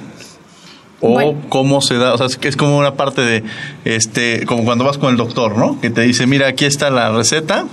o 1.01 1.35
cómo 1.49 1.81
se 1.81 1.99
da, 1.99 2.15
o 2.15 2.19
sea, 2.19 2.27
es 2.27 2.37
que 2.37 2.49
es 2.49 2.57
como 2.57 2.79
una 2.79 2.95
parte 2.95 3.21
de, 3.21 3.45
este, 3.85 4.47
como 4.47 4.65
cuando 4.65 4.85
vas 4.85 4.99
con 4.99 5.11
el 5.11 5.17
doctor, 5.17 5.57
¿no? 5.59 5.81
Que 5.81 5.91
te 5.91 6.01
dice, 6.03 6.27
mira, 6.27 6.49
aquí 6.49 6.65
está 6.65 6.91
la 6.91 7.11
receta, 7.11 7.67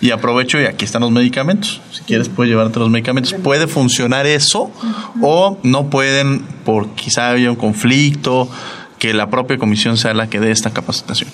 y 0.00 0.10
aprovecho 0.10 0.60
y 0.60 0.66
aquí 0.66 0.84
están 0.84 1.02
los 1.02 1.10
medicamentos. 1.10 1.80
Si 1.92 2.02
quieres 2.02 2.28
puedes 2.28 2.50
llevarte 2.50 2.78
los 2.78 2.90
medicamentos. 2.90 3.34
¿Puede 3.34 3.66
funcionar 3.66 4.26
eso 4.26 4.70
o 5.20 5.58
no 5.62 5.90
pueden 5.90 6.40
por 6.64 6.90
quizá 6.90 7.30
haya 7.30 7.50
un 7.50 7.56
conflicto? 7.56 8.48
que 8.98 9.14
la 9.14 9.30
propia 9.30 9.58
comisión 9.58 9.96
sea 9.96 10.12
la 10.12 10.28
que 10.28 10.40
dé 10.40 10.50
esta 10.50 10.72
capacitación. 10.72 11.30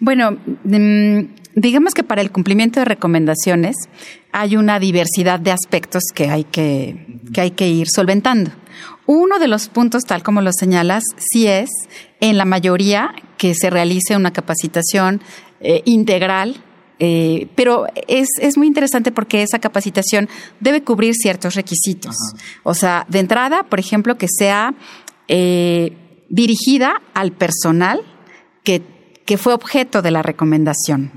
Bueno, 0.00 0.32
mm, 0.64 1.20
digamos 1.54 1.94
que 1.94 2.02
para 2.02 2.22
el 2.22 2.32
cumplimiento 2.32 2.80
de 2.80 2.86
recomendaciones 2.86 3.76
hay 4.32 4.56
una 4.56 4.80
diversidad 4.80 5.38
de 5.38 5.52
aspectos 5.52 6.02
que 6.12 6.28
hay 6.28 6.42
que, 6.42 7.20
que 7.32 7.40
hay 7.40 7.50
que 7.52 7.68
ir 7.68 7.86
solventando. 7.88 8.50
Uno 9.06 9.38
de 9.38 9.48
los 9.48 9.68
puntos, 9.68 10.04
tal 10.04 10.22
como 10.22 10.40
lo 10.40 10.52
señalas, 10.52 11.04
sí 11.16 11.46
es 11.46 11.70
en 12.20 12.36
la 12.36 12.44
mayoría 12.44 13.14
que 13.38 13.54
se 13.54 13.70
realice 13.70 14.16
una 14.16 14.32
capacitación 14.32 15.20
eh, 15.60 15.82
integral 15.84 16.62
Eh, 17.02 17.48
pero 17.54 17.86
es, 18.08 18.28
es 18.40 18.58
muy 18.58 18.66
interesante 18.66 19.10
porque 19.10 19.42
esa 19.42 19.58
capacitación 19.58 20.28
debe 20.60 20.84
cubrir 20.84 21.14
ciertos 21.14 21.54
requisitos. 21.54 22.14
O 22.62 22.74
sea, 22.74 23.06
de 23.08 23.20
entrada, 23.20 23.62
por 23.64 23.80
ejemplo, 23.80 24.18
que 24.18 24.26
sea 24.28 24.74
eh, 25.28 25.96
dirigida 26.28 27.00
al 27.14 27.32
personal 27.32 28.02
que, 28.62 28.82
que 29.24 29.38
fue 29.38 29.54
objeto 29.54 30.02
de 30.02 30.10
la 30.10 30.22
recomendación, 30.22 31.10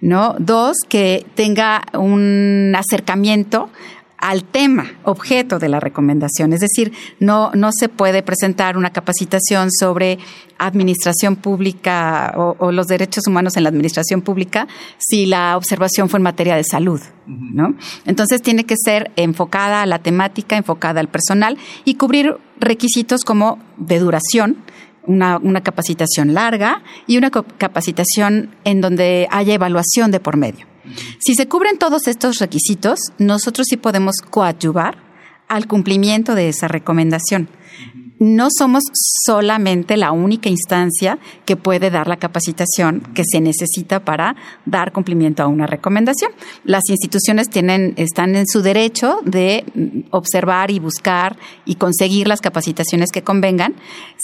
¿no? 0.00 0.36
Dos, 0.38 0.76
que 0.88 1.26
tenga 1.34 1.82
un 1.94 2.72
acercamiento 2.76 3.70
al 4.24 4.42
tema 4.42 4.90
objeto 5.02 5.58
de 5.58 5.68
la 5.68 5.80
recomendación. 5.80 6.54
Es 6.54 6.60
decir, 6.60 6.92
no, 7.20 7.50
no 7.52 7.68
se 7.78 7.90
puede 7.90 8.22
presentar 8.22 8.78
una 8.78 8.88
capacitación 8.88 9.70
sobre 9.70 10.18
administración 10.56 11.36
pública 11.36 12.32
o, 12.34 12.72
los 12.72 12.86
derechos 12.86 13.26
humanos 13.26 13.58
en 13.58 13.64
la 13.64 13.68
administración 13.68 14.22
pública 14.22 14.66
si 14.96 15.26
la 15.26 15.58
observación 15.58 16.08
fue 16.08 16.20
en 16.20 16.22
materia 16.22 16.56
de 16.56 16.64
salud, 16.64 17.02
¿no? 17.26 17.74
Entonces 18.06 18.40
tiene 18.40 18.64
que 18.64 18.76
ser 18.82 19.10
enfocada 19.16 19.82
a 19.82 19.86
la 19.86 19.98
temática, 19.98 20.56
enfocada 20.56 21.00
al 21.00 21.08
personal 21.08 21.58
y 21.84 21.96
cubrir 21.96 22.38
requisitos 22.58 23.24
como 23.24 23.58
de 23.76 23.98
duración, 23.98 24.56
una, 25.06 25.36
una, 25.36 25.60
capacitación 25.60 26.32
larga 26.32 26.82
y 27.06 27.18
una 27.18 27.30
capacitación 27.30 28.54
en 28.64 28.80
donde 28.80 29.28
haya 29.30 29.52
evaluación 29.52 30.10
de 30.10 30.20
por 30.20 30.38
medio. 30.38 30.73
Si 31.18 31.34
se 31.34 31.48
cubren 31.48 31.78
todos 31.78 32.06
estos 32.08 32.38
requisitos, 32.38 32.98
nosotros 33.18 33.66
sí 33.68 33.76
podemos 33.76 34.16
coadyuvar 34.30 34.98
al 35.48 35.66
cumplimiento 35.66 36.34
de 36.34 36.48
esa 36.48 36.68
recomendación 36.68 37.48
no 38.18 38.48
somos 38.56 38.84
solamente 39.26 39.96
la 39.96 40.12
única 40.12 40.48
instancia 40.48 41.18
que 41.44 41.56
puede 41.56 41.90
dar 41.90 42.06
la 42.06 42.16
capacitación 42.16 43.00
que 43.14 43.24
se 43.24 43.40
necesita 43.40 44.04
para 44.04 44.36
dar 44.66 44.92
cumplimiento 44.92 45.42
a 45.42 45.48
una 45.48 45.66
recomendación. 45.66 46.30
Las 46.64 46.84
instituciones 46.88 47.50
tienen, 47.50 47.94
están 47.96 48.36
en 48.36 48.46
su 48.46 48.62
derecho 48.62 49.18
de 49.24 49.64
observar 50.10 50.70
y 50.70 50.78
buscar 50.78 51.36
y 51.64 51.74
conseguir 51.74 52.28
las 52.28 52.40
capacitaciones 52.40 53.10
que 53.10 53.22
convengan. 53.22 53.74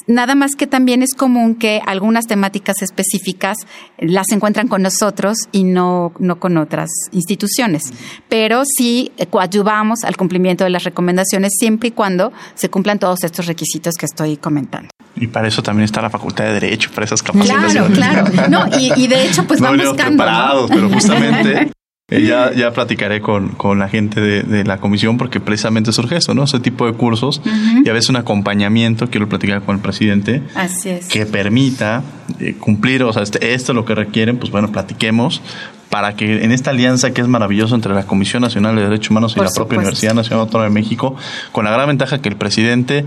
Nada 0.07 0.34
más 0.34 0.55
que 0.55 0.66
también 0.66 1.03
es 1.03 1.14
común 1.14 1.57
que 1.57 1.80
algunas 1.84 2.26
temáticas 2.26 2.82
específicas 2.82 3.59
las 3.99 4.30
encuentran 4.30 4.68
con 4.68 4.82
nosotros 4.82 5.36
y 5.51 5.64
no, 5.64 6.12
no 6.18 6.38
con 6.38 6.57
otras 6.59 6.91
instituciones. 7.11 7.93
Pero 8.28 8.62
sí 8.64 9.11
coadyuvamos 9.30 10.05
al 10.05 10.16
cumplimiento 10.16 10.62
de 10.64 10.70
las 10.70 10.84
recomendaciones 10.84 11.55
siempre 11.59 11.88
y 11.88 11.93
cuando 11.93 12.32
se 12.55 12.70
cumplan 12.70 12.99
todos 12.99 13.24
estos 13.24 13.47
requisitos 13.47 13.80
que 13.81 14.07
estoy 14.07 14.37
comentando. 14.37 14.89
Y 15.16 15.26
para 15.26 15.49
eso 15.49 15.62
también 15.62 15.85
está 15.85 16.01
la 16.01 16.11
Facultad 16.11 16.45
de 16.45 16.55
Derecho, 16.55 16.91
para 16.95 17.05
esas 17.05 17.22
capacitaciones. 17.22 17.99
Claro, 17.99 18.31
claro. 18.31 18.49
No, 18.49 18.66
y, 18.78 19.07
de 19.07 19.26
hecho, 19.26 19.45
pues 19.47 19.61
vamos 19.61 19.85
buscando. 19.85 20.16
preparados, 20.16 20.70
pero 20.70 20.89
justamente 20.89 21.70
eh, 22.11 22.22
ya, 22.22 22.53
ya 22.53 22.72
platicaré 22.72 23.20
con, 23.20 23.51
con 23.51 23.78
la 23.78 23.89
gente 23.89 24.20
de, 24.20 24.64
la 24.64 24.78
comisión 24.78 25.18
porque 25.18 25.41
precisamente 25.41 25.93
surge 25.93 26.16
eso, 26.16 26.33
¿no? 26.35 26.45
Ese 26.45 26.61
tipo 26.61 26.87
de 26.87 26.95
cursos 26.95 27.43
y 27.85 27.89
a 27.89 27.93
veces 27.93 28.09
un 28.09 28.16
acompañamiento, 28.16 29.09
quiero 29.11 29.28
platicar 29.28 29.62
con 29.62 29.76
el 29.76 29.83
presidente, 29.83 30.43
Así 30.55 30.91
es. 30.91 31.09
que 31.09 31.26
permita 31.26 32.03
eh, 32.39 32.55
cumplir, 32.55 33.03
o 33.03 33.12
sea, 33.12 33.22
este, 33.22 33.53
esto 33.53 33.72
es 33.72 33.76
lo 33.76 33.85
que 33.85 33.95
requieren, 33.95 34.39
pues 34.39 34.51
bueno, 34.51 34.70
platiquemos 34.70 35.43
para 35.91 36.14
que 36.14 36.45
en 36.45 36.53
esta 36.53 36.70
alianza 36.70 37.11
que 37.11 37.20
es 37.20 37.26
maravilloso 37.26 37.74
entre 37.74 37.93
la 37.93 38.05
Comisión 38.05 38.43
Nacional 38.43 38.76
de 38.76 38.82
Derechos 38.82 39.11
Humanos 39.11 39.34
y 39.36 39.41
la 39.41 39.51
propia 39.51 39.78
Universidad 39.78 40.14
Nacional 40.14 40.43
Autónoma 40.43 40.68
de 40.68 40.74
México, 40.74 41.16
con 41.51 41.64
la 41.64 41.72
gran 41.72 41.88
ventaja 41.88 42.22
que 42.22 42.28
el 42.28 42.36
presidente 42.36 43.05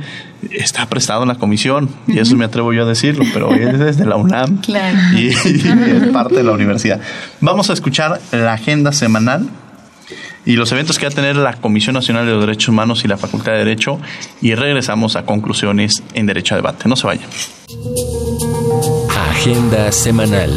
está 0.51 0.85
prestado 0.87 1.23
en 1.23 1.29
la 1.29 1.35
comisión, 1.35 1.89
y 2.07 2.19
eso 2.19 2.35
me 2.35 2.43
atrevo 2.43 2.73
yo 2.73 2.83
a 2.83 2.85
decirlo, 2.85 3.23
pero 3.33 3.53
es 3.55 3.79
desde 3.79 4.05
la 4.05 4.17
UNAM 4.17 4.61
y, 5.15 5.27
es 5.27 6.07
parte 6.11 6.35
de 6.35 6.43
la 6.43 6.51
universidad. 6.51 6.99
Vamos 7.39 7.69
a 7.69 7.73
escuchar 7.73 8.19
la 8.33 8.53
agenda 8.53 8.91
semanal 8.91 9.47
y 10.45 10.57
los 10.57 10.69
eventos 10.73 10.99
que 10.99 11.05
va 11.05 11.11
a 11.11 11.15
tener 11.15 11.37
la 11.37 11.53
Comisión 11.53 11.93
Nacional 11.93 12.25
de 12.25 12.33
los 12.33 12.41
Derechos 12.41 12.67
Humanos 12.67 13.05
y 13.05 13.07
la 13.07 13.15
Facultad 13.15 13.53
de 13.53 13.59
Derecho 13.59 13.99
y 14.41 14.55
regresamos 14.55 15.15
a 15.15 15.23
conclusiones 15.23 16.03
en 16.13 16.25
Derecho 16.25 16.55
a 16.55 16.57
Debate. 16.57 16.89
No 16.89 16.97
se 16.97 17.07
vayan. 17.07 17.29
Agenda 19.29 19.89
semanal. 19.93 20.51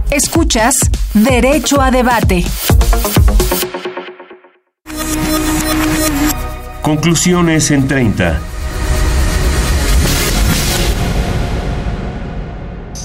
Escuchas 0.10 0.76
Derecho 1.14 1.82
a 1.82 1.92
Debate. 1.92 2.44
Conclusiones 6.86 7.72
en 7.72 7.88
30. 7.88 8.40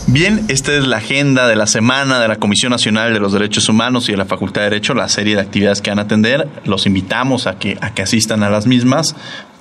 Bien, 0.09 0.45
esta 0.49 0.75
es 0.75 0.87
la 0.87 0.99
agenda 0.99 1.49
de 1.49 1.57
la 1.57 1.67
semana 1.67 2.21
de 2.21 2.29
la 2.29 2.37
Comisión 2.37 2.73
Nacional 2.73 3.15
de 3.15 3.21
los 3.21 3.33
Derechos 3.33 3.71
Humanos 3.71 4.11
y 4.11 4.13
de 4.13 4.19
la 4.19 4.27
Facultad 4.27 4.61
de 4.61 4.69
Derecho, 4.69 4.93
la 4.93 5.09
serie 5.09 5.35
de 5.35 5.41
actividades 5.41 5.81
que 5.81 5.89
van 5.89 5.99
a 5.99 6.03
atender. 6.03 6.47
Los 6.67 6.85
invitamos 6.85 7.47
a 7.47 7.59
que, 7.59 7.79
a 7.81 7.95
que 7.95 8.03
asistan 8.03 8.43
a 8.43 8.51
las 8.51 8.67
mismas 8.67 9.17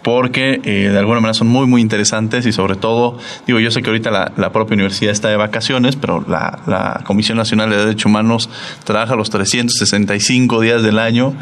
porque 0.09 0.59
eh, 0.63 0.89
de 0.89 0.97
alguna 0.97 1.19
manera 1.19 1.35
son 1.35 1.49
muy, 1.49 1.67
muy 1.67 1.83
interesantes 1.83 2.43
y 2.47 2.51
sobre 2.51 2.75
todo, 2.75 3.19
digo, 3.45 3.59
yo 3.59 3.69
sé 3.69 3.83
que 3.83 3.91
ahorita 3.91 4.09
la, 4.35 4.51
propia 4.51 4.73
universidad 4.73 5.11
está 5.11 5.29
de 5.29 5.35
vacaciones, 5.35 5.97
pero 5.97 6.25
la, 6.27 6.57
la, 6.65 7.01
Comisión 7.05 7.37
Nacional 7.37 7.69
de 7.69 7.77
Derechos 7.77 8.07
Humanos 8.07 8.49
trabaja 8.85 9.15
los 9.15 9.29
365 9.29 10.61
días 10.61 10.81
del 10.81 10.97
año, 10.97 11.35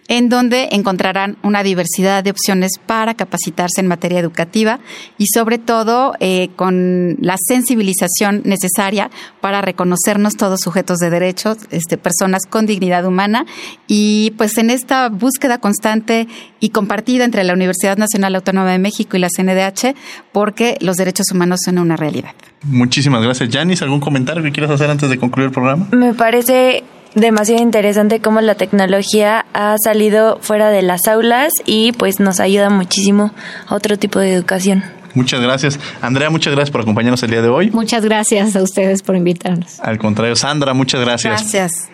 en 0.09 0.31
donde 0.31 0.69
encontrarán 0.73 1.37
una 1.43 1.63
diversidad 1.63 2.25
de 2.25 2.31
opciones 2.31 2.73
para 2.85 3.15
capacitarse 3.15 3.81
en 3.81 3.87
materia 3.87 4.19
educativa 4.19 4.81
y 5.19 5.27
sobre 5.33 5.59
todo 5.59 6.15
eh, 6.19 6.49
con 6.57 7.17
la 7.21 7.37
sensibilización 7.39 8.43
necesaria 8.45 9.11
para 9.41 9.61
reconocernos 9.61 10.35
todos 10.35 10.61
sujetos 10.61 10.99
de 10.99 11.11
derechos, 11.11 11.59
este, 11.71 11.99
personas 11.99 12.43
con 12.49 12.67
dignidad 12.67 13.05
humana 13.05 13.45
y 13.87 14.33
pues 14.39 14.57
en 14.59 14.71
esta 14.71 15.11
búsqueda 15.11 15.59
constante 15.59 16.27
y 16.59 16.71
compartida 16.71 17.25
entre 17.25 17.45
la 17.45 17.53
Universidad 17.53 17.99
Nacional 17.99 18.35
Autónoma 18.35 18.73
de 18.73 18.79
México 18.79 19.17
y 19.17 19.21
la 19.21 19.29
CNDH 19.29 19.95
porque 20.33 20.79
los 20.81 20.97
derechos 20.97 21.27
humanos 21.33 21.61
son 21.65 21.79
una 21.79 21.97
realidad. 21.97 22.33
Muchísimas 22.65 23.23
gracias. 23.23 23.51
Janis, 23.53 23.83
¿algún 23.83 24.01
comentario 24.01 24.43
que 24.43 24.53
quieras 24.53 24.71
hacer 24.71 24.91
antes 24.91 25.11
de 25.11 25.19
concluir 25.19 25.49
el 25.49 25.53
programa? 25.53 25.87
Me 25.93 26.15
parece 26.15 26.83
demasiado 27.15 27.63
interesante 27.63 28.21
cómo 28.21 28.41
la 28.41 28.55
tecnología 28.55 29.47
ha 29.53 29.77
salido 29.83 30.39
fuera 30.41 30.71
de 30.71 30.83
las 30.83 31.07
aulas 31.09 31.53
y 31.65 31.93
pues 31.93 32.21
nos 32.21 32.41
ayuda 32.41 32.71
muchísimo 32.71 33.33
a 33.67 33.75
otro 33.75 33.97
tipo 33.99 34.19
de 34.19 34.33
educación. 34.33 34.85
Muchas 35.15 35.41
gracias. 35.41 35.81
Andrea, 36.01 36.31
muchas 36.31 36.53
gracias 36.53 36.71
por 36.71 36.83
acompañarnos 36.83 37.23
el 37.23 37.31
día 37.31 37.43
de 37.43 37.49
hoy. 37.49 37.71
Muchas 37.71 38.05
gracias 38.05 38.55
a 38.55 38.63
ustedes 38.63 39.03
por 39.03 39.17
invitarnos. 39.17 39.81
Al 39.81 39.99
contrario, 39.99 40.37
Sandra, 40.37 40.75
muchas 40.75 41.01
gracias. 41.01 41.53
Gracias. 41.53 41.91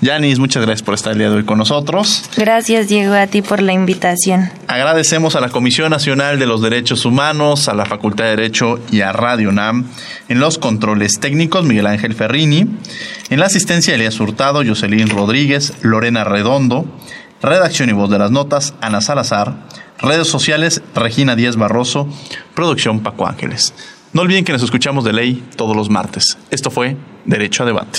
Yanis, 0.00 0.38
muchas 0.38 0.64
gracias 0.64 0.84
por 0.84 0.94
estar 0.94 1.12
el 1.12 1.18
día 1.18 1.28
de 1.28 1.36
hoy 1.36 1.44
con 1.44 1.58
nosotros. 1.58 2.22
Gracias, 2.36 2.88
Diego, 2.88 3.14
a 3.14 3.26
ti 3.26 3.42
por 3.42 3.60
la 3.60 3.72
invitación. 3.72 4.48
Agradecemos 4.68 5.34
a 5.34 5.40
la 5.40 5.48
Comisión 5.48 5.90
Nacional 5.90 6.38
de 6.38 6.46
los 6.46 6.62
Derechos 6.62 7.04
Humanos, 7.04 7.68
a 7.68 7.74
la 7.74 7.84
Facultad 7.84 8.24
de 8.24 8.30
Derecho 8.30 8.78
y 8.92 9.00
a 9.00 9.10
Radio 9.12 9.50
NAM. 9.50 9.86
En 10.28 10.38
los 10.38 10.58
controles 10.58 11.18
técnicos, 11.18 11.64
Miguel 11.64 11.88
Ángel 11.88 12.14
Ferrini. 12.14 12.66
En 13.30 13.40
la 13.40 13.46
asistencia, 13.46 13.94
Elías 13.94 14.20
Hurtado, 14.20 14.62
Jocelyn 14.64 15.08
Rodríguez, 15.08 15.74
Lorena 15.82 16.22
Redondo. 16.22 16.84
Redacción 17.42 17.88
y 17.88 17.92
voz 17.92 18.08
de 18.08 18.18
las 18.20 18.30
notas, 18.30 18.74
Ana 18.80 19.00
Salazar. 19.00 19.54
Redes 19.98 20.28
sociales, 20.28 20.80
Regina 20.94 21.34
Díaz 21.34 21.56
Barroso. 21.56 22.08
Producción, 22.54 23.00
Paco 23.00 23.26
Ángeles. 23.26 23.74
No 24.12 24.22
olviden 24.22 24.44
que 24.44 24.52
nos 24.52 24.62
escuchamos 24.62 25.04
de 25.04 25.12
ley 25.12 25.44
todos 25.56 25.76
los 25.76 25.90
martes. 25.90 26.38
Esto 26.50 26.70
fue 26.70 26.96
Derecho 27.24 27.64
a 27.64 27.66
Debate. 27.66 27.98